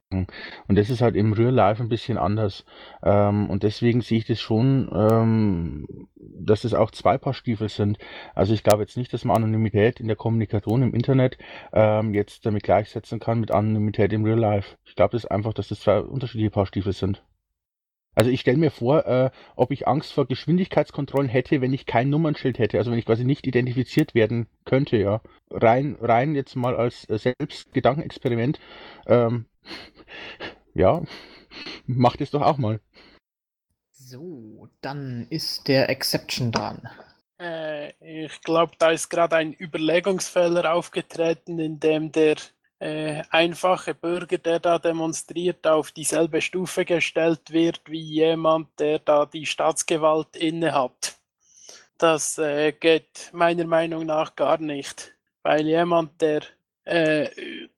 Und 0.66 0.76
das 0.76 0.90
ist 0.90 1.02
halt 1.02 1.14
im 1.14 1.32
Real 1.32 1.52
Life 1.52 1.82
ein 1.82 1.88
bisschen 1.88 2.18
anders. 2.18 2.64
Ähm, 3.02 3.48
und 3.48 3.62
deswegen 3.62 4.00
sehe 4.00 4.18
ich 4.18 4.26
das 4.26 4.40
schon, 4.40 4.90
ähm, 4.92 6.08
dass 6.16 6.64
es 6.64 6.74
auch 6.74 6.90
zwei 6.90 7.18
Paar 7.18 7.34
Stiefel 7.34 7.68
sind. 7.68 7.98
Also 8.34 8.52
ich 8.52 8.62
glaube 8.62 8.82
jetzt 8.82 8.96
nicht, 8.96 9.12
dass 9.12 9.24
man 9.24 9.36
Anonymität 9.36 10.00
in 10.00 10.06
der 10.08 10.16
Kommunikation 10.16 10.82
im 10.82 10.94
Internet 10.94 11.38
ähm, 11.72 12.14
jetzt 12.20 12.46
damit 12.46 12.62
gleichsetzen 12.62 13.18
kann 13.18 13.40
mit 13.40 13.50
Anonymität 13.50 14.12
im 14.12 14.24
Real 14.24 14.38
Life. 14.38 14.76
Ich 14.84 14.94
glaube 14.94 15.12
das 15.12 15.26
einfach, 15.26 15.52
dass 15.54 15.68
das 15.68 15.80
zwei 15.80 16.00
unterschiedliche 16.00 16.50
Paar 16.50 16.66
Stiefel 16.66 16.92
sind. 16.92 17.22
Also 18.14 18.30
ich 18.30 18.40
stelle 18.40 18.58
mir 18.58 18.70
vor, 18.70 19.06
äh, 19.06 19.30
ob 19.56 19.70
ich 19.70 19.86
Angst 19.86 20.12
vor 20.12 20.26
Geschwindigkeitskontrollen 20.26 21.28
hätte, 21.28 21.60
wenn 21.60 21.72
ich 21.72 21.86
kein 21.86 22.10
Nummernschild 22.10 22.58
hätte, 22.58 22.78
also 22.78 22.90
wenn 22.90 22.98
ich 22.98 23.06
quasi 23.06 23.24
nicht 23.24 23.46
identifiziert 23.46 24.14
werden 24.14 24.48
könnte, 24.64 24.96
ja. 24.96 25.20
Rein, 25.50 25.96
rein 26.00 26.34
jetzt 26.34 26.56
mal 26.56 26.76
als 26.76 27.08
äh, 27.08 27.18
Selbstgedankenexperiment. 27.18 28.58
Ähm, 29.06 29.46
ja, 30.74 31.02
macht 31.86 32.20
es 32.20 32.30
doch 32.30 32.42
auch 32.42 32.58
mal. 32.58 32.80
So, 33.90 34.68
dann 34.80 35.26
ist 35.30 35.68
der 35.68 35.88
Exception 35.88 36.50
dran. 36.50 36.88
Äh, 37.40 38.24
ich 38.24 38.40
glaube, 38.42 38.72
da 38.78 38.90
ist 38.90 39.08
gerade 39.08 39.36
ein 39.36 39.54
Überlegungsfehler 39.54 40.74
aufgetreten, 40.74 41.58
in 41.58 41.80
dem 41.80 42.12
der 42.12 42.36
äh, 42.80 43.22
einfache 43.30 43.94
Bürger, 43.94 44.38
der 44.38 44.60
da 44.60 44.78
demonstriert, 44.78 45.66
auf 45.66 45.90
dieselbe 45.92 46.40
Stufe 46.42 46.84
gestellt 46.84 47.50
wird 47.50 47.82
wie 47.86 48.00
jemand, 48.00 48.68
der 48.78 48.98
da 48.98 49.26
die 49.26 49.46
Staatsgewalt 49.46 50.36
innehat. 50.36 51.18
Das 51.98 52.38
äh, 52.38 52.72
geht 52.72 53.30
meiner 53.32 53.66
Meinung 53.66 54.06
nach 54.06 54.34
gar 54.36 54.58
nicht, 54.58 55.14
weil 55.42 55.66
jemand, 55.66 56.20
der 56.20 56.42
äh, 56.84 57.28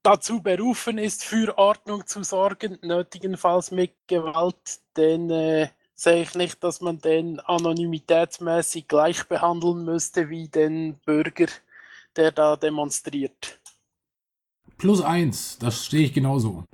dazu 0.03 0.43
berufen 0.43 0.99
ist, 0.99 1.25
für 1.25 1.57
Ordnung 1.59 2.07
zu 2.07 2.23
sorgen, 2.23 2.79
nötigenfalls 2.83 3.71
mit 3.73 3.93
Gewalt, 4.07 4.81
den 4.97 5.31
äh, 5.31 5.69
sehe 5.95 6.23
ich 6.23 6.35
nicht, 6.35 6.63
dass 6.65 6.81
man 6.81 6.99
den 6.99 7.41
anonymitätsmäßig 7.41 8.89
gleich 8.89 9.25
behandeln 9.29 9.85
müsste 9.85 10.29
wie 10.29 10.49
den 10.49 10.95
Bürger, 11.05 11.47
der 12.17 12.33
da 12.33 12.57
demonstriert. 12.57 13.61
Plus 14.79 15.01
eins, 15.01 15.59
das 15.59 15.85
stehe 15.87 16.05
ich 16.05 16.13
genauso. 16.13 16.65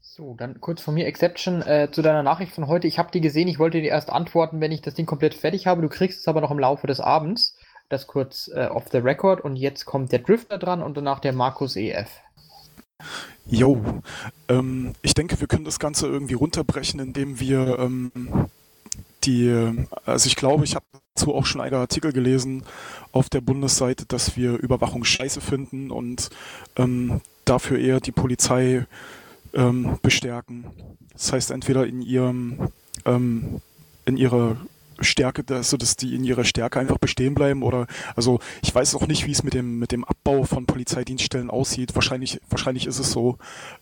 So, 0.00 0.34
dann 0.34 0.60
kurz 0.60 0.82
von 0.82 0.92
mir 0.92 1.06
Exception 1.06 1.62
äh, 1.62 1.88
zu 1.90 2.02
deiner 2.02 2.22
Nachricht 2.22 2.52
von 2.52 2.66
heute. 2.66 2.86
Ich 2.86 2.98
habe 2.98 3.10
die 3.10 3.22
gesehen, 3.22 3.48
ich 3.48 3.58
wollte 3.58 3.80
dir 3.80 3.88
erst 3.88 4.10
antworten, 4.10 4.60
wenn 4.60 4.70
ich 4.70 4.82
das 4.82 4.92
Ding 4.92 5.06
komplett 5.06 5.32
fertig 5.34 5.66
habe. 5.66 5.80
Du 5.80 5.88
kriegst 5.88 6.20
es 6.20 6.28
aber 6.28 6.42
noch 6.42 6.50
im 6.50 6.58
Laufe 6.58 6.86
des 6.86 7.00
Abends. 7.00 7.56
Das 7.88 8.06
kurz 8.06 8.48
äh, 8.54 8.66
off 8.66 8.88
the 8.92 8.98
record. 8.98 9.40
Und 9.40 9.56
jetzt 9.56 9.86
kommt 9.86 10.12
der 10.12 10.18
Drifter 10.18 10.58
dran 10.58 10.82
und 10.82 10.98
danach 10.98 11.20
der 11.20 11.32
Markus 11.32 11.76
EF. 11.76 12.10
Jo, 13.46 13.82
ähm, 14.48 14.92
ich 15.02 15.14
denke, 15.14 15.40
wir 15.40 15.48
können 15.48 15.64
das 15.64 15.78
Ganze 15.78 16.06
irgendwie 16.06 16.34
runterbrechen, 16.34 17.00
indem 17.00 17.40
wir 17.40 17.78
ähm, 17.78 18.12
die, 19.24 19.72
also 20.04 20.26
ich 20.26 20.36
glaube, 20.36 20.64
ich 20.64 20.74
habe 20.74 20.84
dazu 21.14 21.34
auch 21.34 21.46
schon 21.46 21.60
einige 21.60 21.78
Artikel 21.78 22.12
gelesen 22.12 22.64
auf 23.12 23.28
der 23.28 23.40
Bundesseite, 23.40 24.06
dass 24.06 24.36
wir 24.36 24.54
Überwachung 24.54 25.04
scheiße 25.04 25.40
finden 25.40 25.90
und 25.90 26.30
ähm, 26.76 27.20
dafür 27.44 27.78
eher 27.78 28.00
die 28.00 28.12
Polizei 28.12 28.86
ähm, 29.54 29.98
bestärken. 30.02 30.64
Das 31.12 31.32
heißt, 31.32 31.50
entweder 31.50 31.86
in 31.86 32.02
ihrem 32.02 32.70
ähm, 33.04 33.60
in 34.04 34.16
ihrer 34.16 34.56
Stärke, 35.00 35.44
dass, 35.44 35.70
so 35.70 35.76
dass 35.76 35.96
die 35.96 36.14
in 36.14 36.24
ihrer 36.24 36.44
Stärke 36.44 36.80
einfach 36.80 36.98
bestehen 36.98 37.34
bleiben 37.34 37.62
oder 37.62 37.86
also 38.16 38.40
ich 38.62 38.74
weiß 38.74 38.94
auch 38.94 39.06
nicht, 39.06 39.26
wie 39.26 39.32
es 39.32 39.42
mit 39.42 39.54
dem 39.54 39.78
mit 39.78 39.92
dem 39.92 40.04
Abbau 40.04 40.44
von 40.44 40.66
Polizeidienststellen 40.66 41.50
aussieht. 41.50 41.94
Wahrscheinlich 41.94 42.40
wahrscheinlich 42.50 42.86
ist 42.86 42.98
es 42.98 43.10
so. 43.10 43.38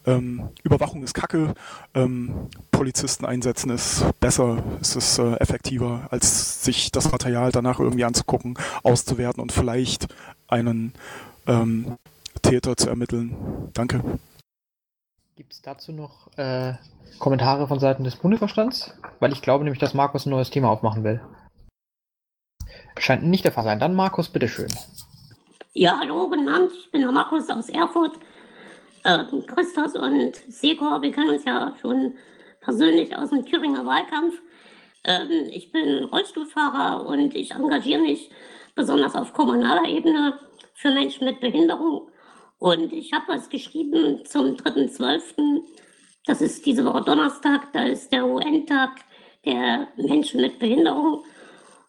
Ähm, 0.07 0.49
Überwachung 0.63 1.03
ist 1.03 1.15
Kacke, 1.15 1.55
ähm, 1.95 2.49
Polizisten 2.71 3.25
einsetzen 3.25 3.71
ist 3.71 4.05
besser, 4.21 4.63
ist 4.81 4.97
es 4.97 5.19
äh, 5.19 5.35
effektiver, 5.35 6.09
als 6.11 6.65
sich 6.65 6.91
das 6.93 7.11
Material 7.11 7.53
danach 7.53 7.81
irgendwie 7.81 8.05
anzugucken, 8.05 8.59
auszuwerten 8.83 9.43
und 9.43 9.53
vielleicht 9.53 10.09
einen 10.49 10.93
ähm, 11.47 11.97
Täter 12.43 12.77
zu 12.77 12.89
ermitteln. 12.89 13.35
Danke. 13.75 14.03
Gibt 15.41 15.55
es 15.55 15.62
dazu 15.62 15.91
noch 15.91 16.28
äh, 16.36 16.74
Kommentare 17.18 17.66
von 17.66 17.80
Seiten 17.80 18.05
des 18.05 18.16
Bundesvorstands? 18.16 18.93
Weil 19.20 19.32
ich 19.32 19.41
glaube 19.41 19.64
nämlich, 19.64 19.80
dass 19.80 19.95
Markus 19.95 20.26
ein 20.26 20.30
neues 20.30 20.51
Thema 20.51 20.68
aufmachen 20.68 21.03
will. 21.03 21.22
Scheint 22.99 23.22
nicht 23.22 23.47
der 23.47 23.53
Fall 23.53 23.64
sein. 23.64 23.80
Dann 23.80 23.95
Markus, 23.95 24.28
bitteschön. 24.28 24.68
Ja, 25.72 25.99
hallo, 25.99 26.28
guten 26.28 26.47
Abend. 26.47 26.72
Ich 26.74 26.91
bin 26.91 27.01
der 27.01 27.11
Markus 27.11 27.49
aus 27.49 27.70
Erfurt. 27.70 28.18
Ähm, 29.07 29.47
Christos 29.47 29.95
und 29.95 30.36
Segor, 30.53 31.01
wir 31.01 31.11
kennen 31.11 31.30
uns 31.30 31.47
ja 31.47 31.74
schon 31.80 32.18
persönlich 32.61 33.16
aus 33.16 33.30
dem 33.30 33.47
Thüringer 33.47 33.86
Wahlkampf. 33.86 34.34
Ähm, 35.05 35.49
ich 35.51 35.72
bin 35.72 36.05
Rollstuhlfahrer 36.05 37.07
und 37.07 37.34
ich 37.34 37.53
engagiere 37.53 38.03
mich 38.03 38.30
besonders 38.74 39.14
auf 39.14 39.32
kommunaler 39.32 39.88
Ebene 39.88 40.38
für 40.74 40.91
Menschen 40.91 41.24
mit 41.24 41.41
Behinderung 41.41 42.10
und 42.61 42.93
ich 42.93 43.13
habe 43.13 43.25
was 43.29 43.49
geschrieben 43.49 44.25
zum 44.27 44.55
3.12. 44.55 45.63
Das 46.27 46.43
ist 46.43 46.65
diese 46.67 46.85
Woche 46.85 47.03
Donnerstag, 47.03 47.73
da 47.73 47.85
ist 47.85 48.13
der 48.13 48.27
UN-Tag 48.27 48.91
der 49.47 49.89
Menschen 49.97 50.43
mit 50.43 50.59
Behinderung. 50.59 51.25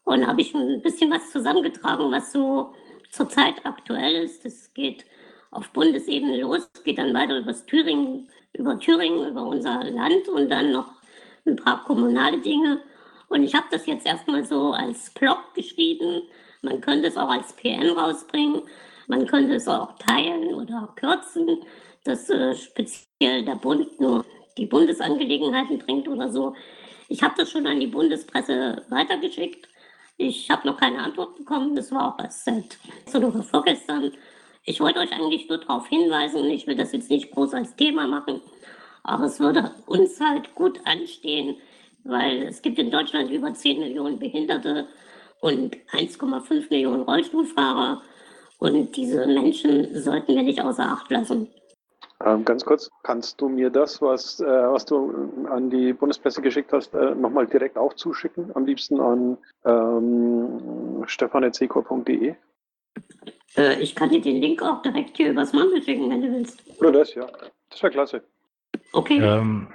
Und 0.06 0.26
habe 0.26 0.42
ich 0.42 0.56
ein 0.56 0.82
bisschen 0.82 1.12
was 1.12 1.30
zusammengetragen, 1.30 2.10
was 2.12 2.32
so 2.32 2.74
zurzeit 3.12 3.66
aktuell 3.66 4.24
ist. 4.24 4.46
Das 4.46 4.74
geht 4.74 5.06
auf 5.52 5.70
Bundesebene 5.72 6.40
los, 6.42 6.70
geht 6.86 6.98
dann 6.98 7.14
weiter 7.14 7.38
über 7.38 7.54
Thüringen, 7.54 8.30
über 8.54 8.80
Thüringen, 8.80 9.28
über 9.28 9.44
unser 9.44 9.84
Land 9.84 10.30
und 10.30 10.50
dann 10.50 10.72
noch 10.72 10.94
ein 11.46 11.58
paar 11.58 11.84
kommunale 11.84 12.40
Dinge. 12.40 12.82
Und 13.28 13.44
ich 13.44 13.54
habe 13.54 13.68
das 13.72 13.86
jetzt 13.88 14.06
erstmal 14.06 14.46
so 14.46 14.72
als 14.72 15.10
Blog 15.10 15.54
geschrieben. 15.54 16.22
Man 16.62 16.80
könnte 16.80 17.10
es 17.10 17.18
auch 17.18 17.30
als 17.30 17.52
PN 17.54 17.90
rausbringen. 17.90 18.62
Man 19.12 19.28
könnte 19.28 19.56
es 19.56 19.68
auch 19.68 19.98
teilen 19.98 20.54
oder 20.54 20.88
kürzen, 20.96 21.46
dass 22.06 22.30
äh, 22.30 22.56
speziell 22.56 23.44
der 23.44 23.56
Bund 23.56 24.00
nur 24.00 24.24
die 24.58 24.66
Bundesangelegenheiten 24.66 25.80
bringt 25.80 26.08
oder 26.08 26.32
so. 26.32 26.56
Ich 27.10 27.22
habe 27.22 27.34
das 27.38 27.52
schon 27.52 27.68
an 27.68 27.82
die 27.82 27.88
Bundespresse 27.88 28.86
weitergeschickt. 28.88 29.68
Ich 30.16 30.50
habe 30.50 30.66
noch 30.66 30.78
keine 30.78 31.00
Antwort 31.00 31.36
bekommen. 31.36 31.76
Das 31.76 31.92
war 31.92 32.08
auch 32.16 32.24
erst 32.24 32.46
seit 32.46 32.78
so 33.06 33.18
oder 33.18 33.44
vorgestern. 33.44 34.14
Ich 34.64 34.80
wollte 34.80 35.00
euch 35.02 35.12
eigentlich 35.12 35.50
nur 35.50 35.58
darauf 35.58 35.90
hinweisen, 35.90 36.46
ich 36.46 36.66
will 36.66 36.78
das 36.78 36.94
jetzt 36.94 37.10
nicht 37.10 37.32
groß 37.32 37.54
als 37.54 37.76
Thema 37.76 38.08
machen, 38.08 38.40
aber 39.04 39.26
es 39.26 39.42
würde 39.42 39.74
uns 39.88 40.22
halt 40.22 40.56
gut 40.56 40.80
anstehen, 40.86 41.58
weil 42.06 42.44
es 42.44 42.62
gibt 42.62 42.80
in 42.80 42.92
Deutschland 42.92 43.30
über 43.30 43.54
10 43.54 43.78
Millionen 43.78 44.20
Behinderte 44.20 44.88
und 45.42 45.76
1,5 45.92 46.70
Millionen 46.70 47.02
Rollstuhlfahrer. 47.02 48.04
Und 48.62 48.96
diese 48.96 49.26
Menschen 49.26 50.00
sollten 50.00 50.36
wir 50.36 50.44
nicht 50.44 50.62
außer 50.62 50.84
Acht 50.84 51.10
lassen. 51.10 51.48
Ähm, 52.24 52.46
ganz 52.46 52.64
kurz, 52.64 52.92
kannst 53.02 53.42
du 53.42 53.50
mir 53.50 53.72
das, 53.72 54.04
was, 54.04 54.40
äh, 54.40 54.46
was 54.46 54.86
du 54.86 55.48
an 55.50 55.72
die 55.72 55.94
Bundespresse 55.94 56.44
geschickt 56.44 56.72
hast, 56.72 56.94
äh, 56.94 57.16
nochmal 57.16 57.48
direkt 57.48 57.76
auch 57.76 57.96
zuschicken? 57.96 58.56
Am 58.56 58.68
liebsten 58.68 59.00
an 59.00 59.40
ähm, 59.66 61.04
stefan.secor.de? 61.08 62.36
Äh, 63.58 63.82
ich 63.82 63.96
kann 63.96 64.10
dir 64.10 64.22
den 64.22 64.40
Link 64.40 64.62
auch 64.62 64.84
direkt 64.84 65.18
hier 65.18 65.32
übers 65.32 65.54
Mandel 65.54 65.82
schicken, 65.82 66.12
wenn 66.12 66.22
du 66.22 66.32
willst. 66.32 66.64
Oder 66.80 66.92
das, 66.92 67.16
ja. 67.16 67.26
Das 67.72 67.82
wäre 67.82 67.92
klasse. 67.92 68.24
Okay. 68.94 69.18
Ähm, 69.18 69.74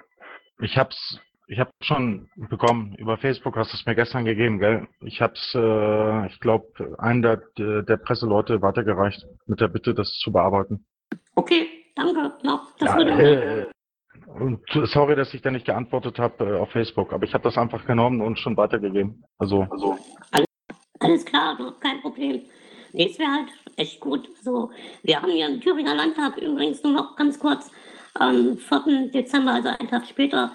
ich 0.61 0.79
hab's, 0.79 1.19
ich 1.47 1.59
hab 1.61 1.71
schon 1.81 2.29
bekommen. 2.37 2.95
Über 2.97 3.19
Facebook 3.19 3.57
hast 3.57 3.73
du 3.73 3.77
es 3.77 3.87
mir 3.87 3.95
gestern 3.95 4.25
gegeben, 4.25 4.59
gell? 4.59 4.89
Ich 5.01 5.21
hab's, 5.21 5.55
äh, 5.55 6.27
ich 6.27 6.41
glaube, 6.41 6.97
einen 6.99 7.23
der, 7.23 7.41
der 7.57 7.97
Presseleute 7.99 8.63
weitergereicht 8.63 9.25
mit 9.47 9.61
der 9.61 9.69
Bitte, 9.69 9.95
das 9.95 10.13
zu 10.23 10.33
bearbeiten. 10.33 10.85
Okay, 11.35 11.69
danke. 11.95 12.33
Noch, 12.43 12.73
das 12.79 12.91
Ja, 12.91 12.97
würde 12.97 13.13
äh, 13.13 13.67
und 14.39 14.61
sorry, 14.87 15.15
dass 15.15 15.33
ich 15.35 15.43
da 15.43 15.51
nicht 15.51 15.67
geantwortet 15.67 16.19
habe 16.19 16.45
äh, 16.45 16.59
auf 16.59 16.71
Facebook, 16.71 17.13
aber 17.13 17.25
ich 17.25 17.35
habe 17.35 17.45
das 17.45 17.57
einfach 17.57 17.85
genommen 17.87 18.21
und 18.21 18.39
schon 18.39 18.57
weitergegeben. 18.57 19.25
Also, 19.39 19.67
also 19.71 19.97
Alles 21.01 21.25
klar, 21.25 21.57
doch, 21.57 21.79
kein 21.81 22.01
Problem. 22.01 22.43
Nee, 22.93 23.09
es 23.11 23.19
wäre 23.19 23.31
halt 23.31 23.49
echt 23.77 24.01
gut. 24.01 24.29
So, 24.43 24.71
wir 25.03 25.21
haben 25.21 25.31
hier 25.31 25.47
im 25.49 25.61
Thüringer 25.61 25.95
Landtag 25.95 26.39
übrigens 26.39 26.83
nur 26.83 26.93
noch 26.93 27.17
ganz 27.17 27.39
kurz 27.39 27.71
am 28.15 28.57
4. 28.57 29.11
Dezember, 29.13 29.53
also 29.53 29.69
einen 29.69 29.89
Tag 29.89 30.07
später, 30.07 30.53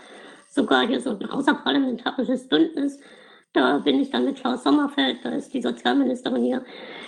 sogar 0.51 0.85
hier 0.85 0.99
so 0.99 1.11
ein 1.11 1.29
außerparlamentarisches 1.29 2.47
Bündnis. 2.47 2.99
Da 3.53 3.79
bin 3.79 3.99
ich 3.99 4.11
dann 4.11 4.25
mit 4.25 4.37
Klaus 4.37 4.63
Sommerfeld, 4.63 5.19
da 5.23 5.29
ist 5.31 5.53
die 5.53 5.61
Sozialministerin 5.61 6.43
hier. 6.43 6.63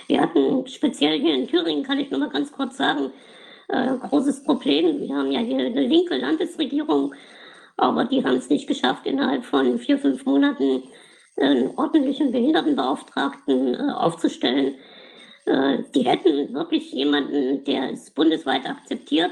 Wir 0.08 0.22
hatten 0.22 0.68
speziell 0.68 1.20
hier 1.20 1.36
in 1.36 1.48
Thüringen, 1.48 1.84
kann 1.84 2.00
ich 2.00 2.10
nur 2.10 2.20
mal 2.20 2.30
ganz 2.30 2.52
kurz 2.52 2.78
sagen, 2.78 3.12
äh, 3.70 3.98
großes 3.98 4.44
Problem. 4.44 5.00
Wir 5.00 5.16
haben 5.16 5.32
ja 5.32 5.40
hier 5.40 5.60
eine 5.60 5.86
linke 5.88 6.18
Landesregierung, 6.18 7.14
aber 7.78 8.06
die 8.06 8.24
haben 8.24 8.36
es 8.36 8.50
nicht 8.50 8.68
geschafft, 8.68 9.06
innerhalb 9.06 9.46
von 9.46 9.78
vier, 9.78 9.98
fünf 9.98 10.26
Monaten 10.26 10.84
einen 11.38 11.72
ordentlichen 11.78 12.32
Behindertenbeauftragten 12.32 13.76
äh, 13.76 13.92
aufzustellen. 13.94 14.76
Äh, 15.46 15.80
die 15.96 16.04
hätten 16.04 16.54
wirklich 16.54 16.92
jemanden, 16.92 17.64
der 17.64 17.92
es 17.92 18.12
bundesweit 18.12 18.68
akzeptiert. 18.70 19.32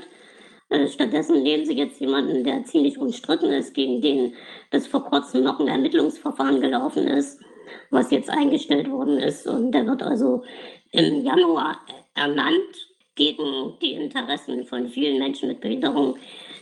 Äh, 0.72 0.88
stattdessen 0.88 1.44
nehmen 1.44 1.66
sie 1.66 1.76
jetzt 1.76 2.00
jemanden, 2.00 2.46
der 2.46 2.64
ziemlich 2.64 2.98
umstritten 2.98 3.52
ist, 3.52 3.74
gegen 3.74 4.02
den 4.02 4.34
bis 4.70 4.88
vor 4.88 5.04
kurzem 5.04 5.44
noch 5.44 5.60
ein 5.60 5.68
Ermittlungsverfahren 5.68 6.62
gelaufen 6.62 7.08
ist, 7.08 7.42
was 7.90 8.10
jetzt 8.10 8.30
eingestellt 8.30 8.90
worden 8.90 9.18
ist. 9.18 9.46
Und 9.48 9.74
der 9.74 9.86
wird 9.86 10.02
also 10.02 10.44
im 10.92 11.26
Januar 11.26 11.82
ernannt 12.16 12.90
gegen 13.16 13.78
die 13.82 13.94
Interessen 13.96 14.66
von 14.66 14.88
vielen 14.88 15.20
Menschen 15.20 15.50
mit 15.50 15.60
Behinderung. 15.60 16.16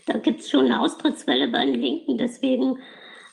Da 0.07 0.17
gibt 0.17 0.39
es 0.39 0.49
schon 0.49 0.65
eine 0.65 0.81
Austrittswelle 0.81 1.47
bei 1.47 1.67
den 1.67 1.79
Linken. 1.79 2.17
Deswegen, 2.17 2.79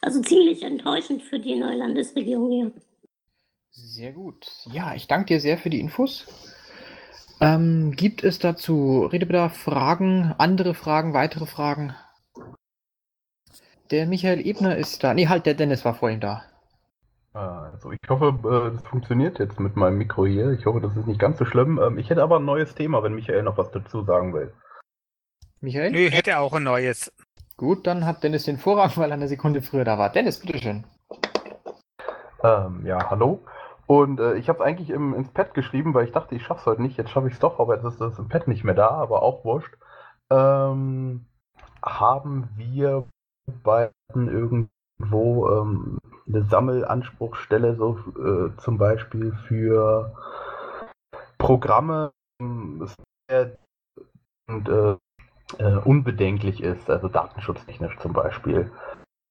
also 0.02 0.20
ziemlich 0.20 0.62
enttäuschend 0.62 1.22
für 1.22 1.38
die 1.38 1.56
neue 1.56 1.76
Landesregierung 1.76 2.50
hier. 2.50 2.72
Sehr 3.70 4.12
gut. 4.12 4.46
Ja, 4.72 4.94
ich 4.94 5.06
danke 5.06 5.34
dir 5.34 5.40
sehr 5.40 5.56
für 5.56 5.70
die 5.70 5.80
Infos. 5.80 6.26
Ähm, 7.40 7.92
gibt 7.92 8.24
es 8.24 8.38
dazu 8.38 9.06
Redebedarf, 9.12 9.56
Fragen, 9.56 10.34
andere 10.38 10.74
Fragen, 10.74 11.12
weitere 11.12 11.46
Fragen? 11.46 11.94
Der 13.90 14.06
Michael 14.06 14.44
Ebner 14.44 14.76
ist 14.76 15.04
da. 15.04 15.14
Nee, 15.14 15.28
halt, 15.28 15.46
der 15.46 15.54
Dennis 15.54 15.84
war 15.84 15.94
vorhin 15.94 16.20
da. 16.20 16.42
Also 17.34 17.92
ich 17.92 18.00
hoffe, 18.08 18.72
es 18.74 18.82
funktioniert 18.88 19.38
jetzt 19.38 19.60
mit 19.60 19.76
meinem 19.76 19.98
Mikro 19.98 20.24
hier. 20.24 20.52
Ich 20.52 20.64
hoffe, 20.64 20.80
das 20.80 20.96
ist 20.96 21.06
nicht 21.06 21.20
ganz 21.20 21.38
so 21.38 21.44
schlimm. 21.44 21.78
Ähm, 21.78 21.98
Ich 21.98 22.08
hätte 22.08 22.22
aber 22.22 22.38
ein 22.38 22.46
neues 22.46 22.74
Thema, 22.74 23.02
wenn 23.02 23.14
Michael 23.14 23.42
noch 23.42 23.58
was 23.58 23.70
dazu 23.70 24.04
sagen 24.04 24.32
will. 24.32 24.54
Michael? 25.60 25.90
Nö, 25.90 26.08
hätte 26.08 26.38
auch 26.38 26.54
ein 26.54 26.62
neues. 26.62 27.12
Gut, 27.58 27.86
dann 27.86 28.06
hat 28.06 28.24
Dennis 28.24 28.44
den 28.44 28.56
Vorrang, 28.56 28.92
weil 28.96 29.10
er 29.10 29.14
eine 29.14 29.28
Sekunde 29.28 29.60
früher 29.60 29.84
da 29.84 29.98
war. 29.98 30.10
Dennis, 30.10 30.40
bitteschön. 30.40 30.84
Ähm, 32.42 32.86
ja, 32.86 33.10
hallo. 33.10 33.44
Und 33.86 34.18
äh, 34.18 34.34
ich 34.34 34.48
habe 34.48 34.58
es 34.58 34.64
eigentlich 34.64 34.90
im, 34.90 35.14
ins 35.14 35.30
Pad 35.30 35.54
geschrieben, 35.54 35.94
weil 35.94 36.06
ich 36.06 36.12
dachte, 36.12 36.34
ich 36.34 36.42
schaff's 36.44 36.66
heute 36.66 36.82
nicht. 36.82 36.96
Jetzt 36.96 37.10
schaffe 37.10 37.28
ich 37.28 37.34
es 37.34 37.40
doch, 37.40 37.60
aber 37.60 37.76
jetzt 37.76 37.84
ist 37.84 38.00
das 38.00 38.18
im 38.18 38.28
Pad 38.28 38.48
nicht 38.48 38.64
mehr 38.64 38.74
da, 38.74 38.90
aber 38.90 39.22
auch 39.22 39.44
wurscht. 39.44 39.74
Ähm, 40.30 41.24
haben 41.82 42.48
wir 42.56 43.04
beiden 43.62 43.92
irgendwo 44.28 45.48
ähm, 45.48 45.98
eine 46.26 46.42
Sammelanspruchsstelle, 46.42 47.76
so 47.76 47.98
äh, 48.18 48.56
zum 48.58 48.78
Beispiel 48.78 49.32
für 49.46 50.16
Programme 51.38 52.12
ähm, 52.40 52.88
und 54.48 54.68
äh, 54.68 54.96
äh, 55.58 55.76
unbedenklich 55.84 56.62
ist, 56.62 56.90
also 56.90 57.08
datenschutztechnisch 57.08 57.98
zum 57.98 58.12
Beispiel. 58.12 58.70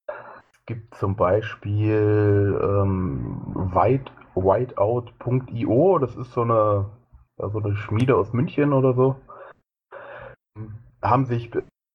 Es 0.08 0.66
gibt 0.66 0.96
zum 0.96 1.16
Beispiel 1.16 2.60
ähm, 2.62 3.72
White, 3.74 4.12
Whiteout.io, 4.36 6.00
das 6.00 6.16
ist 6.16 6.32
so 6.34 6.42
eine, 6.42 6.86
so 7.38 7.60
eine 7.60 7.76
Schmiede 7.76 8.16
aus 8.16 8.34
München 8.34 8.74
oder 8.74 8.94
so. 8.94 9.16
Haben 11.02 11.26
sich 11.26 11.52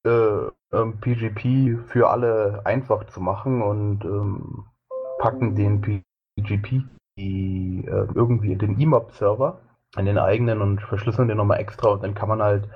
äh, 0.07 0.49
ähm, 0.73 1.01
PGP 1.01 1.89
für 1.89 2.11
alle 2.11 2.63
einfach 2.65 3.05
zu 3.07 3.21
machen 3.21 3.63
und 3.63 4.05
ähm, 4.05 4.65
packen 5.19 5.55
den 5.55 5.81
PGP 5.81 6.85
die, 7.19 7.85
äh, 7.87 8.07
irgendwie 8.15 8.53
in 8.53 8.59
den 8.59 8.81
EMAP-Server, 8.81 9.61
in 9.97 10.07
den 10.07 10.19
eigenen 10.19 10.63
und 10.63 10.81
verschlüsseln 10.81 11.29
den 11.29 11.37
nochmal 11.37 11.61
extra 11.61 11.91
und 11.91 12.03
dann 12.03 12.15
kann 12.15 12.29
man 12.29 12.43
halt 12.43 12.69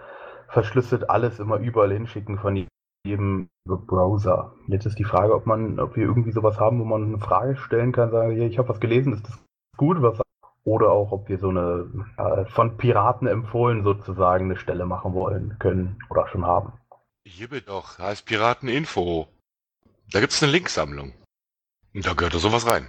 verschlüsselt 0.48 1.08
alles 1.08 1.38
immer 1.40 1.58
überall 1.58 1.92
hinschicken 1.92 2.38
von 2.38 2.66
jedem 3.06 3.48
Browser. 3.66 4.52
Jetzt 4.66 4.86
ist 4.86 4.98
die 4.98 5.04
Frage, 5.04 5.34
ob 5.34 5.46
man, 5.46 5.80
ob 5.80 5.96
wir 5.96 6.04
irgendwie 6.04 6.32
sowas 6.32 6.60
haben, 6.60 6.80
wo 6.80 6.84
man 6.84 7.04
eine 7.04 7.18
Frage 7.18 7.56
stellen 7.56 7.92
kann, 7.92 8.10
sagen, 8.10 8.32
hier, 8.32 8.46
ich 8.46 8.58
habe 8.58 8.68
was 8.68 8.80
gelesen, 8.80 9.12
ist 9.12 9.26
das 9.28 9.42
gut, 9.76 10.00
was 10.00 10.20
oder 10.64 10.90
auch, 10.90 11.12
ob 11.12 11.28
wir 11.28 11.38
so 11.38 11.50
eine 11.50 11.90
äh, 12.16 12.46
von 12.46 12.76
Piraten 12.78 13.28
empfohlen 13.28 13.84
sozusagen 13.84 14.46
eine 14.46 14.56
Stelle 14.56 14.86
machen 14.86 15.12
wollen, 15.12 15.56
können 15.58 15.98
oder 16.08 16.26
schon 16.28 16.46
haben. 16.46 16.72
Hier 17.26 17.48
bitte 17.48 17.66
doch, 17.66 17.98
heißt 17.98 18.24
Pirateninfo. 18.26 19.28
Da 20.10 20.20
gibt's 20.20 20.42
eine 20.42 20.52
Linksammlung. 20.52 21.12
Und 21.94 22.06
da 22.06 22.14
gehört 22.14 22.34
da 22.34 22.38
sowas 22.38 22.70
rein. 22.70 22.88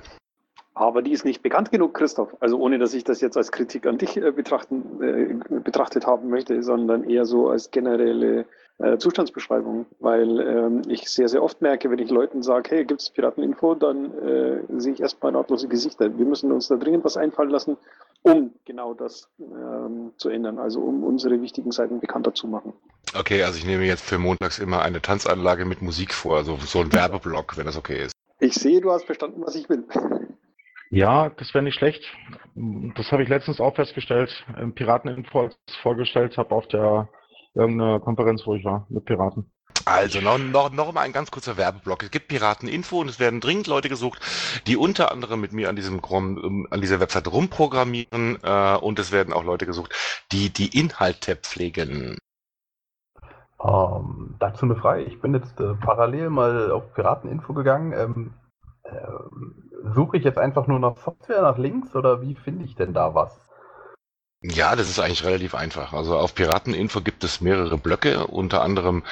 Aber 0.73 1.01
die 1.01 1.11
ist 1.11 1.23
nicht 1.23 1.41
bekannt 1.41 1.71
genug, 1.71 1.93
Christoph. 1.93 2.35
Also 2.41 2.59
ohne, 2.59 2.79
dass 2.79 2.93
ich 2.93 3.05
das 3.05 3.21
jetzt 3.21 3.37
als 3.37 3.51
Kritik 3.51 3.85
an 3.85 3.97
dich 3.97 4.17
äh, 4.17 4.31
betrachten, 4.31 5.01
äh, 5.01 5.59
betrachtet 5.59 6.05
haben 6.05 6.29
möchte, 6.29 6.61
sondern 6.63 7.09
eher 7.09 7.25
so 7.25 7.49
als 7.49 7.71
generelle 7.71 8.45
äh, 8.77 8.97
Zustandsbeschreibung. 8.97 9.85
Weil 9.99 10.39
ähm, 10.39 10.81
ich 10.87 11.09
sehr, 11.09 11.27
sehr 11.27 11.43
oft 11.43 11.61
merke, 11.61 11.89
wenn 11.89 11.99
ich 11.99 12.09
Leuten 12.09 12.43
sage, 12.43 12.71
hey, 12.71 12.85
gibt 12.85 13.01
es 13.01 13.09
Pirateninfo, 13.09 13.75
dann 13.75 14.11
äh, 14.19 14.59
sehe 14.77 14.93
ich 14.93 14.99
erstmal 14.99 15.33
lautlose 15.33 15.67
Gesichter. 15.67 16.17
Wir 16.17 16.25
müssen 16.25 16.51
uns 16.51 16.67
da 16.67 16.75
dringend 16.75 17.03
was 17.05 17.17
einfallen 17.17 17.49
lassen, 17.49 17.77
um 18.23 18.53
genau 18.65 18.93
das 18.93 19.29
ähm, 19.39 20.11
zu 20.17 20.29
ändern. 20.29 20.59
Also 20.59 20.81
um 20.81 21.03
unsere 21.03 21.41
wichtigen 21.41 21.71
Seiten 21.71 21.99
bekannter 21.99 22.33
zu 22.33 22.47
machen. 22.47 22.73
Okay, 23.17 23.43
also 23.43 23.57
ich 23.57 23.65
nehme 23.65 23.85
jetzt 23.85 24.03
für 24.03 24.17
montags 24.17 24.59
immer 24.59 24.81
eine 24.81 25.01
Tanzanlage 25.01 25.65
mit 25.65 25.81
Musik 25.81 26.13
vor, 26.13 26.37
also 26.37 26.57
so 26.57 26.79
ein 26.79 26.91
Werbeblock, 26.91 27.57
wenn 27.57 27.65
das 27.65 27.77
okay 27.77 28.03
ist. 28.03 28.13
Ich 28.39 28.55
sehe, 28.55 28.81
du 28.81 28.91
hast 28.91 29.05
verstanden, 29.05 29.41
was 29.45 29.55
ich 29.55 29.69
will. 29.69 29.85
Ja, 30.91 31.29
das 31.29 31.53
wäre 31.53 31.63
nicht 31.63 31.75
schlecht. 31.75 32.03
Das 32.95 33.11
habe 33.11 33.23
ich 33.23 33.27
letztens 33.27 33.59
auch 33.59 33.75
festgestellt. 33.75 34.45
Im 34.61 34.73
Pirateninfo 34.73 35.49
vorgestellt 35.81 36.37
habe 36.37 36.55
auf 36.55 36.67
der 36.67 37.09
irgendeiner 37.55 37.99
Konferenz, 37.99 38.45
wo 38.45 38.55
ich 38.55 38.65
war, 38.65 38.85
mit 38.89 39.05
Piraten. 39.05 39.51
Also 39.85 40.19
noch, 40.19 40.39
noch, 40.39 40.71
noch 40.71 40.93
mal 40.93 41.01
ein 41.01 41.13
ganz 41.13 41.29
kurzer 41.29 41.57
Werbeblock. 41.57 42.01
Es 42.03 42.11
gibt 42.11 42.27
Pirateninfo 42.27 43.01
und 43.01 43.09
es 43.09 43.19
werden 43.19 43.39
dringend 43.39 43.67
Leute 43.67 43.87
gesucht, 43.87 44.19
die 44.65 44.77
unter 44.77 45.11
anderem 45.11 45.41
mit 45.41 45.53
mir 45.53 45.69
an 45.69 45.75
diesem 45.75 46.01
Grom, 46.01 46.37
ähm, 46.43 46.67
an 46.71 46.81
dieser 46.81 46.99
Website 46.99 47.31
rumprogrammieren 47.31 48.39
äh, 48.41 48.77
und 48.77 48.97
es 48.97 49.11
werden 49.11 49.33
auch 49.33 49.43
Leute 49.43 49.65
gesucht, 49.65 49.93
die 50.31 50.49
die 50.51 50.79
Inhalte 50.79 51.35
pflegen. 51.35 52.17
Ähm, 53.63 54.35
dazu 54.39 54.65
eine 54.65 54.75
Frage. 54.75 55.03
Ich 55.03 55.21
bin 55.21 55.33
jetzt 55.35 55.59
äh, 55.59 55.75
parallel 55.75 56.29
mal 56.29 56.71
auf 56.71 56.93
Pirateninfo 56.93 57.53
gegangen. 57.53 57.93
Ähm, 57.93 58.33
ähm, 58.85 59.71
suche 59.93 60.17
ich 60.17 60.23
jetzt 60.23 60.37
einfach 60.37 60.67
nur 60.67 60.79
nach 60.79 60.97
Software, 60.97 61.41
nach 61.41 61.57
Links 61.57 61.95
oder 61.95 62.21
wie 62.21 62.35
finde 62.35 62.65
ich 62.65 62.75
denn 62.75 62.93
da 62.93 63.13
was? 63.13 63.44
Ja, 64.51 64.75
das 64.75 64.89
ist 64.89 64.99
eigentlich 64.99 65.23
relativ 65.23 65.55
einfach. 65.55 65.93
Also 65.93 66.17
auf 66.17 66.35
Pirateninfo 66.35 67.01
gibt 67.01 67.23
es 67.23 67.41
mehrere 67.41 67.77
Blöcke, 67.77 68.27
unter 68.27 68.61
anderem 68.61 69.03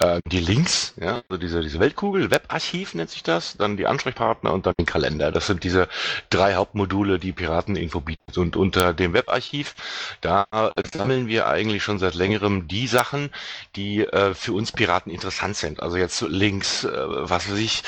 äh, 0.00 0.20
die 0.26 0.40
Links, 0.40 0.94
ja, 1.00 1.22
also 1.28 1.40
diese, 1.40 1.60
diese 1.60 1.78
Weltkugel, 1.78 2.30
Webarchiv 2.30 2.94
nennt 2.94 3.10
sich 3.10 3.22
das, 3.22 3.56
dann 3.56 3.76
die 3.76 3.86
Ansprechpartner 3.86 4.52
und 4.52 4.66
dann 4.66 4.74
den 4.80 4.86
Kalender. 4.86 5.30
Das 5.30 5.46
sind 5.46 5.62
diese 5.62 5.88
drei 6.28 6.54
Hauptmodule, 6.54 7.20
die 7.20 7.32
Pirateninfo 7.32 8.00
bietet. 8.00 8.36
Und 8.36 8.56
unter 8.56 8.92
dem 8.92 9.12
Webarchiv, 9.12 9.76
da 10.22 10.46
sammeln 10.92 11.28
wir 11.28 11.46
eigentlich 11.46 11.84
schon 11.84 11.98
seit 12.00 12.14
längerem 12.14 12.66
die 12.66 12.88
Sachen, 12.88 13.30
die 13.76 14.00
äh, 14.00 14.34
für 14.34 14.54
uns 14.54 14.72
Piraten 14.72 15.12
interessant 15.12 15.56
sind. 15.56 15.80
Also 15.80 15.98
jetzt 15.98 16.22
Links, 16.22 16.84
äh, 16.84 16.90
was 16.90 17.48
weiß 17.48 17.58
ich. 17.58 17.84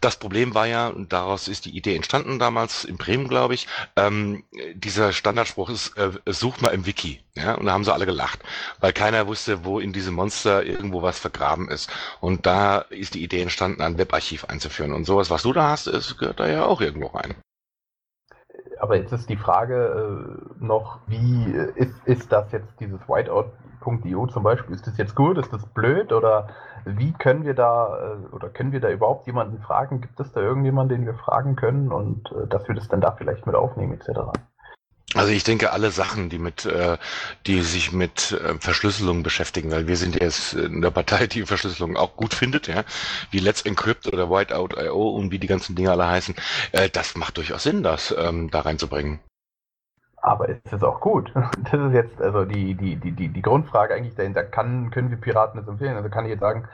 Das 0.00 0.16
Problem 0.16 0.54
war 0.54 0.66
ja, 0.66 0.88
und 0.88 1.12
daraus 1.12 1.46
ist 1.46 1.66
die 1.66 1.76
Idee 1.76 1.94
entstanden 1.94 2.40
damals 2.40 2.84
in 2.84 2.96
Bremen, 2.96 3.28
glaube 3.28 3.54
ich, 3.54 3.68
ähm, 3.94 4.42
dieser 4.74 5.12
Standardspruch 5.12 5.70
ist, 5.70 5.96
äh, 5.96 6.10
such 6.40 6.60
mal 6.60 6.70
im 6.70 6.86
Wiki. 6.86 7.22
Ja, 7.34 7.54
und 7.54 7.66
da 7.66 7.72
haben 7.72 7.84
sie 7.84 7.92
alle 7.92 8.06
gelacht, 8.06 8.40
weil 8.80 8.92
keiner 8.92 9.26
wusste, 9.26 9.64
wo 9.64 9.78
in 9.78 9.92
diesem 9.92 10.14
Monster 10.14 10.64
irgendwo 10.64 11.02
was 11.02 11.18
vergraben 11.18 11.68
ist. 11.68 11.90
Und 12.20 12.46
da 12.46 12.78
ist 12.78 13.14
die 13.14 13.22
Idee 13.22 13.42
entstanden, 13.42 13.82
ein 13.82 13.98
Webarchiv 13.98 14.46
einzuführen. 14.46 14.92
Und 14.92 15.04
sowas, 15.04 15.30
was 15.30 15.42
du 15.42 15.52
da 15.52 15.70
hast, 15.70 15.86
ist, 15.86 16.18
gehört 16.18 16.40
da 16.40 16.48
ja 16.48 16.64
auch 16.64 16.80
irgendwo 16.80 17.08
rein. 17.08 17.34
Aber 18.80 18.96
jetzt 18.96 19.12
ist 19.12 19.28
die 19.28 19.36
Frage 19.36 20.46
äh, 20.58 20.64
noch, 20.64 20.98
wie 21.06 21.52
äh, 21.52 21.72
ist, 21.76 21.94
ist 22.06 22.32
das 22.32 22.50
jetzt 22.52 22.80
dieses 22.80 23.00
Whiteout.io 23.08 24.26
zum 24.26 24.42
Beispiel? 24.42 24.74
Ist 24.74 24.86
das 24.86 24.96
jetzt 24.96 25.14
gut? 25.14 25.38
Ist 25.38 25.52
das 25.52 25.66
blöd? 25.66 26.12
Oder 26.12 26.48
wie 26.86 27.12
können 27.12 27.44
wir 27.44 27.54
da 27.54 28.14
äh, 28.14 28.34
oder 28.34 28.48
können 28.48 28.72
wir 28.72 28.80
da 28.80 28.90
überhaupt 28.90 29.26
jemanden 29.26 29.60
fragen? 29.60 30.00
Gibt 30.00 30.18
es 30.18 30.32
da 30.32 30.40
irgendjemanden, 30.40 30.96
den 30.96 31.06
wir 31.06 31.14
fragen 31.14 31.56
können 31.56 31.92
und 31.92 32.32
äh, 32.32 32.46
dass 32.48 32.66
wir 32.68 32.74
das 32.74 32.88
dann 32.88 33.02
da 33.02 33.12
vielleicht 33.12 33.46
mit 33.46 33.54
aufnehmen 33.54 33.92
etc.? 33.92 34.32
Also 35.14 35.32
ich 35.32 35.42
denke, 35.42 35.72
alle 35.72 35.90
Sachen, 35.90 36.28
die 36.28 36.38
mit, 36.38 36.66
äh, 36.66 36.96
die 37.46 37.62
sich 37.62 37.92
mit 37.92 38.30
äh, 38.30 38.54
Verschlüsselung 38.60 39.24
beschäftigen, 39.24 39.72
weil 39.72 39.88
wir 39.88 39.96
sind 39.96 40.20
jetzt 40.20 40.54
in 40.54 40.82
der 40.82 40.92
Partei, 40.92 41.26
die 41.26 41.44
Verschlüsselung 41.44 41.96
auch 41.96 42.14
gut 42.14 42.32
findet, 42.32 42.68
ja, 42.68 42.84
wie 43.32 43.40
Let's 43.40 43.62
Encrypt 43.62 44.06
oder 44.06 44.30
Whiteout.io 44.30 45.08
und 45.10 45.32
wie 45.32 45.40
die 45.40 45.48
ganzen 45.48 45.74
Dinge 45.74 45.90
alle 45.90 46.06
heißen, 46.06 46.36
äh, 46.70 46.88
das 46.88 47.16
macht 47.16 47.38
durchaus 47.38 47.64
Sinn, 47.64 47.82
das 47.82 48.14
ähm, 48.16 48.50
da 48.52 48.60
reinzubringen. 48.60 49.18
Aber 50.22 50.48
ist 50.48 50.72
es 50.72 50.82
auch 50.82 51.00
gut? 51.00 51.32
Das 51.72 51.80
ist 51.80 51.92
jetzt 51.92 52.20
also 52.20 52.44
die, 52.44 52.74
die, 52.74 52.96
die, 52.96 53.28
die, 53.28 53.42
Grundfrage 53.42 53.94
eigentlich 53.94 54.14
dahinter. 54.14 54.44
Kann, 54.44 54.90
können 54.90 55.10
wir 55.10 55.16
Piraten 55.16 55.58
das 55.58 55.68
empfehlen? 55.68 55.96
Also 55.96 56.08
kann 56.08 56.24
ich 56.24 56.30
jetzt 56.30 56.40
sagen, 56.40 56.68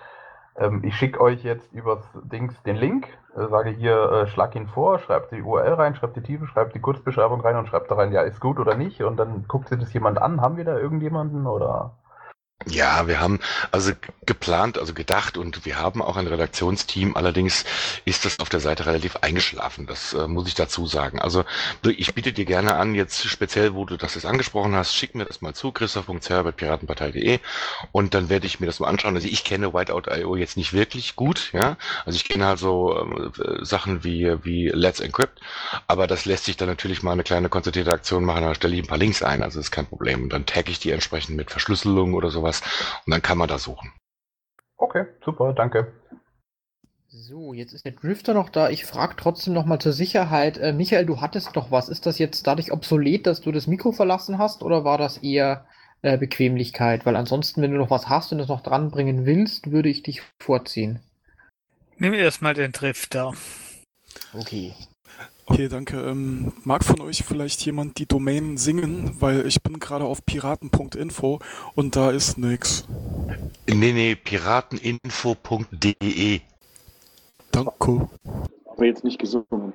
ähm, 0.56 0.82
ich 0.84 0.94
schicke 0.96 1.20
euch 1.20 1.42
jetzt 1.42 1.72
übers 1.72 2.04
Dings 2.24 2.60
den 2.64 2.76
Link, 2.76 3.06
sage 3.36 3.70
hier, 3.70 4.10
äh, 4.10 4.26
schlag 4.26 4.54
ihn 4.56 4.66
vor, 4.66 4.98
schreibt 4.98 5.32
die 5.32 5.42
URL 5.42 5.74
rein, 5.74 5.94
schreibt 5.94 6.16
die 6.16 6.22
Tiefe, 6.22 6.46
schreibt 6.46 6.74
die 6.74 6.80
Kurzbeschreibung 6.80 7.40
rein 7.40 7.56
und 7.56 7.68
schreibt 7.68 7.90
da 7.90 7.94
rein, 7.94 8.12
ja, 8.12 8.22
ist 8.22 8.40
gut 8.40 8.58
oder 8.58 8.74
nicht. 8.76 9.02
Und 9.02 9.18
dann 9.18 9.44
guckt 9.46 9.68
sich 9.68 9.78
das 9.78 9.92
jemand 9.92 10.20
an. 10.20 10.40
Haben 10.40 10.56
wir 10.56 10.64
da 10.64 10.78
irgendjemanden 10.78 11.46
oder? 11.46 11.92
Ja, 12.64 13.06
wir 13.06 13.20
haben 13.20 13.38
also 13.70 13.92
geplant, 14.24 14.78
also 14.78 14.92
gedacht 14.94 15.36
und 15.36 15.66
wir 15.66 15.78
haben 15.78 16.00
auch 16.02 16.16
ein 16.16 16.26
Redaktionsteam. 16.26 17.14
Allerdings 17.14 17.64
ist 18.06 18.24
das 18.24 18.40
auf 18.40 18.48
der 18.48 18.60
Seite 18.60 18.86
relativ 18.86 19.16
eingeschlafen. 19.16 19.86
Das 19.86 20.14
äh, 20.14 20.26
muss 20.26 20.48
ich 20.48 20.54
dazu 20.54 20.86
sagen. 20.86 21.20
Also 21.20 21.44
ich 21.86 22.14
biete 22.14 22.32
dir 22.32 22.46
gerne 22.46 22.74
an, 22.76 22.94
jetzt 22.94 23.24
speziell, 23.28 23.74
wo 23.74 23.84
du 23.84 23.96
das 23.98 24.14
jetzt 24.14 24.24
angesprochen 24.24 24.74
hast, 24.74 24.94
schick 24.94 25.14
mir 25.14 25.26
das 25.26 25.42
mal 25.42 25.54
zu, 25.54 25.70
christoph.piratenpartei.de 25.70 27.38
und 27.92 28.14
dann 28.14 28.30
werde 28.30 28.46
ich 28.46 28.58
mir 28.58 28.66
das 28.66 28.80
mal 28.80 28.88
anschauen. 28.88 29.14
Also 29.14 29.28
ich 29.28 29.44
kenne 29.44 29.72
Whiteout.io 29.74 30.34
jetzt 30.34 30.56
nicht 30.56 30.72
wirklich 30.72 31.14
gut, 31.14 31.52
ja. 31.52 31.76
Also 32.06 32.16
ich 32.16 32.24
kenne 32.24 32.46
halt 32.46 32.58
so 32.58 32.98
äh, 32.98 33.64
Sachen 33.64 34.02
wie, 34.02 34.34
wie 34.44 34.70
Let's 34.70 35.00
Encrypt, 35.00 35.40
aber 35.86 36.06
das 36.06 36.24
lässt 36.24 36.46
sich 36.46 36.56
dann 36.56 36.68
natürlich 36.68 37.02
mal 37.02 37.12
eine 37.12 37.22
kleine 37.22 37.48
konzentrierte 37.50 37.92
Aktion 37.92 38.24
machen, 38.24 38.42
da 38.42 38.54
stelle 38.54 38.74
ich 38.74 38.82
ein 38.82 38.88
paar 38.88 38.98
Links 38.98 39.22
ein, 39.22 39.42
also 39.42 39.60
ist 39.60 39.70
kein 39.70 39.86
Problem. 39.86 40.24
Und 40.24 40.32
dann 40.32 40.46
tagge 40.46 40.70
ich 40.72 40.80
die 40.80 40.90
entsprechend 40.90 41.36
mit 41.36 41.50
Verschlüsselung 41.50 42.14
oder 42.14 42.30
sowas 42.30 42.45
sowas. 42.46 42.62
Und 43.06 43.10
dann 43.10 43.22
kann 43.22 43.38
man 43.38 43.48
da 43.48 43.58
suchen. 43.58 43.92
Okay, 44.76 45.06
super, 45.24 45.52
danke. 45.52 45.92
So, 47.08 47.54
jetzt 47.54 47.72
ist 47.72 47.84
der 47.84 47.92
Drifter 47.92 48.34
noch 48.34 48.50
da. 48.50 48.68
Ich 48.68 48.84
frage 48.84 49.14
trotzdem 49.16 49.54
noch 49.54 49.64
mal 49.64 49.78
zur 49.78 49.92
Sicherheit. 49.92 50.58
Äh, 50.58 50.72
Michael, 50.72 51.06
du 51.06 51.20
hattest 51.20 51.56
doch 51.56 51.70
was. 51.70 51.88
Ist 51.88 52.04
das 52.04 52.18
jetzt 52.18 52.46
dadurch 52.46 52.72
obsolet, 52.72 53.26
dass 53.26 53.40
du 53.40 53.52
das 53.52 53.66
Mikro 53.66 53.92
verlassen 53.92 54.38
hast 54.38 54.62
oder 54.62 54.84
war 54.84 54.98
das 54.98 55.18
eher 55.18 55.66
äh, 56.02 56.18
Bequemlichkeit? 56.18 57.06
Weil 57.06 57.16
ansonsten, 57.16 57.62
wenn 57.62 57.72
du 57.72 57.78
noch 57.78 57.90
was 57.90 58.08
hast 58.08 58.32
und 58.32 58.40
es 58.40 58.48
noch 58.48 58.60
dranbringen 58.60 59.24
willst, 59.24 59.70
würde 59.70 59.88
ich 59.88 60.02
dich 60.02 60.22
vorziehen. 60.42 61.00
Nimm 61.96 62.12
erstmal 62.12 62.52
den 62.52 62.72
Drifter. 62.72 63.32
Okay. 64.34 64.74
Okay, 65.48 65.68
danke. 65.68 66.00
Ähm, 66.00 66.52
mag 66.64 66.84
von 66.84 67.00
euch 67.00 67.22
vielleicht 67.22 67.64
jemand 67.64 67.98
die 67.98 68.06
Domain 68.06 68.56
singen? 68.56 69.20
Weil 69.20 69.46
ich 69.46 69.62
bin 69.62 69.78
gerade 69.78 70.04
auf 70.04 70.26
piraten.info 70.26 71.38
und 71.74 71.94
da 71.94 72.10
ist 72.10 72.36
nix. 72.36 72.84
Nee, 73.68 73.92
nee, 73.92 74.16
pirateninfo.de. 74.16 76.40
Danke. 77.52 78.10
Aber 78.64 78.84
jetzt 78.84 79.04
nicht 79.04 79.20
gesungen. 79.20 79.72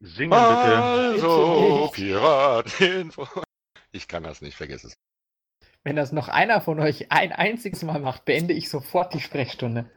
Singen 0.00 0.30
bitte. 0.30 0.40
Also, 0.40 1.90
Pirateninfo. 1.92 3.28
Ich 3.92 4.08
kann 4.08 4.22
das 4.22 4.40
nicht, 4.40 4.56
vergiss 4.56 4.84
es. 4.84 4.94
Wenn 5.84 5.96
das 5.96 6.12
noch 6.12 6.28
einer 6.28 6.62
von 6.62 6.80
euch 6.80 7.12
ein 7.12 7.32
einziges 7.32 7.82
Mal 7.82 8.00
macht, 8.00 8.24
beende 8.24 8.54
ich 8.54 8.70
sofort 8.70 9.12
die 9.12 9.20
Sprechstunde. 9.20 9.90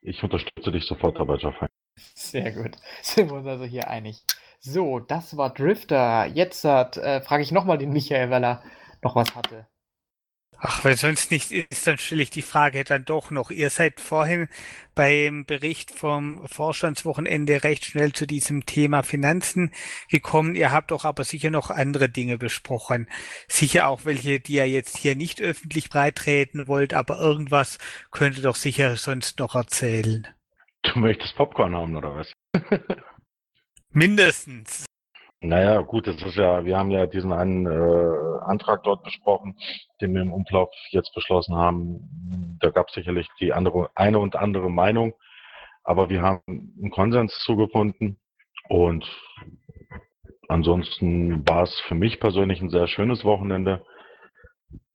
Ich 0.00 0.22
unterstütze 0.22 0.70
dich 0.70 0.84
sofort 0.84 1.18
dabei, 1.18 1.38
Jaffe. 1.38 1.66
Sehr 2.14 2.52
gut. 2.52 2.76
Sind 3.02 3.30
wir 3.30 3.38
uns 3.38 3.48
also 3.48 3.64
hier 3.64 3.88
einig. 3.88 4.22
So, 4.62 5.00
das 5.00 5.38
war 5.38 5.54
Drifter. 5.54 6.26
Jetzt 6.26 6.64
äh, 6.64 7.22
frage 7.22 7.42
ich 7.42 7.50
nochmal 7.50 7.78
den 7.78 7.92
Michael, 7.92 8.30
weil 8.30 8.44
er 8.44 8.62
noch 9.02 9.16
was 9.16 9.34
hatte. 9.34 9.66
Ach, 10.62 10.84
wenn 10.84 10.96
sonst 10.96 11.30
nicht 11.30 11.50
ist, 11.50 11.86
dann 11.86 11.96
stelle 11.96 12.22
ich 12.22 12.28
die 12.28 12.42
Frage 12.42 12.84
dann 12.84 13.06
doch 13.06 13.30
noch. 13.30 13.50
Ihr 13.50 13.70
seid 13.70 13.98
vorhin 13.98 14.48
beim 14.94 15.46
Bericht 15.46 15.90
vom 15.90 16.46
Vorstandswochenende 16.46 17.64
recht 17.64 17.86
schnell 17.86 18.12
zu 18.12 18.26
diesem 18.26 18.66
Thema 18.66 19.02
Finanzen 19.02 19.72
gekommen. 20.10 20.54
Ihr 20.54 20.70
habt 20.70 20.90
doch 20.90 21.06
aber 21.06 21.24
sicher 21.24 21.48
noch 21.48 21.70
andere 21.70 22.10
Dinge 22.10 22.36
besprochen. 22.36 23.08
Sicher 23.48 23.88
auch 23.88 24.04
welche, 24.04 24.38
die 24.40 24.56
ihr 24.56 24.68
jetzt 24.68 24.98
hier 24.98 25.16
nicht 25.16 25.40
öffentlich 25.40 25.88
breitreten 25.88 26.68
wollt, 26.68 26.92
aber 26.92 27.18
irgendwas 27.18 27.78
könnt 28.10 28.36
ihr 28.36 28.42
doch 28.42 28.56
sicher 28.56 28.96
sonst 28.96 29.38
noch 29.38 29.54
erzählen. 29.54 30.28
Du 30.82 30.98
möchtest 30.98 31.34
Popcorn 31.36 31.74
haben, 31.74 31.96
oder 31.96 32.14
was? 32.14 32.32
Mindestens. 33.92 34.86
Naja, 35.42 35.80
gut, 35.80 36.06
das 36.06 36.20
ist 36.22 36.36
ja, 36.36 36.64
wir 36.64 36.76
haben 36.76 36.90
ja 36.90 37.06
diesen 37.06 37.32
einen 37.32 37.66
äh, 37.66 38.44
Antrag 38.44 38.82
dort 38.84 39.02
besprochen, 39.02 39.56
den 40.00 40.14
wir 40.14 40.20
im 40.20 40.32
Umlauf 40.32 40.70
jetzt 40.90 41.14
beschlossen 41.14 41.56
haben. 41.56 42.58
Da 42.60 42.70
gab 42.70 42.88
es 42.88 42.94
sicherlich 42.94 43.26
die 43.40 43.52
andere, 43.52 43.90
eine 43.94 44.18
und 44.18 44.36
andere 44.36 44.70
Meinung, 44.70 45.14
aber 45.82 46.10
wir 46.10 46.22
haben 46.22 46.42
einen 46.46 46.90
Konsens 46.90 47.38
zugefunden 47.40 48.18
und 48.68 49.04
ansonsten 50.48 51.48
war 51.48 51.62
es 51.62 51.80
für 51.88 51.94
mich 51.94 52.20
persönlich 52.20 52.60
ein 52.60 52.70
sehr 52.70 52.86
schönes 52.86 53.24
Wochenende 53.24 53.82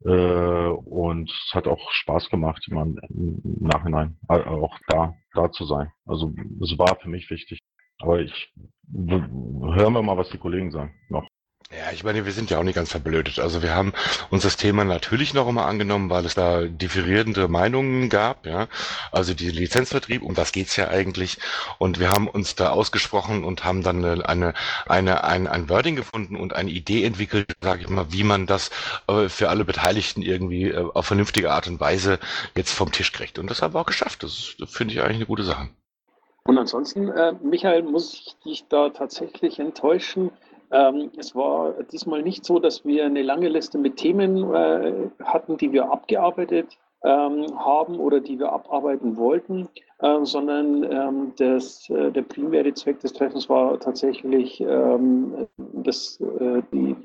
äh, 0.06 0.68
und 0.68 1.32
es 1.32 1.54
hat 1.54 1.68
auch 1.68 1.92
Spaß 1.92 2.30
gemacht, 2.30 2.64
im 2.70 3.42
Nachhinein 3.44 4.18
äh, 4.30 4.44
auch 4.44 4.78
da, 4.88 5.16
da 5.34 5.52
zu 5.52 5.66
sein. 5.66 5.92
Also 6.06 6.34
es 6.62 6.78
war 6.78 6.98
für 7.02 7.10
mich 7.10 7.30
wichtig. 7.32 7.60
Aber 8.00 8.20
ich 8.20 8.54
hören 8.94 9.94
wir 9.94 10.02
mal, 10.02 10.18
was 10.18 10.30
die 10.30 10.38
Kollegen 10.38 10.72
sagen. 10.72 10.94
Noch. 11.10 11.28
Ja, 11.72 11.92
ich 11.92 12.04
meine, 12.04 12.26
wir 12.26 12.32
sind 12.32 12.52
ja 12.52 12.60
auch 12.60 12.64
nicht 12.64 12.76
ganz 12.76 12.92
verblödet. 12.92 13.40
Also 13.40 13.64
wir 13.64 13.74
haben 13.74 13.92
uns 14.30 14.44
das 14.44 14.56
Thema 14.56 14.84
natürlich 14.84 15.34
noch 15.34 15.48
einmal 15.48 15.68
angenommen, 15.68 16.12
weil 16.12 16.24
es 16.24 16.36
da 16.36 16.62
differierende 16.62 17.48
Meinungen 17.48 18.08
gab, 18.10 18.46
ja. 18.46 18.68
Also 19.12 19.34
die 19.34 19.50
Lizenzvertrieb, 19.50 20.22
um 20.22 20.36
das 20.36 20.52
geht's 20.52 20.76
ja 20.76 20.90
eigentlich. 20.90 21.40
Und 21.80 22.00
wir 22.00 22.12
haben 22.12 22.28
uns 22.28 22.54
da 22.54 22.70
ausgesprochen 22.70 23.44
und 23.44 23.66
haben 23.66 23.82
dann 23.82 24.06
eine, 24.06 24.30
eine, 24.30 24.54
eine 24.86 25.24
ein, 25.24 25.48
ein 25.48 25.68
Wording 25.68 25.96
gefunden 25.96 26.36
und 26.36 26.54
eine 26.54 26.70
Idee 26.70 27.04
entwickelt, 27.04 27.54
sage 27.62 27.82
ich 27.82 27.90
mal, 27.90 28.14
wie 28.14 28.24
man 28.24 28.46
das 28.46 28.70
äh, 29.08 29.28
für 29.28 29.50
alle 29.50 29.66
Beteiligten 29.66 30.22
irgendwie 30.22 30.70
äh, 30.70 30.86
auf 30.94 31.08
vernünftige 31.08 31.52
Art 31.52 31.68
und 31.68 31.80
Weise 31.80 32.20
jetzt 32.56 32.74
vom 32.74 32.92
Tisch 32.92 33.12
kriegt. 33.12 33.40
Und 33.40 33.50
das 33.50 33.64
haben 33.64 33.74
wir 33.74 33.82
auch 33.82 33.88
geschafft. 33.88 34.22
Das, 34.22 34.56
das 34.60 34.70
finde 34.72 34.94
ich 34.94 35.02
eigentlich 35.02 35.16
eine 35.16 35.26
gute 35.26 35.44
Sache. 35.44 35.70
Und 36.48 36.60
ansonsten, 36.60 37.10
äh, 37.10 37.34
Michael, 37.42 37.84
muss 37.84 38.14
ich 38.14 38.38
dich 38.46 38.68
da 38.68 38.90
tatsächlich 38.90 39.60
enttäuschen. 39.60 40.30
Ähm, 40.72 41.12
es 41.18 41.36
war 41.36 41.74
diesmal 41.92 42.22
nicht 42.22 42.46
so, 42.46 42.60
dass 42.60 42.86
wir 42.86 43.06
eine 43.06 43.24
lange 43.24 43.50
Liste 43.50 43.80
mit 43.80 43.98
Themen 43.98 44.54
äh, 44.54 45.10
hatten, 45.24 45.58
die 45.58 45.72
wir 45.72 45.92
abgearbeitet 45.92 46.78
ähm, 47.04 47.48
haben 47.58 48.00
oder 48.00 48.20
die 48.20 48.38
wir 48.38 48.52
abarbeiten 48.52 49.18
wollten, 49.18 49.70
äh, 50.00 50.24
sondern 50.24 50.84
ähm, 50.84 51.34
das, 51.38 51.90
äh, 51.90 52.12
der 52.12 52.22
primäre 52.22 52.74
Zweck 52.76 53.00
des 53.00 53.14
Treffens 53.14 53.50
war 53.50 53.80
tatsächlich 53.80 54.62
ähm, 54.62 55.48
das, 55.58 56.20
äh, 56.22 56.62
die, 56.72 56.96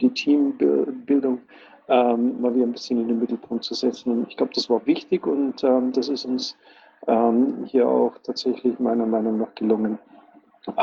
die 0.00 0.10
Teambildung 0.10 1.40
ähm, 1.88 2.40
mal 2.40 2.54
wieder 2.54 2.66
ein 2.66 2.72
bisschen 2.72 3.00
in 3.00 3.08
den 3.08 3.18
Mittelpunkt 3.18 3.64
zu 3.64 3.74
setzen. 3.74 4.26
Ich 4.28 4.36
glaube, 4.36 4.52
das 4.54 4.70
war 4.70 4.86
wichtig 4.86 5.26
und 5.26 5.64
ähm, 5.64 5.90
das 5.92 6.08
ist 6.08 6.24
uns 6.24 6.56
ähm, 7.06 7.64
hier 7.66 7.88
auch 7.88 8.14
tatsächlich 8.22 8.78
meiner 8.78 9.06
Meinung 9.06 9.38
nach 9.38 9.54
gelungen. 9.54 9.98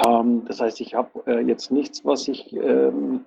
Ähm, 0.07 0.45
das 0.47 0.61
heißt, 0.61 0.81
ich 0.81 0.95
habe 0.95 1.09
äh, 1.27 1.41
jetzt 1.41 1.71
nichts, 1.71 2.03
was 2.05 2.27
ich 2.27 2.53
ähm, 2.53 3.25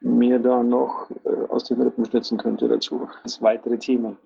mir 0.00 0.38
da 0.38 0.62
noch 0.62 1.10
äh, 1.24 1.46
aus 1.48 1.64
den 1.64 1.80
Rippen 1.82 2.04
schnitzen 2.06 2.38
könnte 2.38 2.68
dazu. 2.68 3.08
Das 3.22 3.42
weitere 3.42 3.78
Thema. 3.78 4.16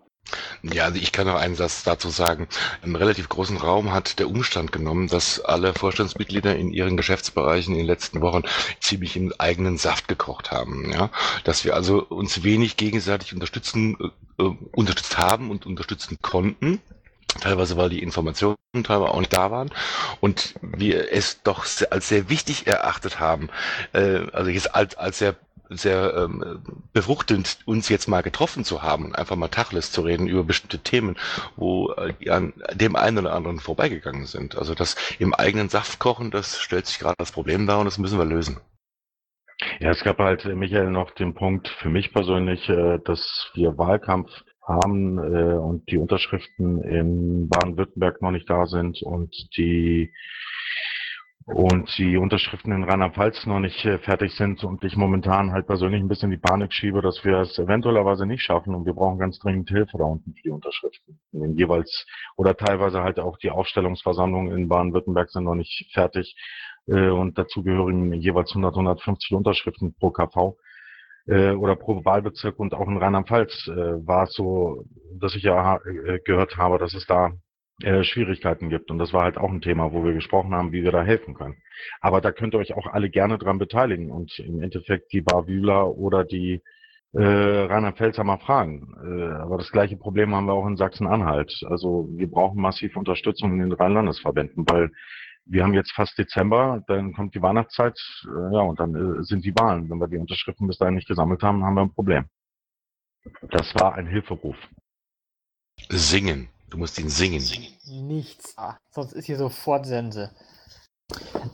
Ja, 0.62 0.84
also 0.84 0.98
ich 0.98 1.12
kann 1.12 1.26
noch 1.26 1.34
einen 1.34 1.54
Satz 1.54 1.82
dazu 1.84 2.08
sagen. 2.08 2.48
Einen 2.82 2.96
relativ 2.96 3.28
großen 3.28 3.58
Raum 3.58 3.92
hat 3.92 4.18
der 4.18 4.28
Umstand 4.30 4.72
genommen, 4.72 5.08
dass 5.08 5.40
alle 5.40 5.74
Vorstandsmitglieder 5.74 6.56
in 6.56 6.72
ihren 6.72 6.96
Geschäftsbereichen 6.96 7.74
in 7.74 7.80
den 7.80 7.86
letzten 7.86 8.22
Wochen 8.22 8.42
ziemlich 8.80 9.16
im 9.16 9.32
eigenen 9.38 9.76
Saft 9.76 10.08
gekocht 10.08 10.50
haben. 10.50 10.90
Ja, 10.90 11.10
dass 11.44 11.64
wir 11.64 11.74
also 11.74 12.02
uns 12.02 12.42
wenig 12.42 12.78
gegenseitig 12.78 13.34
unterstützen, 13.34 13.98
äh, 14.38 14.44
unterstützt 14.72 15.18
haben 15.18 15.50
und 15.50 15.66
unterstützen 15.66 16.18
konnten. 16.22 16.80
Teilweise, 17.40 17.76
weil 17.76 17.90
die 17.90 18.02
Informationen 18.02 18.56
teilweise 18.72 19.10
auch 19.10 19.20
nicht 19.20 19.32
da 19.32 19.50
waren 19.50 19.70
und 20.20 20.54
wir 20.62 21.12
es 21.12 21.42
doch 21.42 21.66
als 21.90 22.08
sehr 22.08 22.28
wichtig 22.28 22.66
erachtet 22.66 23.20
haben, 23.20 23.48
äh, 23.92 24.20
also 24.32 24.50
jetzt 24.50 24.74
als, 24.74 24.96
als 24.96 25.18
sehr 25.18 25.36
sehr 25.70 26.14
ähm, 26.14 26.62
befruchtend, 26.92 27.58
uns 27.64 27.88
jetzt 27.88 28.06
mal 28.06 28.22
getroffen 28.22 28.64
zu 28.64 28.82
haben 28.82 29.06
und 29.06 29.14
einfach 29.14 29.36
mal 29.36 29.48
Tacheles 29.48 29.92
zu 29.92 30.02
reden 30.02 30.26
über 30.26 30.44
bestimmte 30.44 30.78
Themen, 30.78 31.16
wo 31.56 31.92
äh, 31.92 32.30
an 32.30 32.52
dem 32.72 32.96
einen 32.96 33.18
oder 33.18 33.32
anderen 33.32 33.60
vorbeigegangen 33.60 34.26
sind. 34.26 34.56
Also 34.56 34.74
das 34.74 34.96
im 35.18 35.34
eigenen 35.34 35.68
Saft 35.68 35.98
kochen, 35.98 36.30
das 36.30 36.60
stellt 36.60 36.86
sich 36.86 36.98
gerade 36.98 37.16
das 37.18 37.32
Problem 37.32 37.66
dar 37.66 37.78
und 37.78 37.86
das 37.86 37.98
müssen 37.98 38.18
wir 38.18 38.24
lösen. 38.24 38.60
Ja, 39.80 39.90
es 39.90 40.02
gab 40.02 40.18
halt, 40.18 40.44
äh, 40.44 40.54
Michael, 40.54 40.90
noch 40.90 41.12
den 41.12 41.34
Punkt 41.34 41.68
für 41.68 41.88
mich 41.88 42.12
persönlich, 42.12 42.68
äh, 42.68 42.98
dass 43.04 43.50
wir 43.54 43.78
Wahlkampf 43.78 44.30
haben 44.66 45.18
äh, 45.18 45.54
und 45.54 45.90
die 45.90 45.98
Unterschriften 45.98 46.82
in 46.82 47.48
Baden-Württemberg 47.48 48.22
noch 48.22 48.30
nicht 48.30 48.48
da 48.48 48.66
sind 48.66 49.02
und 49.02 49.34
die 49.56 50.12
und 51.46 51.98
die 51.98 52.16
Unterschriften 52.16 52.72
in 52.72 52.84
Rheinland-Pfalz 52.84 53.44
noch 53.44 53.60
nicht 53.60 53.84
äh, 53.84 53.98
fertig 53.98 54.32
sind 54.32 54.64
und 54.64 54.82
ich 54.82 54.96
momentan 54.96 55.52
halt 55.52 55.66
persönlich 55.66 56.00
ein 56.00 56.08
bisschen 56.08 56.30
die 56.30 56.38
Panik 56.38 56.72
schiebe, 56.72 57.02
dass 57.02 57.22
wir 57.22 57.40
es 57.40 57.58
eventuellerweise 57.58 58.24
nicht 58.24 58.42
schaffen 58.42 58.74
und 58.74 58.86
wir 58.86 58.94
brauchen 58.94 59.18
ganz 59.18 59.38
dringend 59.38 59.68
Hilfe 59.68 59.98
da 59.98 60.04
unten 60.04 60.32
für 60.32 60.42
die 60.42 60.50
Unterschriften. 60.50 61.20
In 61.32 61.54
jeweils 61.56 62.06
oder 62.36 62.56
teilweise 62.56 63.02
halt 63.02 63.20
auch 63.20 63.36
die 63.36 63.50
Aufstellungsversammlungen 63.50 64.56
in 64.56 64.68
Baden-Württemberg 64.68 65.30
sind 65.30 65.44
noch 65.44 65.54
nicht 65.54 65.90
fertig 65.92 66.34
äh, 66.86 67.08
und 67.08 67.36
dazu 67.36 67.62
gehören 67.62 68.14
jeweils 68.14 68.50
100, 68.52 68.72
150 68.74 69.32
Unterschriften 69.32 69.94
pro 69.94 70.10
KV 70.10 70.56
äh, 71.26 71.50
oder 71.52 71.76
pro 71.76 72.04
Wahlbezirk 72.04 72.58
und 72.58 72.74
auch 72.74 72.88
in 72.88 72.96
Rheinland-Pfalz 72.96 73.68
äh, 73.68 74.06
war 74.06 74.24
es 74.24 74.34
so, 74.34 74.84
dass 75.18 75.34
ich 75.34 75.42
ja 75.42 75.76
äh, 75.76 76.18
gehört 76.24 76.56
habe, 76.56 76.78
dass 76.78 76.94
es 76.94 77.06
da 77.06 77.32
äh, 77.82 78.04
Schwierigkeiten 78.04 78.68
gibt. 78.68 78.90
Und 78.90 78.98
das 78.98 79.12
war 79.12 79.22
halt 79.22 79.36
auch 79.36 79.50
ein 79.50 79.60
Thema, 79.60 79.92
wo 79.92 80.04
wir 80.04 80.12
gesprochen 80.12 80.54
haben, 80.54 80.72
wie 80.72 80.84
wir 80.84 80.92
da 80.92 81.02
helfen 81.02 81.34
können. 81.34 81.56
Aber 82.00 82.20
da 82.20 82.30
könnt 82.30 82.54
ihr 82.54 82.58
euch 82.58 82.74
auch 82.74 82.86
alle 82.86 83.10
gerne 83.10 83.38
dran 83.38 83.58
beteiligen 83.58 84.10
und 84.10 84.38
im 84.38 84.62
Endeffekt 84.62 85.12
die 85.12 85.22
Barwühler 85.22 85.88
oder 85.96 86.24
die 86.24 86.62
äh, 87.14 87.22
Rheinland-Pfälzer 87.22 88.22
mal 88.24 88.38
fragen. 88.38 88.94
Äh, 89.04 89.34
aber 89.34 89.58
das 89.58 89.72
gleiche 89.72 89.96
Problem 89.96 90.34
haben 90.34 90.46
wir 90.46 90.52
auch 90.52 90.66
in 90.66 90.76
Sachsen-Anhalt. 90.76 91.52
Also 91.68 92.08
wir 92.12 92.30
brauchen 92.30 92.60
massiv 92.60 92.96
Unterstützung 92.96 93.52
in 93.54 93.70
den 93.70 93.72
Rheinlandesverbänden, 93.72 94.64
weil 94.68 94.90
wir 95.46 95.62
haben 95.62 95.74
jetzt 95.74 95.92
fast 95.92 96.16
Dezember, 96.18 96.82
dann 96.86 97.12
kommt 97.12 97.34
die 97.34 97.42
Weihnachtszeit, 97.42 97.98
äh, 98.24 98.54
ja, 98.54 98.60
und 98.60 98.80
dann 98.80 98.94
äh, 98.94 99.22
sind 99.24 99.44
die 99.44 99.54
Wahlen. 99.54 99.88
Wenn 99.90 99.98
wir 99.98 100.08
die 100.08 100.16
Unterschriften 100.16 100.66
bis 100.66 100.78
dahin 100.78 100.94
nicht 100.94 101.08
gesammelt 101.08 101.42
haben, 101.42 101.64
haben 101.64 101.74
wir 101.74 101.82
ein 101.82 101.94
Problem. 101.94 102.24
Das 103.50 103.74
war 103.74 103.94
ein 103.94 104.06
Hilferuf. 104.06 104.56
Singen. 105.88 106.48
Du 106.70 106.78
musst 106.78 106.98
ihn 106.98 107.08
singen. 107.08 107.42
Nichts. 107.86 108.54
Ah, 108.56 108.76
sonst 108.90 109.12
ist 109.12 109.26
hier 109.26 109.36
sofort 109.36 109.86
Sense. 109.86 110.34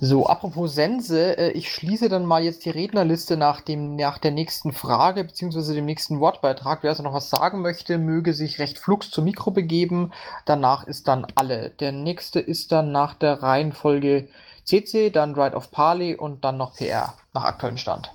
So, 0.01 0.27
apropos 0.27 0.75
Sense, 0.75 1.37
äh, 1.37 1.51
ich 1.53 1.71
schließe 1.71 2.09
dann 2.09 2.25
mal 2.25 2.43
jetzt 2.43 2.65
die 2.65 2.71
Rednerliste 2.71 3.37
nach, 3.37 3.61
dem, 3.61 3.97
nach 3.97 4.19
der 4.19 4.31
nächsten 4.31 4.73
Frage 4.73 5.25
bzw. 5.25 5.75
dem 5.75 5.85
nächsten 5.85 6.21
Wortbeitrag. 6.21 6.83
Wer 6.83 6.91
also 6.91 7.03
noch 7.03 7.13
was 7.13 7.31
sagen 7.31 7.61
möchte, 7.61 7.99
möge 7.99 8.33
sich 8.33 8.59
recht 8.59 8.79
flugs 8.79 9.11
zum 9.11 9.25
Mikro 9.25 9.51
begeben. 9.51 10.13
Danach 10.47 10.87
ist 10.87 11.09
dann 11.09 11.27
alle. 11.35 11.71
Der 11.71 11.93
nächste 11.93 12.41
ist 12.41 12.73
dann 12.73 12.93
nach 12.93 13.15
der 13.15 13.43
Reihenfolge 13.43 14.29
CC, 14.65 15.11
dann 15.11 15.35
Right 15.35 15.55
of 15.55 15.71
Parley 15.71 16.15
und 16.15 16.45
dann 16.45 16.57
noch 16.57 16.77
PR 16.77 17.15
nach 17.35 17.45
aktuellem 17.45 17.77
Stand. 17.77 18.11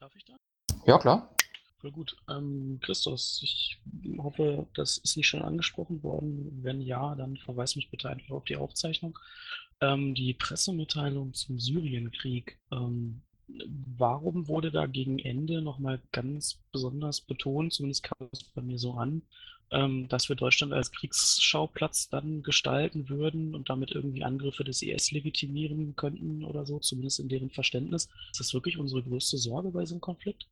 Darf 0.00 0.14
ich 0.16 0.24
da? 0.24 0.34
Ja, 0.86 0.98
klar. 0.98 1.28
Voll 1.80 1.92
gut. 1.92 2.16
Ähm, 2.28 2.78
Christos, 2.82 3.40
ich 3.42 3.78
hoffe, 4.18 4.66
das 4.74 4.98
ist 4.98 5.16
nicht 5.16 5.28
schon 5.28 5.42
angesprochen 5.42 6.02
worden. 6.02 6.60
Wenn 6.62 6.80
ja, 6.80 7.14
dann 7.14 7.36
verweis 7.36 7.76
mich 7.76 7.90
bitte 7.90 8.08
einfach 8.08 8.34
auf 8.34 8.44
die 8.44 8.56
Aufzeichnung. 8.56 9.18
Ähm, 9.80 10.14
die 10.14 10.34
Pressemitteilung 10.34 11.32
zum 11.34 11.58
Syrienkrieg. 11.58 12.58
Ähm, 12.70 13.22
warum 13.96 14.48
wurde 14.48 14.70
da 14.70 14.86
gegen 14.86 15.18
Ende 15.18 15.62
nochmal 15.62 16.00
ganz 16.12 16.60
besonders 16.72 17.20
betont, 17.20 17.72
zumindest 17.72 18.04
kam 18.04 18.28
es 18.32 18.44
bei 18.44 18.62
mir 18.62 18.78
so 18.78 18.92
an, 18.94 19.22
ähm, 19.70 20.08
dass 20.08 20.28
wir 20.28 20.36
Deutschland 20.36 20.72
als 20.72 20.92
Kriegsschauplatz 20.92 22.08
dann 22.08 22.42
gestalten 22.42 23.08
würden 23.08 23.54
und 23.54 23.70
damit 23.70 23.92
irgendwie 23.92 24.24
Angriffe 24.24 24.64
des 24.64 24.82
IS 24.82 25.12
legitimieren 25.12 25.96
könnten 25.96 26.44
oder 26.44 26.66
so, 26.66 26.78
zumindest 26.78 27.20
in 27.20 27.28
deren 27.28 27.50
Verständnis. 27.50 28.08
Ist 28.32 28.40
das 28.40 28.54
wirklich 28.54 28.78
unsere 28.78 29.02
größte 29.02 29.38
Sorge 29.38 29.70
bei 29.70 29.84
so 29.84 29.94
einem 29.94 30.00
Konflikt? 30.00 30.46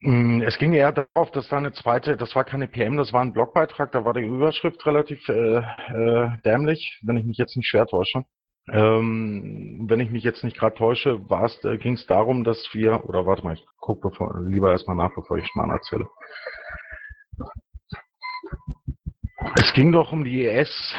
Mm, 0.00 0.42
es 0.42 0.58
ging 0.58 0.72
eher 0.72 0.92
darauf, 0.92 1.30
dass 1.30 1.48
da 1.48 1.58
eine 1.58 1.72
zweite, 1.72 2.16
das 2.16 2.34
war 2.34 2.44
keine 2.44 2.68
PM, 2.68 2.96
das 2.96 3.12
war 3.12 3.22
ein 3.22 3.32
Blogbeitrag, 3.32 3.92
da 3.92 4.04
war 4.04 4.14
die 4.14 4.26
Überschrift 4.26 4.84
relativ 4.86 5.26
äh, 5.28 5.58
äh, 5.58 6.30
dämlich, 6.44 6.98
wenn 7.02 7.16
ich 7.16 7.24
mich 7.24 7.38
jetzt 7.38 7.56
nicht 7.56 7.68
schwer 7.68 7.86
täusche. 7.86 8.24
Ähm, 8.72 9.86
wenn 9.88 10.00
ich 10.00 10.10
mich 10.10 10.24
jetzt 10.24 10.42
nicht 10.42 10.56
gerade 10.56 10.76
täusche, 10.76 11.20
äh, 11.62 11.78
ging 11.78 11.94
es 11.94 12.06
darum, 12.06 12.42
dass 12.42 12.68
wir, 12.72 13.08
oder 13.08 13.24
warte 13.24 13.44
mal, 13.44 13.54
ich 13.54 13.64
gucke 13.78 14.10
lieber 14.48 14.72
erstmal 14.72 14.96
nach, 14.96 15.14
bevor 15.14 15.38
ich 15.38 15.54
mal 15.54 15.70
erzähle. 15.70 16.08
Es 19.54 19.72
ging 19.72 19.92
doch 19.92 20.10
um 20.12 20.24
die 20.24 20.44
ES, 20.44 20.94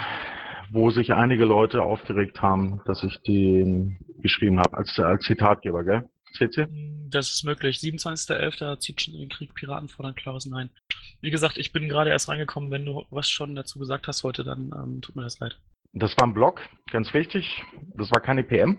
wo 0.71 0.89
sich 0.91 1.13
einige 1.13 1.43
Leute 1.43 1.81
aufgeregt 1.81 2.41
haben, 2.41 2.81
dass 2.85 3.03
ich 3.03 3.19
den 3.23 3.99
geschrieben 4.19 4.59
habe, 4.59 4.77
als, 4.77 4.97
als 4.99 5.25
Zitatgeber, 5.25 5.83
gell? 5.83 6.09
CC? 6.37 6.67
Das 7.09 7.33
ist 7.33 7.43
möglich. 7.43 7.77
27.11. 7.77 8.79
zieht 8.79 9.01
schon 9.01 9.13
in 9.13 9.21
den 9.21 9.29
Krieg 9.29 9.53
Piraten 9.53 9.89
fordern 9.89 10.15
klares 10.15 10.45
Nein. 10.45 10.69
Wie 11.21 11.31
gesagt, 11.31 11.57
ich 11.57 11.71
bin 11.71 11.89
gerade 11.89 12.09
erst 12.09 12.29
reingekommen. 12.29 12.71
Wenn 12.71 12.85
du 12.85 13.05
was 13.09 13.29
schon 13.29 13.55
dazu 13.55 13.79
gesagt 13.79 14.07
hast 14.07 14.23
heute, 14.23 14.43
dann 14.43 14.71
ähm, 14.75 15.01
tut 15.01 15.15
mir 15.15 15.23
das 15.23 15.39
leid. 15.39 15.57
Das 15.99 16.15
war 16.17 16.27
ein 16.27 16.33
Blog, 16.33 16.61
ganz 16.91 17.11
wichtig. 17.15 17.63
Das 17.95 18.11
war 18.11 18.21
keine 18.21 18.43
PM. 18.43 18.77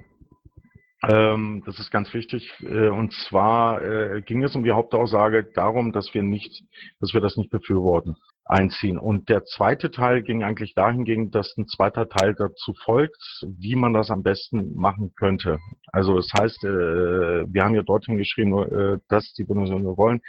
Ähm, 1.08 1.64
das 1.66 1.80
ist 1.80 1.90
ganz 1.90 2.14
wichtig. 2.14 2.52
Äh, 2.60 2.88
und 2.88 3.12
zwar 3.12 3.82
äh, 3.82 4.22
ging 4.22 4.44
es 4.44 4.54
um 4.54 4.62
die 4.62 4.70
Hauptaussage 4.70 5.44
darum, 5.54 5.90
dass 5.90 6.14
wir 6.14 6.22
nicht, 6.22 6.62
dass 7.00 7.14
wir 7.14 7.20
das 7.20 7.36
nicht 7.36 7.50
befürworten 7.50 8.16
einziehen. 8.48 8.98
Und 8.98 9.28
der 9.28 9.44
zweite 9.44 9.90
Teil 9.90 10.22
ging 10.22 10.42
eigentlich 10.42 10.74
dahingehend, 10.74 11.34
dass 11.34 11.54
ein 11.56 11.66
zweiter 11.66 12.08
Teil 12.08 12.34
dazu 12.34 12.72
folgt, 12.84 13.44
wie 13.46 13.76
man 13.76 13.92
das 13.92 14.10
am 14.10 14.22
besten 14.22 14.74
machen 14.74 15.12
könnte. 15.16 15.58
Also 15.92 16.16
das 16.16 16.30
heißt, 16.38 16.64
äh, 16.64 17.44
wir 17.46 17.64
haben 17.64 17.74
ja 17.74 17.82
dorthin 17.82 18.16
geschrieben, 18.16 18.52
äh, 18.58 18.98
dass 19.08 19.32
die 19.34 19.44
Bundesregierung 19.44 19.96
wollen. 19.96 20.20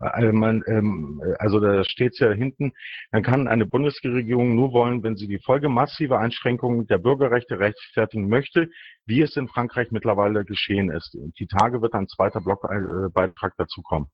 Äh, 0.00 0.26
ähm, 0.26 1.22
also 1.38 1.60
da 1.60 1.84
steht 1.84 2.14
es 2.14 2.18
ja 2.18 2.32
hinten, 2.32 2.72
dann 3.12 3.22
kann 3.22 3.46
eine 3.46 3.66
Bundesregierung 3.66 4.54
nur 4.54 4.72
wollen, 4.72 5.02
wenn 5.02 5.16
sie 5.16 5.28
die 5.28 5.38
Folge 5.38 5.68
massiver 5.68 6.18
Einschränkungen 6.18 6.86
der 6.86 6.98
Bürgerrechte 6.98 7.58
rechtfertigen 7.58 8.28
möchte, 8.28 8.68
wie 9.04 9.20
es 9.20 9.36
in 9.36 9.48
Frankreich 9.48 9.90
mittlerweile 9.90 10.44
geschehen 10.44 10.90
ist. 10.90 11.14
Und 11.14 11.38
die 11.38 11.46
Tage 11.46 11.82
wird 11.82 11.94
ein 11.94 12.08
zweiter 12.08 12.40
Blogbeitrag 12.40 13.54
dazu 13.58 13.82
kommen. 13.82 14.08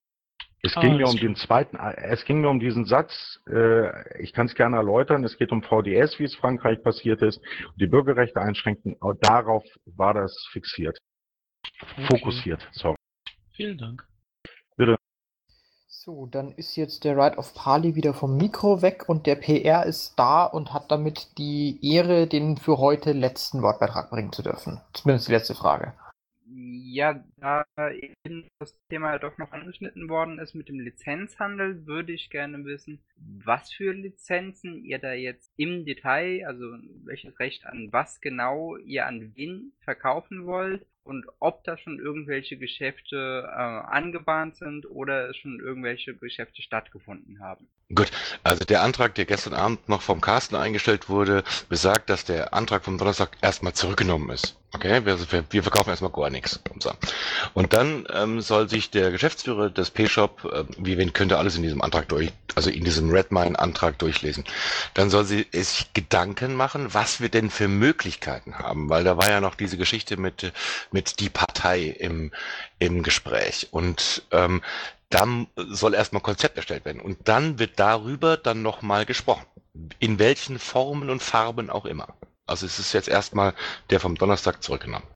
Es 0.64 0.74
ging 0.76 0.96
mir 0.96 1.08
um 1.08 1.16
den 1.16 1.34
zweiten, 1.34 1.76
es 1.76 2.24
ging 2.24 2.40
mir 2.40 2.48
um 2.48 2.60
diesen 2.60 2.84
Satz, 2.84 3.40
äh, 3.48 4.22
ich 4.22 4.32
kann 4.32 4.46
es 4.46 4.54
gerne 4.54 4.76
erläutern, 4.76 5.24
es 5.24 5.36
geht 5.36 5.50
um 5.50 5.60
VDS, 5.60 6.20
wie 6.20 6.24
es 6.24 6.36
Frankreich 6.36 6.80
passiert 6.84 7.20
ist, 7.20 7.40
die 7.76 7.88
Bürgerrechte 7.88 8.40
einschränken, 8.40 8.96
darauf 9.20 9.64
war 9.86 10.14
das 10.14 10.36
fixiert. 10.52 10.98
Okay. 11.80 12.06
Fokussiert, 12.06 12.68
sorry. 12.70 12.96
Vielen 13.50 13.76
Dank. 13.76 14.06
Bitte. 14.76 14.96
So, 15.88 16.26
dann 16.26 16.52
ist 16.52 16.76
jetzt 16.76 17.04
der 17.04 17.16
Right 17.16 17.38
of 17.38 17.54
Parley 17.54 17.96
wieder 17.96 18.14
vom 18.14 18.36
Mikro 18.36 18.82
weg 18.82 19.08
und 19.08 19.26
der 19.26 19.36
PR 19.36 19.84
ist 19.84 20.14
da 20.16 20.44
und 20.44 20.72
hat 20.72 20.90
damit 20.92 21.38
die 21.38 21.78
Ehre, 21.82 22.28
den 22.28 22.56
für 22.56 22.78
heute 22.78 23.12
letzten 23.12 23.62
Wortbeitrag 23.62 24.10
bringen 24.10 24.32
zu 24.32 24.42
dürfen. 24.42 24.80
Zumindest 24.94 25.28
die 25.28 25.32
letzte 25.32 25.54
Frage. 25.54 25.92
Ja, 26.54 27.24
da 27.38 27.64
eben 27.92 28.48
das 28.58 28.78
Thema 28.88 29.18
doch 29.18 29.38
noch 29.38 29.52
angeschnitten 29.52 30.08
worden 30.08 30.38
ist 30.38 30.54
mit 30.54 30.68
dem 30.68 30.80
Lizenzhandel, 30.80 31.86
würde 31.86 32.12
ich 32.12 32.30
gerne 32.30 32.64
wissen, 32.64 33.02
was 33.16 33.72
für 33.72 33.92
Lizenzen 33.92 34.84
ihr 34.84 34.98
da 34.98 35.12
jetzt 35.12 35.50
im 35.56 35.84
Detail, 35.84 36.44
also 36.46 36.64
welches 37.04 37.38
Recht 37.38 37.64
an 37.64 37.88
was 37.92 38.20
genau 38.20 38.76
ihr 38.76 39.06
an 39.06 39.34
wen 39.34 39.72
verkaufen 39.80 40.44
wollt 40.44 40.86
und 41.04 41.26
ob 41.40 41.64
da 41.64 41.76
schon 41.76 41.98
irgendwelche 41.98 42.56
Geschäfte 42.56 43.46
äh, 43.46 43.56
angebahnt 43.56 44.56
sind 44.56 44.88
oder 44.88 45.34
schon 45.34 45.60
irgendwelche 45.60 46.14
Geschäfte 46.14 46.62
stattgefunden 46.62 47.40
haben. 47.40 47.66
Gut, 47.94 48.10
also 48.42 48.64
der 48.64 48.82
Antrag, 48.82 49.14
der 49.16 49.26
gestern 49.26 49.52
Abend 49.52 49.88
noch 49.88 50.00
vom 50.00 50.20
Carsten 50.20 50.56
eingestellt 50.56 51.08
wurde, 51.08 51.44
besagt, 51.68 52.08
dass 52.08 52.24
der 52.24 52.54
Antrag 52.54 52.84
vom 52.84 52.96
Donnerstag 52.96 53.36
erstmal 53.42 53.74
zurückgenommen 53.74 54.30
ist. 54.30 54.56
Okay, 54.74 55.04
wir, 55.04 55.18
wir 55.50 55.62
verkaufen 55.62 55.90
erstmal 55.90 56.12
gar 56.12 56.30
nichts. 56.30 56.58
Und 57.52 57.74
dann 57.74 58.06
ähm, 58.10 58.40
soll 58.40 58.70
sich 58.70 58.90
der 58.90 59.10
Geschäftsführer 59.10 59.68
des 59.68 59.90
P-Shop, 59.90 60.50
äh, 60.50 60.64
wie 60.78 60.96
wen 60.96 61.12
könnte 61.12 61.36
alles 61.36 61.56
in 61.56 61.62
diesem 61.62 61.82
Antrag 61.82 62.08
durch, 62.08 62.32
also 62.54 62.70
in 62.70 62.82
diesem 62.82 63.10
Redmine-Antrag 63.10 63.98
durchlesen. 63.98 64.44
Dann 64.94 65.10
soll 65.10 65.26
sie 65.26 65.46
sich 65.52 65.92
Gedanken 65.92 66.54
machen, 66.54 66.94
was 66.94 67.20
wir 67.20 67.28
denn 67.28 67.50
für 67.50 67.68
Möglichkeiten 67.68 68.58
haben, 68.58 68.88
weil 68.88 69.04
da 69.04 69.18
war 69.18 69.28
ja 69.28 69.42
noch 69.42 69.56
diese 69.56 69.76
Geschichte 69.76 70.16
mit 70.16 70.54
mit 70.92 71.20
die 71.20 71.30
Partei 71.30 71.84
im 71.84 72.32
im 72.78 73.02
Gespräch 73.02 73.68
und 73.72 74.26
ähm, 74.30 74.62
dann 75.10 75.46
soll 75.56 75.94
erstmal 75.94 76.22
Konzept 76.22 76.56
erstellt 76.56 76.84
werden 76.84 77.00
und 77.00 77.28
dann 77.28 77.58
wird 77.58 77.78
darüber 77.78 78.36
dann 78.36 78.62
nochmal 78.62 79.04
gesprochen. 79.04 79.46
In 79.98 80.18
welchen 80.18 80.58
Formen 80.58 81.10
und 81.10 81.22
Farben 81.22 81.70
auch 81.70 81.86
immer. 81.86 82.16
Also 82.46 82.66
es 82.66 82.78
ist 82.78 82.92
jetzt 82.92 83.08
erstmal 83.08 83.54
der 83.90 84.00
vom 84.00 84.16
Donnerstag 84.16 84.62
zurückgenommen. 84.62 85.06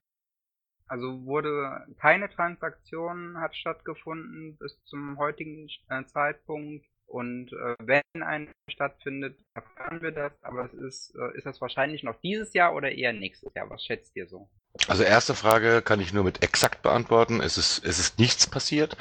Also 0.89 1.25
wurde 1.25 1.85
keine 1.99 2.31
Transaktion 2.31 3.39
hat 3.41 3.57
stattgefunden 3.57 4.57
bis 4.57 4.83
zum 4.85 5.19
heutigen 5.19 5.69
äh, 5.89 6.05
Zeitpunkt 6.05 6.87
und 7.07 7.53
äh, 7.53 7.75
wenn 7.81 8.23
eine 8.23 8.51
stattfindet, 8.71 9.39
erfahren 9.55 10.03
wir 10.03 10.13
das, 10.13 10.33
aber 10.43 10.65
es 10.67 10.75
ist, 10.75 11.15
äh, 11.17 11.37
ist 11.37 11.47
das 11.47 11.61
wahrscheinlich 11.61 12.03
noch 12.03 12.21
dieses 12.21 12.53
Jahr 12.53 12.75
oder 12.75 12.93
eher 12.93 13.13
nächstes 13.13 13.53
Jahr? 13.55 13.71
Was 13.71 13.85
schätzt 13.85 14.15
ihr 14.17 14.27
so? 14.29 14.49
Also 14.89 15.03
erste 15.03 15.35
Frage 15.35 15.83
kann 15.83 16.01
ich 16.01 16.13
nur 16.13 16.25
mit 16.25 16.43
exakt 16.43 16.83
beantworten. 16.83 17.41
Es 17.41 17.59
ist, 17.59 17.85
es 17.85 17.99
ist 17.99 18.19
nichts 18.19 18.47
passiert. 18.47 18.97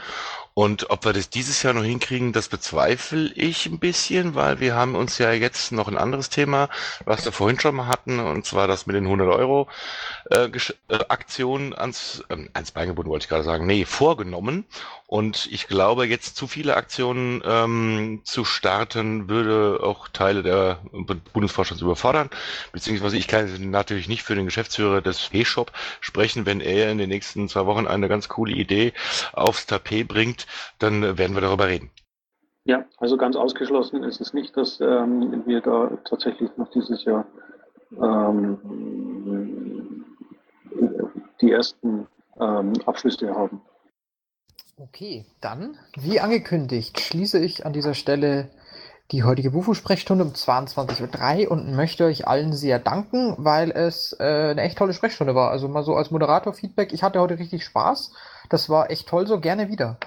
Und 0.58 0.90
ob 0.90 1.04
wir 1.04 1.12
das 1.12 1.30
dieses 1.30 1.62
Jahr 1.64 1.74
noch 1.74 1.84
hinkriegen, 1.84 2.32
das 2.32 2.48
bezweifle 2.48 3.30
ich 3.36 3.66
ein 3.66 3.78
bisschen, 3.78 4.36
weil 4.36 4.62
wir 4.62 4.74
haben 4.74 4.96
uns 4.96 5.18
ja 5.18 5.34
jetzt 5.34 5.74
noch 5.74 5.90
ein 5.90 5.98
anderes 5.98 6.30
Thema, 6.30 6.70
was 7.04 7.26
wir 7.26 7.34
vorhin 7.34 7.60
schon 7.60 7.76
mal 7.76 7.88
hatten, 7.88 8.22
und 8.22 8.46
zwar 8.46 8.66
das 8.66 8.86
mit 8.88 8.96
den 8.96 9.04
100 9.04 9.28
Euro 9.36 9.68
äh, 10.32 10.46
äh, 10.46 11.00
Aktion 11.10 11.74
ans, 11.74 12.24
äh, 12.30 12.38
ans 12.54 12.72
Bein 12.72 12.88
gebunden, 12.88 13.12
wollte 13.12 13.26
ich 13.26 13.30
gerade 13.30 13.44
sagen, 13.44 13.66
nee, 13.66 13.84
vorgenommen. 13.84 14.64
Und 15.08 15.48
ich 15.52 15.68
glaube, 15.68 16.08
jetzt 16.08 16.38
zu 16.38 16.48
viele 16.48 16.78
Aktionen 16.78 17.44
ähm, 17.46 18.22
zu 18.24 18.46
starten, 18.46 19.30
würde 19.30 19.82
auch 19.84 20.08
Teile 20.08 20.42
der 20.42 20.80
Bundesvorstands 21.34 21.84
überfordern. 21.84 22.30
Beziehungsweise 22.72 23.18
ich 23.18 23.28
kann 23.28 23.70
natürlich 23.72 24.08
nicht 24.08 24.24
für 24.24 24.36
den 24.36 24.46
Geschäftsführer 24.46 25.02
des 25.02 25.30
E-Shop 25.34 25.65
sprechen, 26.02 26.46
wenn 26.46 26.62
er 26.62 26.92
in 26.92 26.98
den 26.98 27.10
nächsten 27.10 27.48
zwei 27.48 27.66
Wochen 27.66 27.88
eine 27.88 28.08
ganz 28.08 28.30
coole 28.30 28.54
Idee 28.54 28.94
aufs 29.34 29.66
Tapet 29.66 30.08
bringt, 30.08 30.48
dann 30.80 31.18
werden 31.18 31.36
wir 31.36 31.42
darüber 31.42 31.68
reden. 31.68 31.92
Ja, 32.66 32.84
also 32.98 33.16
ganz 33.16 33.36
ausgeschlossen 33.36 34.04
ist 34.04 34.20
es 34.22 34.34
nicht, 34.34 34.58
dass 34.58 34.82
ähm, 34.82 35.44
wir 35.46 35.62
da 35.62 35.92
tatsächlich 36.04 36.50
noch 36.58 36.72
dieses 36.72 37.04
Jahr 37.06 37.26
ähm, 38.02 38.58
die 41.42 41.52
ersten 41.52 42.08
ähm, 42.40 42.74
Abschlüsse 42.86 43.34
haben. 43.34 43.62
Okay, 44.78 45.26
dann, 45.42 45.78
wie 45.96 46.20
angekündigt, 46.20 47.00
schließe 47.00 47.40
ich 47.40 47.66
an 47.66 47.72
dieser 47.72 47.94
Stelle 47.94 48.50
die 49.12 49.24
heutige 49.24 49.52
Bufo-Sprechstunde 49.52 50.24
um 50.24 50.32
22.03 50.32 51.46
Uhr 51.46 51.52
und 51.52 51.76
möchte 51.76 52.06
euch 52.06 52.28
allen 52.28 52.54
sehr 52.54 52.80
danken, 52.80 53.36
weil 53.38 53.72
es 53.72 54.16
äh, 54.20 54.24
eine 54.24 54.62
echt 54.62 54.78
tolle 54.78 54.94
Sprechstunde 54.94 55.36
war. 55.36 55.52
Also 55.52 55.68
mal 55.68 55.84
so 55.84 55.96
als 55.96 56.10
Moderator-Feedback, 56.12 56.92
ich 56.92 57.04
hatte 57.04 57.20
heute 57.20 57.38
richtig 57.38 57.64
Spaß. 57.64 58.14
Das 58.50 58.70
war 58.70 58.90
echt 58.90 59.08
toll, 59.08 59.28
so 59.28 59.40
gerne 59.40 59.70
wieder. 59.70 59.98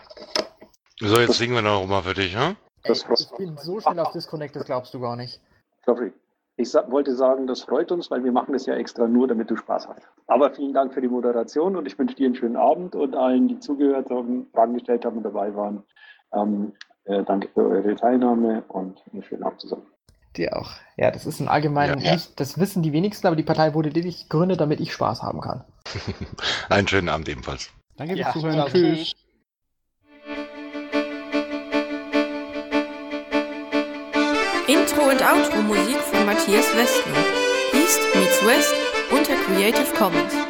So, 1.00 1.20
jetzt 1.20 1.38
singen 1.38 1.54
wir 1.54 1.62
noch 1.62 1.86
mal 1.86 2.02
für 2.02 2.14
dich? 2.14 2.36
Ey, 2.36 2.56
ich 2.92 3.30
bin 3.36 3.56
so 3.56 3.78
schnell 3.78 4.00
auf 4.00 4.12
Disconnect, 4.12 4.56
das 4.56 4.64
glaubst 4.64 4.92
du 4.94 5.00
gar 5.00 5.14
nicht. 5.14 5.40
Sorry. 5.86 6.12
Ich 6.56 6.72
sa 6.72 6.90
wollte 6.90 7.14
sagen, 7.14 7.46
das 7.46 7.62
freut 7.62 7.92
uns, 7.92 8.10
weil 8.10 8.24
wir 8.24 8.32
machen 8.32 8.52
das 8.52 8.66
ja 8.66 8.74
extra 8.74 9.06
nur, 9.06 9.28
damit 9.28 9.48
du 9.48 9.54
Spaß 9.54 9.86
hast. 9.88 10.02
Aber 10.26 10.50
vielen 10.50 10.72
Dank 10.72 10.92
für 10.92 11.00
die 11.00 11.06
Moderation 11.06 11.76
und 11.76 11.86
ich 11.86 11.96
wünsche 11.96 12.16
dir 12.16 12.26
einen 12.26 12.34
schönen 12.34 12.56
Abend 12.56 12.96
und 12.96 13.14
allen, 13.14 13.46
die 13.46 13.60
zugehört 13.60 14.10
haben, 14.10 14.48
Fragen 14.52 14.74
gestellt 14.74 15.04
haben 15.04 15.18
und 15.18 15.22
dabei 15.22 15.54
waren. 15.54 15.84
Ähm, 16.32 16.72
äh, 17.08 17.24
danke 17.24 17.48
für 17.48 17.66
eure 17.68 17.94
Teilnahme 17.96 18.62
und 18.68 19.02
einen 19.12 19.22
schönen 19.22 19.42
Abend 19.42 19.60
zusammen. 19.60 19.86
Dir 20.36 20.56
auch. 20.56 20.72
Ja, 20.96 21.10
das 21.10 21.26
ist 21.26 21.40
ein 21.40 21.48
allgemein, 21.48 21.98
ja, 22.00 22.14
ja. 22.14 22.20
das 22.36 22.60
wissen 22.60 22.82
die 22.82 22.92
wenigsten, 22.92 23.26
aber 23.26 23.36
die 23.36 23.42
Partei 23.42 23.74
wurde 23.74 23.88
lediglich 23.88 24.28
gegründet, 24.28 24.60
damit 24.60 24.80
ich 24.80 24.92
Spaß 24.92 25.22
haben 25.22 25.40
kann. 25.40 25.64
einen 26.68 26.86
schönen 26.86 27.08
Abend 27.08 27.28
ebenfalls. 27.28 27.70
Danke 27.96 28.14
fürs 28.14 28.26
ja, 28.26 28.32
Zuhören. 28.32 28.70
Tschüss. 28.70 29.14
Intro 34.68 35.02
und 35.08 35.22
Outro 35.22 35.62
Musik 35.62 35.96
von 35.96 36.26
Matthias 36.26 36.76
Westner. 36.76 37.24
East 37.72 38.00
meets 38.14 38.44
West 38.46 38.74
unter 39.10 39.34
Creative 39.46 39.94
Commons. 39.96 40.47